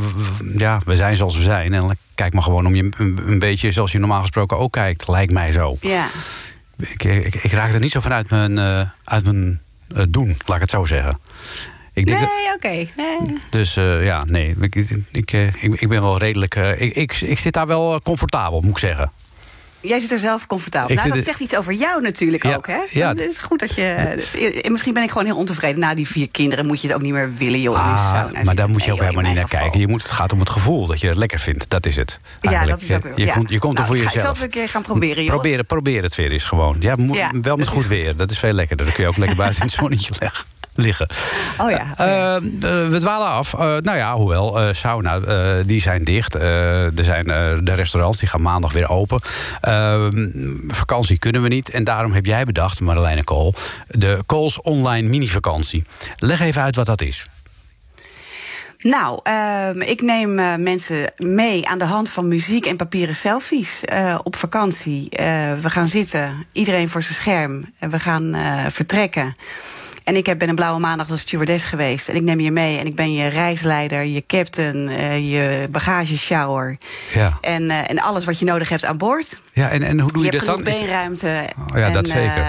ja, 0.57 0.81
we 0.85 0.95
zijn 0.95 1.15
zoals 1.15 1.37
we 1.37 1.43
zijn. 1.43 1.73
En 1.73 1.97
kijk 2.15 2.33
maar 2.33 2.43
gewoon 2.43 2.65
om 2.65 2.75
je 2.75 2.91
een, 2.97 3.19
een 3.25 3.39
beetje 3.39 3.71
zoals 3.71 3.91
je 3.91 3.99
normaal 3.99 4.21
gesproken 4.21 4.57
ook 4.57 4.71
kijkt, 4.71 5.07
lijkt 5.07 5.31
mij 5.31 5.51
zo. 5.51 5.77
Ja. 5.81 6.07
Ik, 6.77 7.03
ik, 7.03 7.35
ik 7.35 7.51
raak 7.51 7.73
er 7.73 7.79
niet 7.79 7.91
zo 7.91 7.99
van 7.99 8.13
uit 8.13 8.29
mijn, 8.29 8.59
uit 9.03 9.23
mijn 9.23 9.61
doen, 10.09 10.37
laat 10.45 10.55
ik 10.55 10.61
het 10.61 10.69
zo 10.69 10.85
zeggen. 10.85 11.19
Ik 11.93 12.05
denk 12.05 12.19
Nee, 12.19 12.53
oké. 12.55 12.91
Nee. 12.97 13.37
dus 13.49 13.73
ja, 14.01 14.23
nee, 14.23 14.55
ik, 14.61 14.75
ik, 14.75 15.03
ik, 15.11 15.31
ik 15.61 15.89
ben 15.89 16.01
wel 16.01 16.17
redelijk. 16.17 16.55
ik, 16.55 16.95
ik, 16.95 17.21
ik 17.21 17.39
zit 17.39 17.53
daar 17.53 17.67
wel 17.67 18.01
comfortabel, 18.01 18.61
moet 18.61 18.71
ik 18.71 18.77
zeggen. 18.77 19.11
Jij 19.87 19.99
zit 19.99 20.11
er 20.11 20.19
zelf 20.19 20.47
comfortabel. 20.47 20.89
Ik 20.89 20.95
nou, 21.03 21.09
dat 21.15 21.23
zegt 21.23 21.39
iets 21.39 21.55
over 21.55 21.73
jou 21.73 22.01
natuurlijk 22.01 22.43
Ja, 22.43 22.55
ook, 22.55 22.67
hè? 22.67 22.79
ja. 22.89 23.07
Het 23.09 23.19
is 23.19 23.37
goed 23.37 23.59
dat 23.59 23.75
je... 23.75 23.83
eh, 24.63 24.71
Misschien 24.71 24.93
ben 24.93 25.03
ik 25.03 25.09
gewoon 25.11 25.25
heel 25.25 25.35
ontevreden. 25.37 25.79
Na 25.79 25.95
die 25.95 26.07
vier 26.07 26.29
kinderen 26.31 26.65
moet 26.65 26.81
je 26.81 26.87
het 26.87 26.95
ook 26.95 27.01
niet 27.01 27.11
meer 27.13 27.33
willen, 27.37 27.61
joh. 27.61 27.75
Ah, 27.75 28.13
maar 28.43 28.55
daar 28.55 28.69
moet 28.69 28.83
je 28.83 28.89
Nee, 28.89 28.91
ook 28.91 28.97
joh, 28.97 28.99
helemaal 29.09 29.23
niet 29.31 29.35
naar 29.51 29.61
kijken. 29.61 29.79
Je 29.79 29.87
moet, 29.87 30.01
het 30.03 30.11
gaat 30.11 30.33
om 30.33 30.39
het 30.39 30.49
gevoel 30.49 30.85
dat 30.87 31.01
je 31.01 31.07
het 31.07 31.17
lekker 31.17 31.39
vindt. 31.39 31.69
Dat 31.69 31.85
is 31.85 31.95
het. 31.95 32.19
Ja, 32.41 32.49
eigenlijk. 32.49 32.79
dat 32.79 32.89
is 32.89 32.95
ook 32.95 33.03
weer- 33.03 33.13
je, 33.19 33.25
ja. 33.25 33.33
komt, 33.33 33.49
je 33.49 33.59
komt 33.59 33.73
er 33.79 33.83
Nou, 33.83 33.87
voor 33.87 33.95
ik 33.95 34.01
ga- 34.01 34.07
ik 34.09 34.13
jezelf. 34.15 34.35
zal 34.37 34.45
het 34.45 34.53
een 34.55 34.59
keer 34.61 34.69
gaan 34.69 34.81
proberen, 34.81 35.23
Jos. 35.23 35.31
Probeer, 35.33 35.63
probeer 35.63 36.03
het 36.03 36.15
weer 36.15 36.31
eens 36.31 36.43
gewoon. 36.45 36.75
Ja, 36.79 36.95
Ja, 37.11 37.31
wel 37.41 37.55
met 37.55 37.67
goed 37.67 37.87
weer. 37.87 38.15
Dat 38.15 38.31
is 38.31 38.39
veel 38.39 38.53
lekkerder. 38.53 38.85
Dan 38.85 38.95
kun 38.95 39.03
je 39.03 39.09
ook 39.09 39.17
lekker 39.17 39.37
buiten 39.43 39.59
in 39.61 39.67
het 39.67 39.75
zonnetje 39.75 40.13
leg- 40.19 40.45
liggen. 40.75 41.07
Oh 41.57 41.71
ja. 41.71 41.93
Eh, 41.97 42.35
eh, 42.35 42.41
we 42.89 42.97
dwalen 42.99 43.27
af. 43.27 43.53
Eh, 43.53 43.59
nou 43.59 43.97
ja, 43.97 44.15
hoewel, 44.15 44.59
eh, 44.59 44.73
sauna, 44.73 45.19
eh, 45.19 45.47
die 45.65 45.81
zijn 45.81 46.03
dicht. 46.03 46.35
Eh, 46.35 46.97
er 46.97 47.03
zijn 47.03 47.25
eh, 47.25 47.57
de 47.61 47.73
restaurants, 47.73 48.19
die 48.19 48.29
gaan 48.29 48.41
maandag 48.41 48.73
weer 48.73 48.89
open. 48.89 49.19
Eh, 49.61 50.07
vakantie 50.67 51.19
kunnen 51.19 51.41
we 51.41 51.47
niet. 51.47 51.69
En 51.69 51.83
daarom 51.83 52.11
heb 52.13 52.25
jij 52.25 52.45
bedacht, 52.45 52.79
Marlijne 52.79 53.23
Kool... 53.23 53.53
de 53.87 54.23
Kools 54.25 54.61
Online 54.61 55.07
Mini-vakantie. 55.07 55.83
Leg 56.17 56.39
even 56.39 56.61
uit 56.61 56.75
wat 56.75 56.85
dat 56.85 57.01
is. 57.01 57.25
Nou, 58.85 59.19
ehm, 59.23 59.81
ik 59.81 60.01
neem 60.01 60.39
eh, 60.39 60.55
mensen 60.55 61.13
mee 61.17 61.67
aan 61.67 61.77
de 61.77 61.85
hand 61.85 62.09
van 62.09 62.27
muziek 62.27 62.65
en 62.65 62.75
papieren 62.75 63.15
selfies 63.15 63.85
eh, 63.85 64.19
op 64.23 64.35
vakantie. 64.35 65.09
Eh, 65.09 65.25
we 65.61 65.69
gaan 65.69 65.87
zitten, 65.87 66.45
iedereen 66.51 66.89
voor 66.89 67.03
zijn 67.03 67.15
scherm. 67.15 67.73
En 67.79 67.89
we 67.89 67.99
gaan 67.99 68.33
eh, 68.33 68.65
vertrekken. 68.69 69.33
En 70.05 70.15
ik 70.15 70.25
heb, 70.25 70.39
ben 70.39 70.49
een 70.49 70.55
blauwe 70.55 70.79
maandag 70.79 71.09
als 71.09 71.19
stewardess 71.19 71.65
geweest. 71.65 72.09
En 72.09 72.15
ik 72.15 72.21
neem 72.21 72.39
je 72.39 72.51
mee 72.51 72.79
en 72.79 72.85
ik 72.85 72.95
ben 72.95 73.13
je 73.13 73.27
reisleider, 73.27 74.03
je 74.03 74.23
captain, 74.27 74.87
eh, 74.87 75.31
je 75.31 75.67
bagageshower. 75.71 76.77
Ja, 77.13 77.37
En, 77.41 77.69
eh, 77.69 77.89
en 77.89 77.99
alles 77.99 78.25
wat 78.25 78.39
je 78.39 78.45
nodig 78.45 78.69
hebt 78.69 78.85
aan 78.85 78.97
boord. 78.97 79.41
ja 79.53 79.69
en, 79.69 79.83
en 79.83 79.99
hoe 79.99 80.11
doe 80.11 80.23
je, 80.23 80.29
hebt 80.29 80.45
dat 80.45 80.57
dan? 80.57 80.67
Is- 80.67 80.79
beenruimte. 80.79 81.49
Oh 81.71 81.77
ja, 81.79 81.89
dat 81.89 82.07
zeker. 82.07 82.45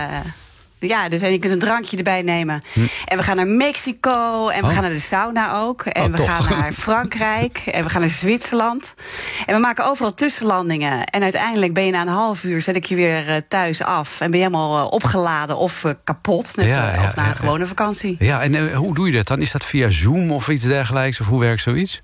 Ja, 0.79 1.09
dus 1.09 1.23
en 1.23 1.33
je 1.33 1.39
kunt 1.39 1.53
een 1.53 1.59
drankje 1.59 1.97
erbij 1.97 2.23
nemen. 2.23 2.65
En 3.05 3.17
we 3.17 3.23
gaan 3.23 3.37
naar 3.37 3.47
Mexico. 3.47 4.49
En 4.49 4.61
we 4.61 4.65
Hm. 4.65 4.65
Oh. 4.67 4.73
gaan 4.73 4.83
naar 4.83 4.91
de 4.93 4.99
sauna 4.99 5.59
ook. 5.61 5.83
En 5.83 6.03
Oh, 6.05 6.11
we 6.11 6.17
tof. 6.17 6.27
gaan 6.29 6.59
naar 6.59 6.73
Frankrijk. 6.73 7.63
En 7.67 7.83
we 7.85 7.89
gaan 7.91 8.01
naar 8.01 8.11
Zwitserland. 8.11 8.95
En 9.47 9.55
we 9.55 9.61
maken 9.61 9.85
overal 9.87 10.15
tussenlandingen. 10.15 11.05
En 11.05 11.23
uiteindelijk 11.23 11.75
ben 11.75 11.85
je 11.85 11.91
na 11.93 12.01
een 12.01 12.09
half 12.09 12.45
uur... 12.45 12.61
zet 12.61 12.77
ik 12.77 12.85
je 12.85 12.95
weer 12.95 13.29
eh, 13.29 13.37
thuis 13.49 13.83
af. 13.83 14.21
En 14.21 14.31
ben 14.31 14.41
je 14.41 14.47
helemaal 14.47 14.87
eh, 14.87 14.93
opgeladen 14.93 15.57
of 15.57 15.85
eh, 15.85 15.93
kapot. 16.05 16.57
Net 16.57 16.67
Ja, 16.67 16.93
ja, 16.95 17.05
als 17.05 17.15
na 17.15 17.23
ja, 17.23 17.29
een 17.29 17.37
gewone 17.37 17.67
vakantie. 17.67 18.17
Ja, 18.19 18.43
en 18.43 18.73
hoe 18.75 18.95
doe 18.95 19.07
je 19.07 19.13
dat 19.13 19.27
dan? 19.27 19.41
Is 19.41 19.51
dat 19.53 19.65
via 19.65 19.91
Zoom 19.91 20.31
of 20.33 20.49
iets 20.49 20.65
dergelijks? 20.65 21.21
Of 21.21 21.27
hoe 21.27 21.41
werkt 21.41 21.63
zoiets? 21.63 22.01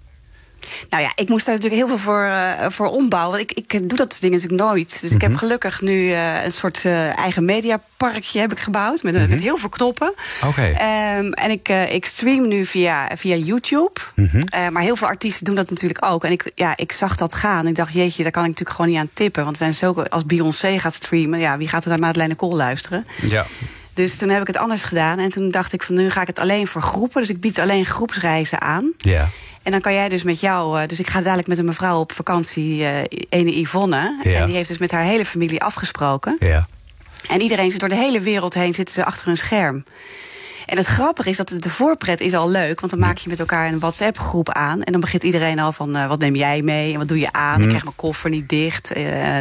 Nou 0.89 1.03
ja, 1.03 1.13
ik 1.15 1.29
moest 1.29 1.47
daar 1.47 1.55
natuurlijk 1.55 1.81
heel 1.83 1.97
veel 1.97 2.05
voor, 2.05 2.25
eh, 2.25 2.71
voor 2.71 2.87
ombouwen. 2.91 3.37
Want 3.39 3.51
ik, 3.51 3.63
ik 3.73 3.89
doe 3.89 3.99
dat 3.99 4.11
soort 4.11 4.21
dingen 4.21 4.37
natuurlijk 4.41 4.63
nooit. 4.63 5.01
Dus 5.01 5.11
ik 5.11 5.17
Mhm. 5.17 5.27
heb 5.31 5.37
gelukkig 5.39 5.81
nu 5.81 6.11
eh, 6.13 6.45
een 6.45 6.53
soort 6.53 6.85
eh, 6.85 7.19
eigen 7.19 7.45
mediaparkje 7.45 8.41
heb 8.41 8.53
ik 8.53 8.61
gebouwd. 8.61 9.03
Met, 9.03 9.15
Mhm. 9.15 9.31
met 9.31 9.41
heel 9.41 9.57
veel 9.57 9.69
knoppen. 9.69 10.13
Oké. 10.47 10.63
Ehm, 10.63 11.33
en 11.33 11.51
ik, 11.51 11.69
ik 11.69 12.07
stream 12.07 12.49
nu 12.49 12.67
via, 12.67 13.09
via 13.17 13.35
YouTube. 13.37 14.01
Mhm. 14.17 14.41
Eh, 14.49 14.69
maar 14.69 14.83
heel 14.83 14.97
veel 14.97 15.07
artiesten 15.09 15.45
doen 15.45 15.55
dat 15.55 15.71
natuurlijk 15.71 16.05
ook. 16.05 16.25
En 16.25 16.31
ik, 16.31 16.51
ja, 16.55 16.77
ik 16.77 16.93
zag 16.93 17.17
dat 17.17 17.35
gaan. 17.35 17.67
Ik 17.67 17.75
dacht, 17.75 17.93
jeetje, 17.93 18.23
daar 18.23 18.33
kan 18.33 18.43
ik 18.43 18.49
natuurlijk 18.49 18.77
gewoon 18.77 18.91
niet 18.91 19.01
aan 19.01 19.11
tippen. 19.15 19.45
Want 19.45 19.57
er 19.57 19.63
zijn 19.63 19.75
zulke, 19.75 20.11
als 20.11 20.27
Beyoncé 20.27 20.79
gaat 20.79 20.95
streamen, 20.95 21.39
ja, 21.39 21.57
wie 21.57 21.69
gaat 21.69 21.83
er 21.85 21.91
naar 21.91 21.99
Madeleine 21.99 22.35
Kool 22.35 22.57
luisteren? 22.57 23.07
Ja. 23.23 23.47
Dus 23.95 24.17
toen 24.19 24.29
heb 24.29 24.41
ik 24.41 24.47
het 24.47 24.57
anders 24.57 24.85
gedaan. 24.85 25.19
En 25.19 25.29
toen 25.29 25.51
dacht 25.51 25.73
ik 25.73 25.83
van 25.83 25.95
nu 25.95 26.11
ga 26.11 26.21
ik 26.21 26.27
het 26.27 26.39
alleen 26.39 26.67
voor 26.67 26.83
groepen. 26.83 27.21
Dus 27.21 27.31
ik 27.31 27.41
bied 27.41 27.59
alleen 27.59 27.85
groepsreizen 27.87 28.61
aan. 28.61 28.93
Ja. 28.97 29.29
En 29.63 29.71
dan 29.73 29.81
kan 29.81 29.95
jij 29.95 30.09
dus 30.09 30.23
met 30.23 30.41
jou... 30.41 30.81
eh, 30.81 30.87
dus 30.87 31.01
ik 31.01 31.09
ga 31.09 31.21
dadelijk 31.21 31.49
met 31.49 31.59
een 31.59 31.65
mevrouw 31.65 32.01
op 32.01 32.13
vakantie, 32.13 32.85
eh 32.85 33.19
ene 33.29 33.61
Yvonne. 33.61 34.21
Ja. 34.23 34.39
En 34.39 34.47
die 34.47 34.55
heeft 34.55 34.69
dus 34.69 34.79
met 34.79 34.91
haar 34.91 35.05
hele 35.05 35.25
familie 35.25 35.63
afgesproken. 35.63 36.37
Ja. 36.39 36.67
En 37.29 37.41
iedereen 37.41 37.71
zit 37.71 37.81
door 37.81 37.89
de 37.89 37.95
hele 37.95 38.21
wereld 38.21 38.55
heen, 38.55 38.75
zitten 38.75 38.95
ze 38.95 39.05
achter 39.05 39.27
hun 39.27 39.37
scherm. 39.37 39.85
En 40.67 40.77
het 40.77 40.87
grappige 40.87 41.29
is 41.29 41.37
dat 41.37 41.55
de 41.59 41.71
voorpret 41.71 42.21
is 42.21 42.35
al 42.35 42.51
leuk. 42.51 42.81
Want 42.81 42.93
dan 42.93 43.01
maak 43.01 43.19
je 43.19 43.29
met 43.29 43.41
elkaar 43.41 43.69
een 43.69 43.79
WhatsApp-groep 43.79 44.51
aan. 44.51 44.83
En 44.83 44.93
dan 44.93 45.01
begint 45.01 45.23
iedereen 45.23 45.59
al 45.59 45.73
van, 45.73 45.97
eh, 45.97 46.09
wat 46.09 46.19
neem 46.19 46.35
jij 46.35 46.63
mee? 46.63 46.93
En 46.93 46.99
wat 46.99 47.09
doe 47.09 47.19
je 47.19 47.33
aan? 47.33 47.61
Ik 47.61 47.69
krijg 47.69 47.83
mijn 47.83 47.97
koffer 47.97 48.31
niet 48.31 48.49
dicht. 48.49 48.93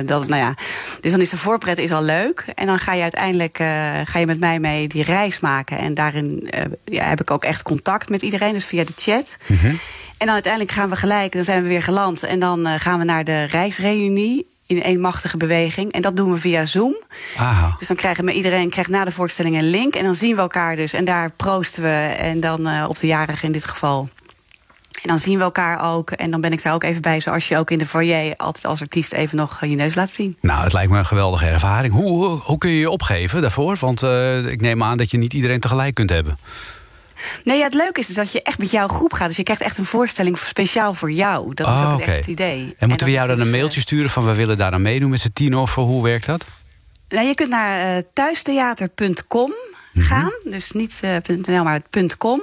dat, 0.06 0.28
nou 0.28 0.42
ja. 0.42 0.54
Dus 1.02 1.12
dan 1.12 1.22
is 1.22 1.30
de 1.30 1.38
voorpret 1.38 1.78
is 1.78 1.92
al 1.92 2.04
leuk. 2.04 2.46
En 2.56 2.66
dan 2.66 2.80
ga 2.80 2.94
je 2.94 3.02
uiteindelijk 3.02 3.58
ga 4.04 4.20
je 4.20 4.26
met 4.26 4.40
mij 4.40 4.60
mee 4.60 4.88
die 4.88 5.04
reis 5.04 5.40
maken. 5.40 5.78
En 5.78 5.94
daarin 5.94 6.50
ja, 6.86 7.04
heb 7.04 7.22
ik 7.22 7.32
ook 7.32 7.44
echt 7.44 7.62
contact 7.62 8.10
met 8.10 8.22
iedereen. 8.22 8.54
Dus 8.54 8.66
via 8.66 8.84
de 8.84 8.94
chat. 8.98 9.38
En 10.22 10.28
dan 10.28 10.36
uiteindelijk 10.36 10.74
gaan 10.74 10.90
we 10.90 10.96
gelijk, 10.96 11.34
dan 11.34 11.44
zijn 11.44 11.62
we 11.62 11.68
weer 11.68 11.84
geland. 11.84 12.24
En 12.24 12.40
dan 12.40 12.68
eh, 12.68 12.80
gaan 12.80 13.00
we 13.00 13.06
naar 13.06 13.24
de 13.24 13.44
reisreunie 13.44 14.48
in 14.66 14.84
één 14.84 15.00
machtige 15.00 15.38
beweging. 15.38 15.92
En 15.92 16.02
dat 16.02 16.16
doen 16.16 16.32
we 16.32 16.38
via 16.38 16.66
Zoom. 16.66 16.96
Aha. 17.38 17.76
Dus 17.80 17.88
dan 17.88 17.98
krijgen 17.98 18.26
we, 18.26 18.34
iedereen 18.34 18.70
krijgt 18.70 18.90
na 18.90 19.06
de 19.06 19.12
voorstelling 19.12 19.58
een 19.58 19.70
link. 19.70 19.96
En 19.96 20.04
dan 20.04 20.16
zien 20.16 20.36
we 20.36 20.42
elkaar 20.42 20.76
dus. 20.76 20.94
En 20.94 21.06
daar 21.06 21.32
proosten 21.32 21.84
we. 21.84 22.16
En 22.18 22.40
dan 22.40 22.68
eh, 22.68 22.86
op 22.90 23.00
de 23.00 23.08
jarige 23.08 23.46
in 23.46 23.52
dit 23.52 23.66
geval. 23.66 24.10
En 25.02 25.08
dan 25.08 25.20
zien 25.20 25.38
we 25.38 25.44
elkaar 25.44 25.94
ook. 25.94 26.12
En 26.12 26.32
dan 26.32 26.42
ben 26.42 26.52
ik 26.52 26.64
daar 26.64 26.74
ook 26.74 26.84
even 26.84 27.02
bij. 27.02 27.20
Zoals 27.20 27.48
je 27.48 27.58
ook 27.58 27.72
in 27.72 27.78
de 27.78 27.86
foyer 27.86 28.36
altijd 28.38 28.66
als 28.66 28.82
artiest 28.82 29.14
even 29.14 29.38
nog 29.38 29.58
eh, 29.62 29.70
je 29.70 29.76
neus 29.76 29.96
laat 29.96 30.10
zien. 30.10 30.38
Nou, 30.42 30.64
het 30.64 30.74
lijkt 30.74 30.92
me 30.92 30.98
een 30.98 31.06
geweldige 31.06 31.46
ervaring. 31.46 31.94
Hoe, 31.94 32.10
hoe, 32.10 32.40
hoe 32.40 32.58
kun 32.58 32.70
je 32.70 32.80
je 32.80 32.90
opgeven 32.90 33.42
daarvoor? 33.42 33.78
Want 33.80 34.02
ik 34.48 34.62
neem 34.62 34.84
aan 34.84 34.98
dat 34.98 35.12
je 35.12 35.18
niet 35.18 35.34
iedereen 35.34 35.60
tegelijk 35.60 35.94
kunt 35.94 36.10
hebben. 36.10 36.38
Nee, 37.44 37.58
ja, 37.58 37.64
het 37.64 37.74
leuke 37.74 38.00
is 38.00 38.08
dus 38.08 38.16
dat 38.16 38.32
je 38.32 38.42
echt 38.42 38.58
met 38.60 38.72
jouw 38.72 38.88
groep 38.88 39.14
gaat. 39.14 39.28
Dus 39.28 39.38
je 39.38 39.44
krijgt 39.44 39.62
echt 39.62 39.78
een 39.78 39.86
voorstelling 39.86 40.40
voor- 40.40 40.48
speciaal 40.48 40.94
voor 40.94 41.12
jou. 41.12 41.54
Dat 41.54 41.68
is 41.68 41.74
Oh, 41.74 41.94
ook 41.94 42.00
echt 42.02 42.16
het 42.16 42.28
idee. 42.28 42.76
En 42.78 42.88
moeten 42.88 43.08
we 43.08 43.14
jou 43.14 43.28
dan 43.28 43.38
een 43.40 43.44
dus, 43.44 43.52
mailtje 43.54 43.82
sturen 43.82 44.10
van 44.10 44.26
we 44.26 44.34
willen 44.36 44.58
daar 44.58 44.72
aan 44.72 44.82
meedoen 44.82 45.10
met 45.10 45.20
z'n 45.20 45.32
tien 45.34 45.56
of 45.56 45.76
hoe 45.76 46.04
werkt 46.04 46.26
dat? 46.26 46.46
eh, 47.08 47.18
nou, 47.18 47.28
je 47.28 47.36
kunt 47.36 47.50
naar 47.50 47.96
eh, 47.98 48.04
thuistheater.com 48.14 49.54
Mhm. 49.94 50.06
gaan. 50.06 50.32
Dus 50.44 50.72
niet 50.72 51.00
eh, 51.02 51.16
.nl, 51.46 51.64
maar 51.64 51.82
.com. 52.18 52.42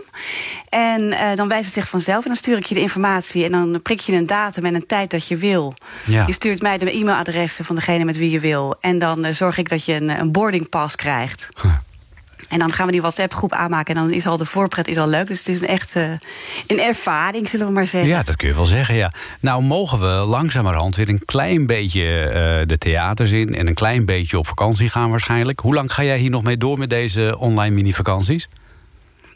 En 0.68 1.12
eh, 1.12 1.36
dan 1.36 1.48
wijst 1.48 1.64
het 1.64 1.74
zich 1.74 1.88
vanzelf. 1.88 2.22
En 2.22 2.26
dan 2.28 2.36
stuur 2.36 2.56
ik 2.56 2.64
je 2.66 2.74
de 2.74 2.80
informatie. 2.80 3.44
En 3.44 3.52
dan 3.52 3.82
prik 3.82 4.00
je 4.00 4.12
een 4.12 4.26
datum 4.26 4.64
en 4.64 4.74
een 4.74 4.86
tijd 4.86 5.10
dat 5.10 5.28
je 5.28 5.36
wil. 5.36 5.74
Ja. 6.04 6.24
Je 6.26 6.32
stuurt 6.32 6.62
mij 6.62 6.78
de 6.78 6.90
e-mailadressen 6.92 7.64
van 7.64 7.74
degene 7.74 8.04
met 8.04 8.16
wie 8.16 8.30
je 8.30 8.40
wil. 8.40 8.76
En 8.80 8.98
dan 8.98 9.24
eh, 9.24 9.32
zorg 9.34 9.58
ik 9.58 9.68
dat 9.68 9.84
je 9.84 9.92
een, 9.94 10.08
een 10.08 10.32
boarding 10.32 10.68
pass 10.68 10.96
krijgt. 10.96 11.48
En 12.48 12.58
dan 12.58 12.72
gaan 12.72 12.86
we 12.86 12.92
die 12.92 13.00
WhatsApp-groep 13.00 13.52
aanmaken. 13.52 13.94
En 13.94 14.02
dan 14.02 14.12
is 14.12 14.26
al 14.26 14.36
de 14.36 14.44
voorpret 14.44 14.88
is 14.88 14.96
al 14.98 15.08
leuk. 15.08 15.26
Dus 15.26 15.38
het 15.38 15.48
is 15.48 15.60
een 15.60 15.66
echt 15.66 15.94
een 16.66 16.80
ervaring, 16.80 17.48
zullen 17.48 17.66
we 17.66 17.72
maar 17.72 17.86
zeggen. 17.86 18.10
Ja, 18.10 18.22
dat 18.22 18.36
kun 18.36 18.48
je 18.48 18.54
wel 18.54 18.66
zeggen, 18.66 18.94
ja. 18.94 19.12
Nou, 19.40 19.62
mogen 19.62 20.00
we 20.00 20.06
langzamerhand 20.06 20.96
weer 20.96 21.08
een 21.08 21.22
klein 21.24 21.66
beetje 21.66 22.02
eh, 22.22 22.66
de 22.66 22.78
theaters 22.78 23.30
in... 23.30 23.54
en 23.54 23.66
een 23.66 23.74
klein 23.74 24.04
beetje 24.04 24.38
op 24.38 24.46
vakantie 24.46 24.88
gaan 24.90 25.10
waarschijnlijk. 25.10 25.60
Hoe 25.60 25.74
lang 25.74 25.92
ga 25.92 26.04
jij 26.04 26.18
hier 26.18 26.30
nog 26.30 26.42
mee 26.42 26.56
door 26.56 26.78
met 26.78 26.90
deze 26.90 27.36
online 27.38 27.74
mini-vakanties? 27.74 28.48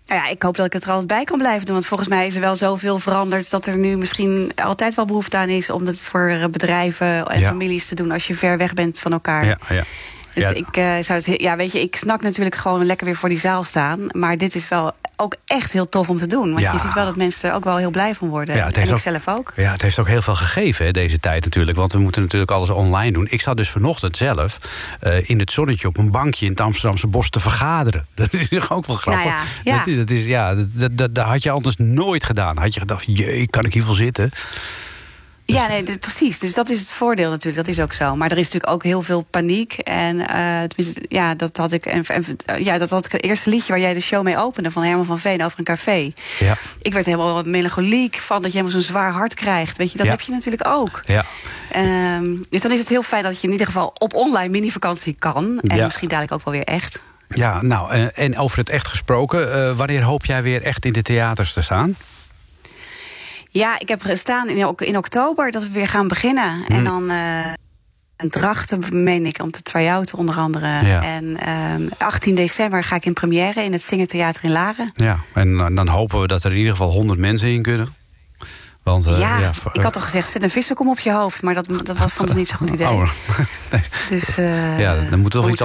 Nou 0.06 0.24
ja, 0.24 0.30
ik 0.30 0.42
hoop 0.42 0.56
dat 0.56 0.66
ik 0.66 0.72
het 0.72 0.82
er 0.82 0.88
altijd 0.88 1.06
bij 1.08 1.24
kan 1.24 1.38
blijven 1.38 1.64
doen. 1.64 1.74
Want 1.74 1.86
volgens 1.86 2.08
mij 2.08 2.26
is 2.26 2.34
er 2.34 2.40
wel 2.40 2.56
zoveel 2.56 2.98
veranderd... 2.98 3.50
dat 3.50 3.66
er 3.66 3.76
nu 3.76 3.96
misschien 3.96 4.52
altijd 4.54 4.94
wel 4.94 5.04
behoefte 5.04 5.36
aan 5.36 5.48
is... 5.48 5.70
om 5.70 5.86
het 5.86 6.02
voor 6.02 6.28
eh, 6.28 6.44
bedrijven 6.50 7.26
en 7.26 7.40
Ja. 7.40 7.48
families 7.48 7.86
te 7.88 7.94
doen... 7.94 8.10
als 8.10 8.26
je 8.26 8.34
ver 8.34 8.58
weg 8.58 8.74
bent 8.74 8.98
van 8.98 9.12
elkaar. 9.12 9.44
Ja, 9.44 9.58
ja. 9.68 9.84
Dus 10.34 10.42
Ja. 10.42 10.50
ik 10.50 10.76
eh, 10.76 10.84
zou 10.84 11.18
het, 11.18 11.26
he- 11.26 11.34
ja, 11.36 11.56
weet 11.56 11.72
je, 11.72 11.80
ik 11.80 11.96
snak 11.96 12.22
natuurlijk 12.22 12.56
gewoon 12.56 12.84
lekker 12.86 13.06
weer 13.06 13.16
voor 13.16 13.28
die 13.28 13.38
zaal 13.38 13.64
staan. 13.64 14.06
Maar 14.10 14.36
dit 14.38 14.54
is 14.54 14.68
wel 14.68 14.92
ook 15.16 15.36
echt 15.46 15.72
heel 15.72 15.86
tof 15.86 16.08
om 16.08 16.16
te 16.16 16.26
doen. 16.26 16.48
Want 16.48 16.60
Ja. 16.60 16.72
je 16.72 16.78
ziet 16.78 16.94
wel 16.94 17.04
dat 17.04 17.16
mensen 17.16 17.48
er 17.50 17.54
ook 17.54 17.64
wel 17.64 17.76
heel 17.76 17.90
blij 17.90 18.14
van 18.14 18.28
worden. 18.28 18.54
Ja, 18.56 18.72
en 18.72 18.82
ik 18.82 18.92
ook- 18.92 18.98
zelf 18.98 19.28
ook. 19.28 19.52
Ja, 19.56 19.72
het 19.72 19.82
heeft 19.82 19.98
ook 19.98 20.08
heel 20.08 20.22
veel 20.22 20.34
gegeven, 20.34 20.84
hè, 20.86 20.90
deze 20.90 21.18
tijd 21.20 21.44
natuurlijk. 21.44 21.76
Want 21.78 21.92
we 21.92 21.98
moeten 21.98 22.22
natuurlijk 22.22 22.50
alles 22.50 22.70
online 22.70 23.12
doen. 23.12 23.26
Ik 23.30 23.40
zat 23.40 23.56
dus 23.56 23.68
vanochtend 23.70 24.16
zelf 24.16 24.58
eh, 25.00 25.28
in 25.30 25.38
het 25.38 25.50
zonnetje 25.52 25.88
op 25.88 25.98
een 25.98 26.10
bankje 26.10 26.44
in 26.44 26.50
het 26.50 26.60
Amsterdamse 26.60 27.06
bos 27.06 27.30
te 27.30 27.40
vergaderen. 27.40 28.06
Dat 28.14 28.32
is 28.32 28.48
toch 28.48 28.72
ook 28.72 28.86
wel 28.86 28.96
grappig. 28.96 29.24
Nou 29.24 29.36
ja. 29.64 29.78
Dat, 29.78 29.86
is, 29.86 29.96
dat, 29.96 30.10
is, 30.10 30.24
ja, 30.24 30.54
dat, 30.54 30.66
dat, 30.92 31.14
dat, 31.14 31.26
had 31.26 31.42
je 31.42 31.50
anders 31.50 31.76
nooit 31.76 32.24
gedaan. 32.24 32.56
Had 32.58 32.74
je 32.74 32.80
gedacht, 32.80 33.04
jee, 33.08 33.46
kan 33.48 33.64
ik 33.64 33.72
hier 33.72 33.84
wel 33.84 33.94
zitten? 33.94 34.30
Ja, 35.44 35.66
nee, 35.66 35.98
precies. 35.98 36.38
Dus 36.38 36.54
dat 36.54 36.68
is 36.68 36.78
het 36.80 36.88
voordeel 36.90 37.30
natuurlijk. 37.30 37.66
Dat 37.66 37.74
is 37.76 37.80
ook 37.82 37.92
zo. 37.92 38.16
Maar 38.16 38.30
er 38.30 38.38
is 38.38 38.44
natuurlijk 38.44 38.72
ook 38.72 38.82
heel 38.82 39.02
veel 39.02 39.22
paniek. 39.30 39.72
En 39.72 40.20
eh, 40.28 40.62
tenminste, 40.62 41.02
ja, 41.08 41.34
dat 41.34 41.56
had 41.56 41.72
ik. 41.72 41.86
En, 41.86 42.04
en, 42.06 42.24
ja, 42.64 42.78
dat 42.78 42.90
had 42.90 43.04
ik 43.06 43.12
het 43.12 43.22
eerste 43.22 43.50
liedje 43.50 43.72
waar 43.72 43.80
jij 43.80 43.94
de 43.94 44.00
show 44.00 44.22
mee 44.24 44.38
opende 44.38 44.70
van 44.70 44.82
Herman 44.82 45.04
van 45.04 45.18
Veen 45.18 45.44
over 45.44 45.58
een 45.58 45.64
café. 45.64 46.12
Ja. 46.38 46.56
Ik 46.82 46.92
werd 46.92 47.06
helemaal 47.06 47.42
melancholiek 47.42 48.16
van 48.16 48.42
dat 48.42 48.52
je 48.52 48.58
helemaal 48.58 48.80
zo'n 48.80 48.90
zwaar 48.90 49.12
hart 49.12 49.34
krijgt. 49.34 49.76
Weet 49.76 49.90
je, 49.92 49.96
dat 49.96 50.06
Ja. 50.06 50.12
heb 50.12 50.20
je 50.20 50.32
natuurlijk 50.32 50.66
ook. 50.68 51.00
Ja. 51.04 51.24
Ehm, 51.70 52.36
dus 52.50 52.60
dan 52.60 52.72
is 52.72 52.78
het 52.78 52.88
heel 52.88 53.02
fijn 53.02 53.22
dat 53.22 53.40
je 53.40 53.46
in 53.46 53.52
ieder 53.52 53.66
geval 53.66 53.94
op 53.98 54.14
online 54.14 54.48
mini-vakantie 54.48 55.16
kan. 55.18 55.60
En 55.62 55.76
Ja. 55.76 55.84
misschien 55.84 56.08
dadelijk 56.08 56.32
ook 56.32 56.44
wel 56.44 56.54
weer 56.54 56.64
echt. 56.64 57.00
Ja, 57.28 57.62
nou, 57.62 57.90
eh, 57.92 58.18
en 58.18 58.38
over 58.38 58.58
het 58.58 58.68
echt 58.68 58.88
gesproken. 58.88 59.52
eh, 59.52 59.76
wanneer 59.76 60.02
hoop 60.02 60.24
jij 60.24 60.42
weer 60.42 60.62
echt 60.62 60.84
in 60.84 60.92
de 60.92 61.02
theaters 61.02 61.52
te 61.52 61.62
staan? 61.62 61.96
Ja, 63.52 63.78
ik 63.78 63.88
heb 63.88 64.02
gestaan 64.02 64.48
in, 64.48 64.74
in 64.76 64.96
oktober 64.96 65.50
dat 65.50 65.62
we 65.62 65.70
weer 65.70 65.88
gaan 65.88 66.08
beginnen. 66.08 66.64
En 66.68 66.84
dan. 66.84 67.10
eh 67.10 67.52
een 68.16 68.30
drachten, 68.30 69.02
meen 69.02 69.26
ik, 69.26 69.42
om 69.42 69.50
te 69.50 69.62
try-outen 69.62 70.18
onder 70.18 70.34
andere. 70.34 70.66
Ja. 70.66 71.02
En 71.02 71.36
ehm 71.36 71.88
18 71.98 72.34
december 72.34 72.84
ga 72.84 72.96
ik 72.96 73.06
in 73.06 73.12
première 73.12 73.62
in 73.62 73.72
het 73.72 73.82
Zingertheater 73.82 74.44
in 74.44 74.52
Laren. 74.52 74.90
Ja, 74.92 75.18
en 75.32 75.60
eh, 75.60 75.66
dan 75.76 75.88
hopen 75.88 76.20
we 76.20 76.26
dat 76.26 76.44
er 76.44 76.50
in 76.50 76.56
ieder 76.56 76.72
geval 76.72 76.90
100 76.90 77.18
mensen 77.18 77.48
in 77.48 77.62
kunnen. 77.62 77.94
Want, 78.82 79.06
eh, 79.06 79.18
ja, 79.18 79.54
voor- 79.54 79.74
ik 79.74 79.82
had 79.82 79.96
al 79.96 80.02
gezegd, 80.02 80.30
zet 80.30 80.42
een 80.42 80.50
vissenkom 80.50 80.88
op 80.88 80.98
je 81.00 81.12
hoofd. 81.12 81.42
Maar 81.42 81.54
dat, 81.54 81.66
dat 81.82 81.98
was, 81.98 82.18
ik 82.18 82.34
niet 82.34 82.48
zo'n 82.48 82.56
goed 82.58 82.70
idee. 82.70 82.86
Oh, 82.92 83.08
nee. 83.70 83.82
Dus 84.08 84.36
eh, 84.36 84.78
Ja, 84.78 84.94
dan 85.10 85.20
moeten 85.20 85.40
we 85.40 85.44
toch 85.46 85.54
iets, 85.54 85.60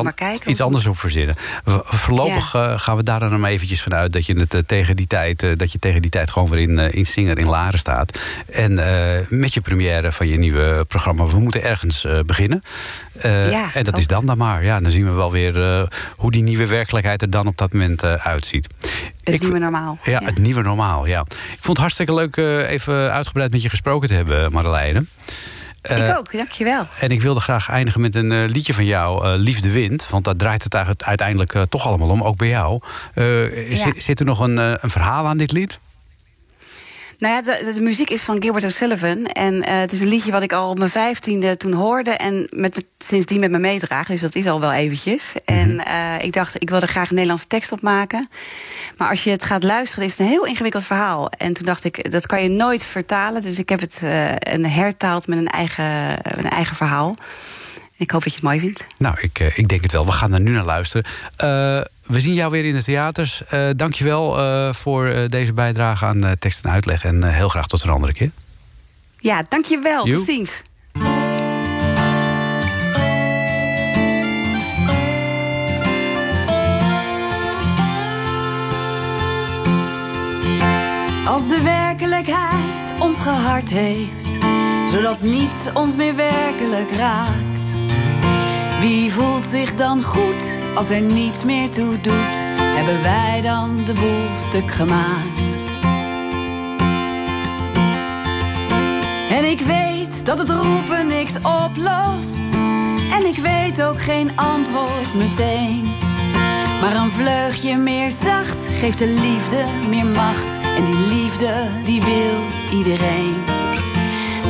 an- 0.60 0.66
anders 0.66 0.86
op 0.86 1.00
verzinnen. 1.00 1.36
Voorlopig 1.84 2.54
eh, 2.56 2.80
gaan 2.80 2.96
we 2.96 3.04
daar 3.04 3.20
dan 3.20 3.40
maar 3.40 3.50
eventjes 3.52 3.82
vanuit 3.82 4.14
dat 4.14 4.26
je, 4.26 4.46
het, 4.48 4.68
tegen 4.68 4.96
die 4.96 5.08
tijd, 5.08 5.46
dat 5.60 5.72
je 5.72 5.80
tegen 5.80 6.02
die 6.02 6.12
tijd 6.12 6.30
gewoon 6.32 6.50
weer 6.50 6.60
in, 6.60 6.78
in 6.80 7.06
Singer 7.06 7.38
in 7.38 7.48
Laren 7.48 7.80
staat. 7.80 8.20
En 8.52 8.74
met 9.30 9.54
je 9.54 9.62
première 9.62 10.12
van 10.12 10.28
je 10.28 10.38
nieuwe 10.38 10.86
programma. 10.88 11.26
We 11.26 11.40
moeten 11.40 11.64
ergens 11.64 12.06
beginnen. 12.26 12.62
Eh, 13.22 13.52
Ja, 13.52 13.70
en 13.74 13.84
dat 13.84 13.94
ook. 13.94 14.00
is 14.00 14.08
dan 14.08 14.26
dan 14.26 14.38
maar. 14.38 14.64
Ja, 14.64 14.80
dan 14.80 14.92
zien 14.92 15.06
we 15.06 15.12
wel 15.12 15.32
weer 15.32 15.64
eh, 15.80 15.88
hoe 16.16 16.32
die 16.32 16.44
nieuwe 16.44 16.68
werkelijkheid 16.68 17.22
er 17.22 17.30
dan 17.30 17.48
op 17.48 17.58
dat 17.58 17.74
moment 17.74 18.04
eh, 18.04 18.14
uitziet. 18.14 18.68
Het 19.24 19.34
Ik- 19.34 19.42
nieuwe 19.42 19.60
normaal. 19.60 19.98
Ja, 20.04 20.22
het 20.24 20.38
nieuwe 20.38 20.62
normaal, 20.62 21.06
ja. 21.08 21.20
Ik 21.30 21.36
vond 21.50 21.68
het 21.68 21.78
hartstikke 21.78 22.14
leuk 22.14 22.38
even 22.70 23.12
uitgebreid 23.12 23.52
met 23.52 23.62
je 23.62 23.70
gesproken 23.70 24.08
te 24.08 24.14
hebben, 24.14 24.52
Marjoleine. 24.52 25.06
Eh, 25.82 26.08
ik 26.10 26.18
ook, 26.18 26.32
dankjewel. 26.32 26.86
en 27.00 27.10
ik 27.10 27.22
wilde 27.22 27.40
graag 27.40 27.70
eindigen 27.70 28.02
met 28.02 28.16
een 28.16 28.46
liedje 28.46 28.74
van 28.74 28.86
jou, 28.86 29.28
Liefde 29.38 29.72
Wind. 29.72 30.10
Want 30.10 30.24
daar 30.24 30.36
draait 30.36 30.64
het 30.64 30.74
eigenlijk 30.74 31.04
uiteindelijk 31.04 31.56
toch 31.70 31.86
allemaal 31.88 32.10
om, 32.10 32.22
ook 32.24 32.38
bij 32.38 32.48
jou. 32.48 32.80
Ja. 33.16 33.92
zit, 33.98 34.20
er 34.20 34.26
nog 34.26 34.40
een, 34.40 34.58
een 34.58 34.90
verhaal 34.90 35.26
aan 35.28 35.38
dit 35.38 35.52
lied? 35.52 35.80
Nou 37.20 37.34
ja, 37.34 37.42
de, 37.74 37.82
muziek 37.82 38.10
is 38.10 38.22
van 38.22 38.42
Gilbert 38.42 38.64
O'Sullivan. 38.64 39.26
En 39.26 39.64
eh, 39.64 39.80
het 39.80 39.92
is 39.92 40.00
een 40.00 40.08
liedje 40.08 40.32
wat 40.32 40.42
ik 40.42 40.54
al 40.54 40.70
op 40.70 40.78
mijn 40.78 40.90
vijftiende 40.90 41.58
toen 41.58 41.74
hoorde. 41.74 42.12
En 42.12 42.48
met, 42.50 42.76
me- 42.76 42.86
sindsdien 42.98 43.40
met 43.40 43.52
me 43.52 43.58
meedraag. 43.60 44.08
Dus 44.08 44.22
dat 44.22 44.36
is 44.36 44.48
al 44.48 44.60
wel 44.60 44.72
eventjes. 44.72 45.36
En 45.46 45.86
eh, 45.86 46.24
ik 46.24 46.34
dacht, 46.34 46.62
ik 46.62 46.70
wilde 46.70 46.86
er 46.86 46.92
graag 46.92 47.08
een 47.10 47.14
Nederlandse 47.14 47.48
tekst 47.48 47.72
op 47.72 47.82
maken. 47.82 48.30
Maar 48.98 49.10
als 49.10 49.24
je 49.24 49.30
het 49.30 49.44
gaat 49.44 49.64
luisteren, 49.64 50.06
is 50.06 50.12
het 50.12 50.20
een 50.20 50.26
heel 50.26 50.46
ingewikkeld 50.46 50.84
verhaal. 50.84 51.30
En 51.30 51.54
toen 51.54 51.66
dacht 51.66 51.84
ik, 51.84 52.12
dat 52.12 52.26
kan 52.26 52.44
je 52.44 52.50
nooit 52.50 52.84
vertalen. 52.84 53.42
Dus 53.42 53.60
ik 53.60 53.70
heb 53.70 53.80
het 53.80 54.00
eh, 54.04 54.32
een 54.40 54.66
hertaald 54.66 55.28
met 55.28 55.38
een 55.38 55.48
eigen, 55.48 55.86
een 56.40 56.50
eigen 56.50 56.76
verhaal. 56.76 57.16
Ik 57.96 58.12
hoop 58.12 58.24
dat 58.24 58.32
je 58.32 58.40
het 58.40 58.48
mooi 58.48 58.60
vindt. 58.60 58.86
Nou, 58.98 59.16
ik, 59.20 59.40
ik 59.56 59.68
denk 59.68 59.82
het 59.82 59.92
wel. 59.92 60.06
We 60.06 60.12
gaan 60.12 60.34
er 60.34 60.42
nu 60.42 60.52
naar 60.52 60.66
luisteren. 60.66 61.06
Eh, 62.08 62.14
we 62.14 62.20
zien 62.20 62.34
jou 62.34 62.52
weer 62.52 62.66
in 62.66 62.74
de 62.74 62.84
theaters. 62.84 63.42
Uh, 63.54 63.70
dankjewel 63.76 64.40
uh, 64.40 64.74
voor 64.74 65.14
deze 65.30 65.54
bijdrage 65.54 66.06
aan 66.06 66.36
tekst 66.40 66.66
en 66.66 66.72
uitleg. 66.72 67.04
En 67.04 67.24
heel 67.24 67.50
graag 67.50 67.68
tot 67.68 67.84
een 67.84 67.90
andere 67.90 68.14
keer. 68.14 68.32
Ja, 69.20 69.44
dankjewel. 69.50 70.06
Tot 70.06 70.20
ziens. 70.20 70.62
Als 81.28 81.48
de 81.48 81.62
werkelijkheid 81.64 83.00
ons 83.00 83.18
gehard 83.18 83.70
heeft, 83.70 84.38
zodat 84.92 85.22
niets 85.22 85.74
ons 85.74 85.96
meer 85.96 86.16
werkelijk 86.16 86.92
raakt. 86.92 87.47
Wie 88.80 89.12
voelt 89.12 89.46
zich 89.46 89.76
dan 89.76 90.04
goed 90.04 90.44
als 90.76 90.90
er 90.90 91.02
niets 91.02 91.44
meer 91.44 91.70
toe 91.70 92.02
doet? 92.02 92.38
Hebben 92.60 93.02
wij 93.02 93.42
dan 93.42 93.78
de 93.86 93.94
boel 93.94 94.36
stuk 94.48 94.72
gemaakt? 94.72 95.58
En 99.30 99.50
ik 99.50 99.60
weet 99.60 100.26
dat 100.26 100.38
het 100.38 100.50
roepen 100.50 101.08
niks 101.08 101.36
oplost. 101.36 102.56
En 103.12 103.26
ik 103.26 103.36
weet 103.36 103.84
ook 103.84 104.02
geen 104.02 104.32
antwoord 104.36 105.14
meteen. 105.14 105.84
Maar 106.82 106.96
een 106.96 107.12
vleugje 107.12 107.78
meer 107.78 108.12
zacht 108.12 108.68
geeft 108.80 108.98
de 108.98 109.08
liefde 109.08 109.66
meer 109.90 110.06
macht. 110.06 110.60
En 110.78 110.86
die 110.86 111.08
liefde, 111.08 111.54
die 111.84 112.02
wil 112.02 112.40
iedereen. 112.78 113.36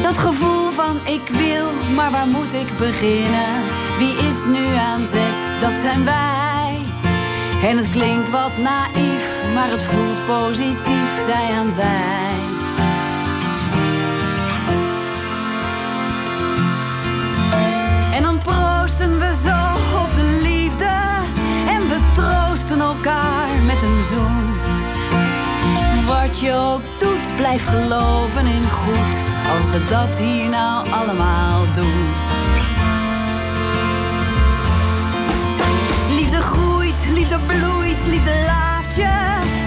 Dat 0.04 0.18
gevoel 0.18 0.72
van 0.72 0.98
ik 1.06 1.28
wil, 1.28 1.94
maar 1.96 2.12
waar 2.12 2.28
moet 2.28 2.54
ik 2.54 2.78
beginnen? 2.78 3.87
Wie 3.98 4.16
is 4.28 4.36
nu 4.46 4.76
aan 4.76 5.06
zet? 5.12 5.60
Dat 5.60 5.74
zijn 5.82 6.06
wij. 6.06 6.80
En 7.64 7.78
het 7.78 7.90
klinkt 7.90 8.30
wat 8.30 8.58
naïef, 8.58 9.54
maar 9.54 9.70
het 9.70 9.84
voelt 9.84 10.26
positief, 10.26 11.24
zij 11.26 11.52
aan 11.58 11.72
zij. 11.72 12.36
En 18.14 18.22
dan 18.24 18.38
proosten 18.38 19.20
we 19.20 19.36
zo 19.44 19.60
op 20.04 20.10
de 20.16 20.40
liefde 20.42 20.96
en 21.68 21.90
we 21.90 22.00
troosten 22.14 22.80
elkaar 22.80 23.50
met 23.66 23.84
een 23.84 24.04
zoen. 24.04 24.56
Wat 26.06 26.40
je 26.40 26.54
ook 26.54 26.82
doet, 27.00 27.36
blijf 27.36 27.66
geloven 27.66 28.46
in 28.46 28.70
goed. 28.70 29.16
Als 29.58 29.70
we 29.70 29.86
dat 29.90 30.18
hier 30.18 30.50
nou 30.50 30.90
allemaal 30.90 31.62
doen. 31.74 32.27
Liefde 37.30 37.46
bloeit, 37.46 38.06
liefde 38.06 38.44
laaft 38.46 38.96
je. 38.96 39.16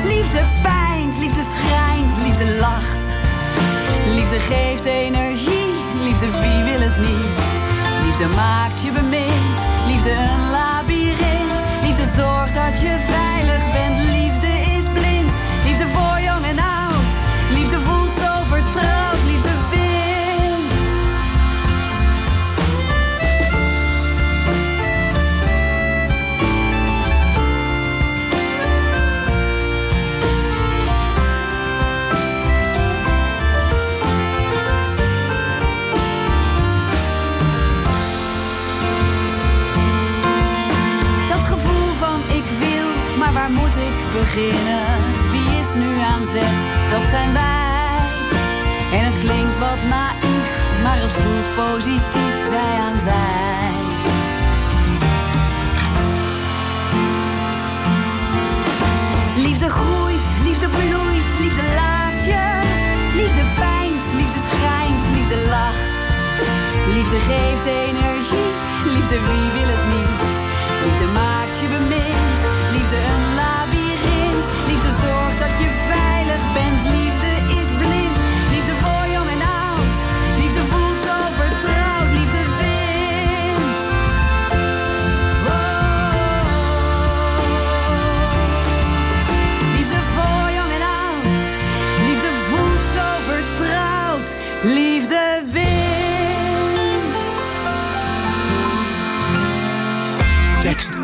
Liefde 0.04 0.44
pijnt, 0.62 1.18
liefde 1.18 1.42
schrijnt, 1.54 2.12
liefde 2.22 2.56
lacht. 2.58 3.04
Liefde 4.14 4.38
geeft 4.38 4.84
energie, 4.84 5.74
liefde 6.02 6.26
wie 6.26 6.62
wil 6.64 6.80
het 6.80 6.98
niet. 7.00 7.38
Liefde 8.04 8.26
maakt 8.26 8.82
je 8.82 8.92
bemind, 8.92 9.58
liefde 9.86 10.10
een 10.10 10.50
labyrint. 10.50 11.60
Liefde 11.82 12.04
zorgt 12.16 12.54
dat 12.54 12.80
je 12.80 12.94
Wie 44.34 45.58
is 45.60 45.74
nu 45.74 45.98
aan 45.98 46.24
zet? 46.24 46.58
Dat 46.90 47.10
zijn 47.10 47.32
wij. 47.32 47.98
En 48.92 49.04
het 49.04 49.18
klinkt 49.18 49.58
wat 49.58 49.82
naïef, 49.88 50.50
maar 50.82 50.98
het 51.00 51.12
voelt 51.12 51.54
positief, 51.54 52.36
zij 52.48 52.74
aan 52.86 52.98
zij. 52.98 53.72
Liefde 59.36 59.70
groeit, 59.70 60.26
liefde 60.42 60.68
bloeit, 60.68 61.30
liefde 61.40 61.62
laaft 61.74 62.24
je. 62.24 62.46
Liefde 63.20 63.44
pijnt, 63.58 64.04
liefde 64.18 64.40
schijnt, 64.50 65.02
liefde 65.16 65.38
lacht. 65.48 65.88
Liefde 66.94 67.18
geeft 67.28 67.66
energie, 67.66 68.50
liefde 68.94 69.18
wie 69.28 69.48
wil 69.56 69.68
het 69.74 69.84
niet? 69.94 70.30
Liefde 70.84 71.06
maakt 71.20 71.58
je 71.60 71.66
bemind, 71.66 72.38
liefde 72.72 72.96
een 72.96 73.29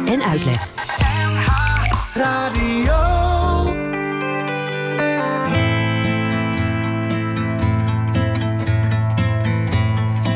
en 0.06 0.22
uitleg. 0.22 0.68
Radio. 2.14 2.94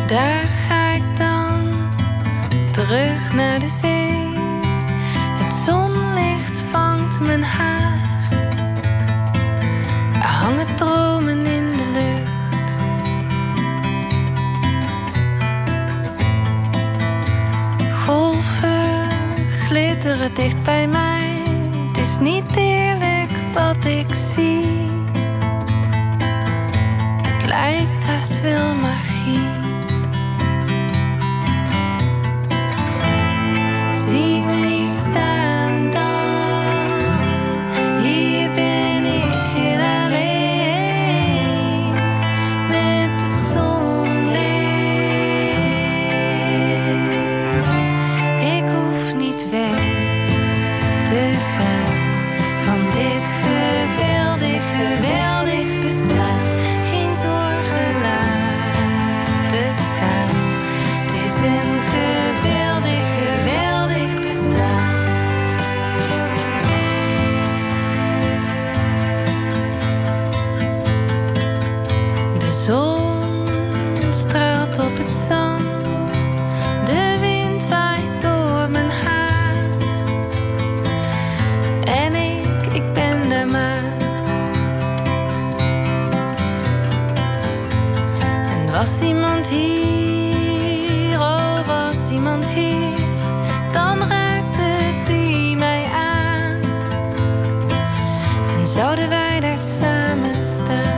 Daar 0.06 0.44
ga 0.68 0.90
ik 0.90 1.16
dan 1.16 1.72
terug 2.72 3.32
naar 3.32 3.58
de 3.58 3.78
zee. 3.80 4.28
Het 5.38 5.52
zonlicht 5.52 6.62
vangt 6.70 7.20
mijn 7.20 7.44
haar. 7.44 7.98
Er 10.14 10.28
hangen 10.28 10.76
dromen 10.76 11.39
dicht 20.28 20.62
bij 20.64 20.88
mij. 20.88 21.42
Het 21.88 21.98
is 21.98 22.18
niet 22.18 22.56
eerlijk 22.56 23.30
wat 23.54 23.84
ik 23.84 24.14
zie. 24.14 24.66
Het 27.22 27.46
lijkt 27.46 28.04
haast 28.04 28.40
wel 28.40 28.74
magie. 28.74 29.59
Zouden 99.56 100.22
wij 100.22 100.32
daar 100.32 100.44
samen 100.44 100.89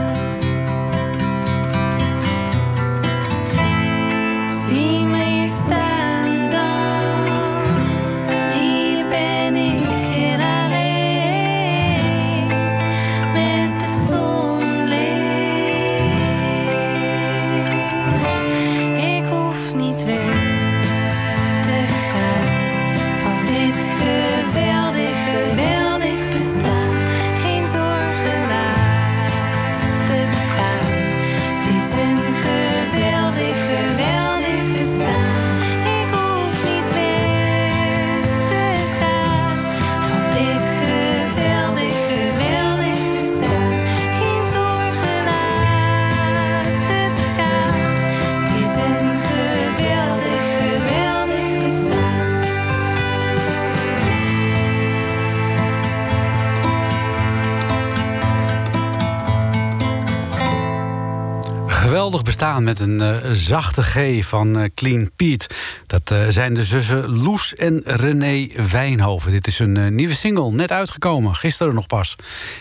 Met 62.43 62.79
een 62.79 63.01
eh, 63.01 63.31
zachte 63.31 63.83
G 63.83 64.25
van 64.25 64.57
eh, 64.57 64.69
Clean 64.75 65.11
Pete. 65.15 65.47
Dat 65.87 66.11
eh, 66.11 66.27
zijn 66.29 66.53
de 66.53 66.63
zussen 66.63 67.09
Loes 67.09 67.55
en 67.55 67.81
René 67.83 68.47
Wijnhoven. 68.71 69.31
Dit 69.31 69.47
is 69.47 69.59
een 69.59 69.95
nieuwe 69.95 70.13
single, 70.13 70.51
net 70.51 70.71
uitgekomen, 70.71 71.35
gisteren 71.35 71.73
nog 71.73 71.87
pas. 71.87 72.15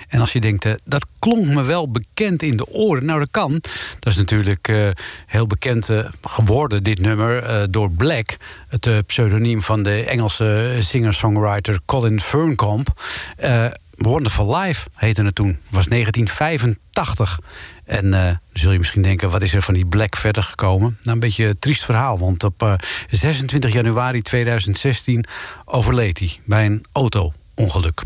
En 0.08 0.20
als 0.20 0.32
je 0.32 0.40
denkt, 0.40 0.66
dat 0.84 1.06
klonk 1.18 1.46
me 1.46 1.64
wel 1.64 1.90
bekend 1.90 2.42
in 2.42 2.56
de 2.56 2.66
oren. 2.66 3.04
Nou, 3.04 3.18
dat 3.18 3.30
kan. 3.30 3.50
Dat 3.98 4.12
is 4.12 4.16
natuurlijk 4.16 4.94
heel 5.26 5.46
bekend 5.46 5.88
geworden, 6.20 6.82
dit 6.82 6.98
nummer, 6.98 7.66
door 7.70 7.90
Black. 7.90 8.36
Het 8.68 9.06
pseudoniem 9.06 9.62
van 9.62 9.82
de 9.82 10.04
Engelse 10.04 10.76
singer-songwriter 10.78 11.80
Colin 11.84 12.20
Fernkamp. 12.20 12.88
Eh 13.36 13.66
Wonderful 14.02 14.56
Life 14.56 14.88
heette 14.94 15.22
het 15.22 15.34
toen. 15.34 15.58
Was 15.68 15.86
1985. 15.86 17.38
En 17.84 18.14
eh, 18.14 18.36
zul 18.52 18.72
je 18.72 18.78
misschien 18.78 19.02
denken, 19.02 19.30
wat 19.30 19.42
is 19.42 19.54
er 19.54 19.62
van 19.62 19.74
die 19.74 19.86
Black 19.86 20.16
verder 20.16 20.42
gekomen? 20.42 20.98
Nou, 21.02 21.14
een 21.14 21.20
beetje 21.20 21.46
een 21.46 21.58
triest 21.58 21.84
verhaal. 21.84 22.18
Want 22.18 22.44
op 22.44 22.62
eh, 22.62 22.74
26 23.10 23.72
januari 23.72 24.22
2016 24.22 25.24
overleed 25.64 26.18
hij 26.18 26.38
bij 26.44 26.64
een 26.64 26.84
auto-ongeluk. 26.92 28.02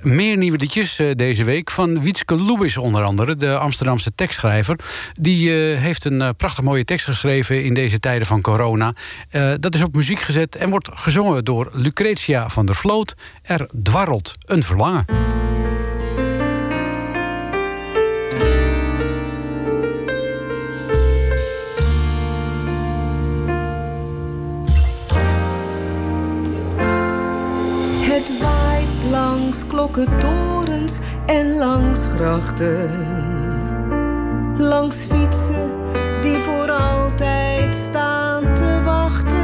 Meer 0.00 0.36
nieuwe 0.36 0.58
liedjes 0.58 0.98
eh, 0.98 1.14
deze 1.14 1.44
week 1.44 1.70
van 1.70 2.02
Wietske 2.02 2.42
Lewis 2.42 2.76
onder 2.76 3.04
andere, 3.04 3.36
de 3.36 3.56
Amsterdamse 3.56 4.14
tekstschrijver. 4.14 4.78
Die 5.12 5.50
eh, 5.50 5.80
heeft 5.80 6.04
een 6.04 6.22
eh, 6.22 6.28
prachtig 6.36 6.64
mooie 6.64 6.84
tekst 6.84 7.06
geschreven 7.06 7.64
in 7.64 7.74
deze 7.74 8.00
tijden 8.00 8.26
van 8.26 8.40
corona. 8.40 8.92
Eh, 9.28 9.52
dat 9.60 9.74
is 9.74 9.82
op 9.82 9.94
muziek 9.94 10.20
gezet 10.20 10.56
en 10.56 10.70
wordt 10.70 10.88
gezongen 10.92 11.44
door 11.44 11.70
Lucretia 11.72 12.48
van 12.48 12.66
der 12.66 12.74
Vloot. 12.74 13.14
Er 13.42 13.68
dwarrelt 13.82 14.34
een 14.44 14.62
verlangen. 14.62 15.04
Langs 29.98 30.18
klokkentorens 30.18 30.98
en 31.26 31.58
langs 31.58 32.06
grachten. 32.16 32.90
Langs 34.58 34.96
fietsen 34.96 35.70
die 36.20 36.38
voor 36.38 36.70
altijd 36.70 37.74
staan 37.74 38.54
te 38.54 38.80
wachten. 38.84 39.36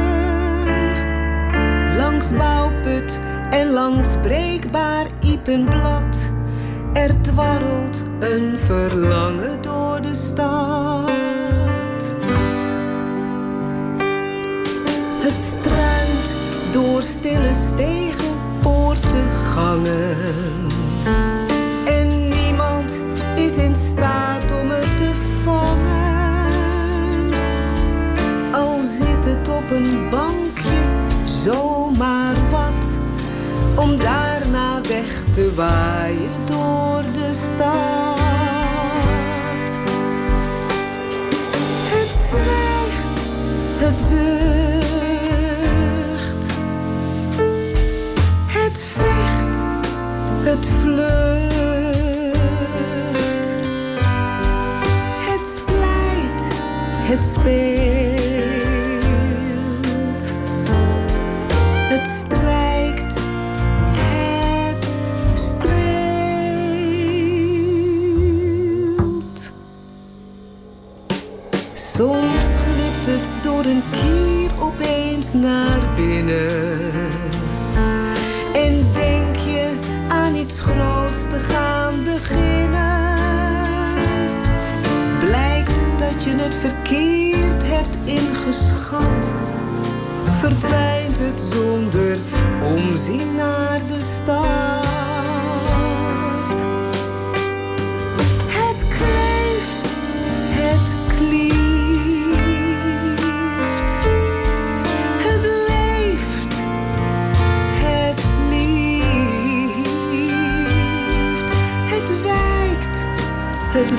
Langs 1.97 2.31
bouwput 2.37 3.19
en 3.49 3.69
langs 3.69 4.07
breekbaar 4.21 5.05
iepenblad. 5.19 6.29
Er 6.93 7.21
dwarrelt 7.21 8.03
een 8.19 8.59
verlangen 8.59 9.61
door 9.61 10.01
de 10.01 10.13
stad. 10.13 11.11
Het 15.21 15.37
struint 15.37 16.35
door 16.71 17.01
stille 17.01 17.53
stegen, 17.53 18.24
poorten, 18.65 19.25
gangen. 19.53 20.17
En 21.85 22.27
niemand 22.29 22.99
is 23.35 23.57
in 23.57 23.75
staat 23.75 24.51
om 24.61 24.69
het 24.69 24.97
te 24.97 25.11
vangen. 25.43 27.33
Al 28.53 28.79
zit 28.79 29.25
het 29.25 29.49
op 29.49 29.71
een 29.71 30.09
bankje, 30.09 30.83
zomaar 31.25 32.35
wat. 32.51 32.97
Om 33.75 33.97
daarna 33.99 34.81
weg 34.81 35.23
te 35.33 35.53
waaien 35.55 36.45
door 36.45 37.03
de 37.13 37.29
stad. 37.33 38.19
Het 41.87 42.13
zwijgt, 42.13 43.17
het. 43.77 44.64
Het 50.55 50.67
vlucht. 50.81 52.35
Het 55.27 55.43
splijt, 55.55 56.41
het 57.09 57.23
speelt. 57.23 57.63
Het 61.89 62.07
strijkt, 62.07 63.19
het 63.93 64.95
streelt. 65.33 65.91
Soms 71.73 72.45
glipt 72.65 73.05
het 73.05 73.43
door 73.43 73.65
een 73.65 73.83
kier 73.91 74.51
opeens 74.61 75.33
naar 75.33 75.79
binnen. 75.95 77.34
Te 81.35 81.41
gaan 81.41 82.03
beginnen. 82.03 82.73
Blijkt 85.19 85.81
dat 85.97 86.23
je 86.23 86.35
het 86.35 86.55
verkeerd 86.55 87.63
hebt 87.67 87.97
ingeschat. 88.05 89.33
Verdwijnt 90.39 91.19
het 91.19 91.41
zonder 91.41 92.17
omzien 92.61 93.35
naar 93.35 93.79
de 93.87 94.01
stad. 94.01 94.94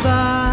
Het 0.02 0.45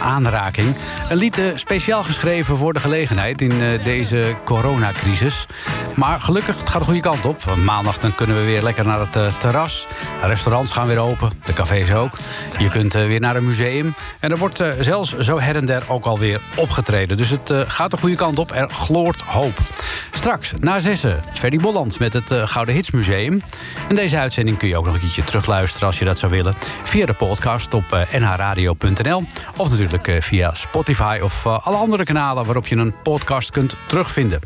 aanraking. 0.00 0.76
Een 1.08 1.16
lied 1.16 1.38
eh, 1.38 1.46
speciaal 1.54 2.02
geschreven 2.04 2.56
voor 2.56 2.72
de 2.72 2.80
gelegenheid 2.80 3.40
in 3.40 3.50
eh, 3.50 3.84
deze 3.84 4.34
coronacrisis. 4.44 5.46
Maar 5.94 6.20
gelukkig, 6.20 6.58
het 6.58 6.68
gaat 6.68 6.80
de 6.80 6.86
goede 6.86 7.00
kant 7.00 7.24
op. 7.26 7.54
Maandag 7.64 7.98
dan 7.98 8.14
kunnen 8.14 8.36
we 8.36 8.44
weer 8.44 8.62
lekker 8.62 8.86
naar 8.86 9.00
het 9.00 9.16
eh, 9.16 9.26
terras. 9.38 9.86
Restaurants 10.22 10.72
gaan 10.72 10.86
weer 10.86 10.98
open, 10.98 11.30
de 11.44 11.52
cafés 11.52 11.92
ook. 11.92 12.18
Je 12.58 12.68
kunt 12.68 12.94
eh, 12.94 13.06
weer 13.06 13.20
naar 13.20 13.36
een 13.36 13.46
museum. 13.46 13.94
En 14.20 14.30
er 14.30 14.38
wordt 14.38 14.60
eh, 14.60 14.68
zelfs 14.80 15.18
zo 15.18 15.40
her 15.40 15.56
en 15.56 15.66
der 15.66 15.82
ook 15.88 16.04
alweer 16.04 16.40
opgetreden. 16.56 17.16
Dus 17.16 17.30
het 17.30 17.50
eh, 17.50 17.60
gaat 17.66 17.90
de 17.90 17.96
goede 17.96 18.16
kant 18.16 18.38
op. 18.38 18.52
Er 18.52 18.70
gloort 18.70 19.20
hoop. 19.20 19.58
Straks, 20.10 20.52
na 20.60 20.80
zessen, 20.80 21.22
Ferdy 21.32 21.58
Bolland 21.58 21.98
met 21.98 22.12
het 22.12 22.30
eh, 22.30 22.46
Gouden 22.46 22.74
Hitsmuseum. 22.74 23.42
En 23.88 23.94
deze 23.94 24.18
uitzending 24.18 24.56
kun 24.56 24.68
je 24.68 24.76
ook 24.76 24.84
nog 24.84 24.94
een 24.94 25.00
keertje 25.00 25.24
terugluisteren 25.24 25.86
als 25.86 25.98
je 25.98 26.04
dat 26.04 26.18
zou 26.18 26.32
willen. 26.32 26.54
Via 26.82 27.06
de 27.06 27.12
podcast 27.12 27.74
op 27.74 27.92
eh, 27.92 28.20
nhradio.nl. 28.20 29.24
Of 29.64 29.70
natuurlijk 29.70 30.08
eh, 30.08 30.20
via 30.20 30.54
Spotify 30.54 31.18
of 31.22 31.46
eh, 31.46 31.58
alle 31.66 31.76
andere 31.76 32.04
kanalen 32.04 32.44
waarop 32.44 32.66
je 32.66 32.76
een 32.76 32.94
podcast 33.02 33.50
kunt 33.50 33.76
terugvinden. 33.86 34.40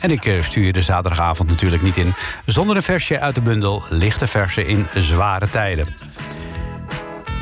En 0.00 0.10
ik 0.10 0.26
eh, 0.26 0.42
stuur 0.42 0.64
je 0.64 0.72
de 0.72 0.82
zaterdagavond 0.82 1.48
natuurlijk 1.48 1.82
niet 1.82 1.96
in 1.96 2.14
zonder 2.44 2.76
een 2.76 2.82
versje 2.82 3.20
uit 3.20 3.34
de 3.34 3.40
bundel 3.40 3.82
Lichte 3.88 4.26
Versen 4.26 4.66
in 4.66 4.86
Zware 4.94 5.50
Tijden. 5.50 5.86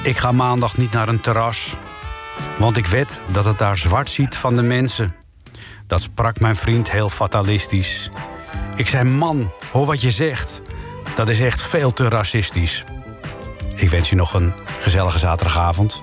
Ik 0.02 0.16
ga 0.16 0.32
maandag 0.32 0.76
niet 0.76 0.92
naar 0.92 1.08
een 1.08 1.20
terras, 1.20 1.76
want 2.58 2.76
ik 2.76 2.86
weet 2.86 3.20
dat 3.30 3.44
het 3.44 3.58
daar 3.58 3.76
zwart 3.76 4.10
ziet 4.10 4.36
van 4.36 4.56
de 4.56 4.62
mensen. 4.62 5.14
Dat 5.86 6.00
sprak 6.00 6.40
mijn 6.40 6.56
vriend 6.56 6.90
heel 6.90 7.10
fatalistisch. 7.10 8.10
Ik 8.76 8.86
zei: 8.86 9.04
Man, 9.04 9.50
hoor 9.72 9.86
wat 9.86 10.02
je 10.02 10.10
zegt. 10.10 10.62
Dat 11.14 11.28
is 11.28 11.40
echt 11.40 11.62
veel 11.62 11.92
te 11.92 12.08
racistisch. 12.08 12.84
Ik 13.74 13.88
wens 13.88 14.10
je 14.10 14.16
nog 14.16 14.34
een 14.34 14.52
gezellige 14.80 15.18
zaterdagavond. 15.18 16.02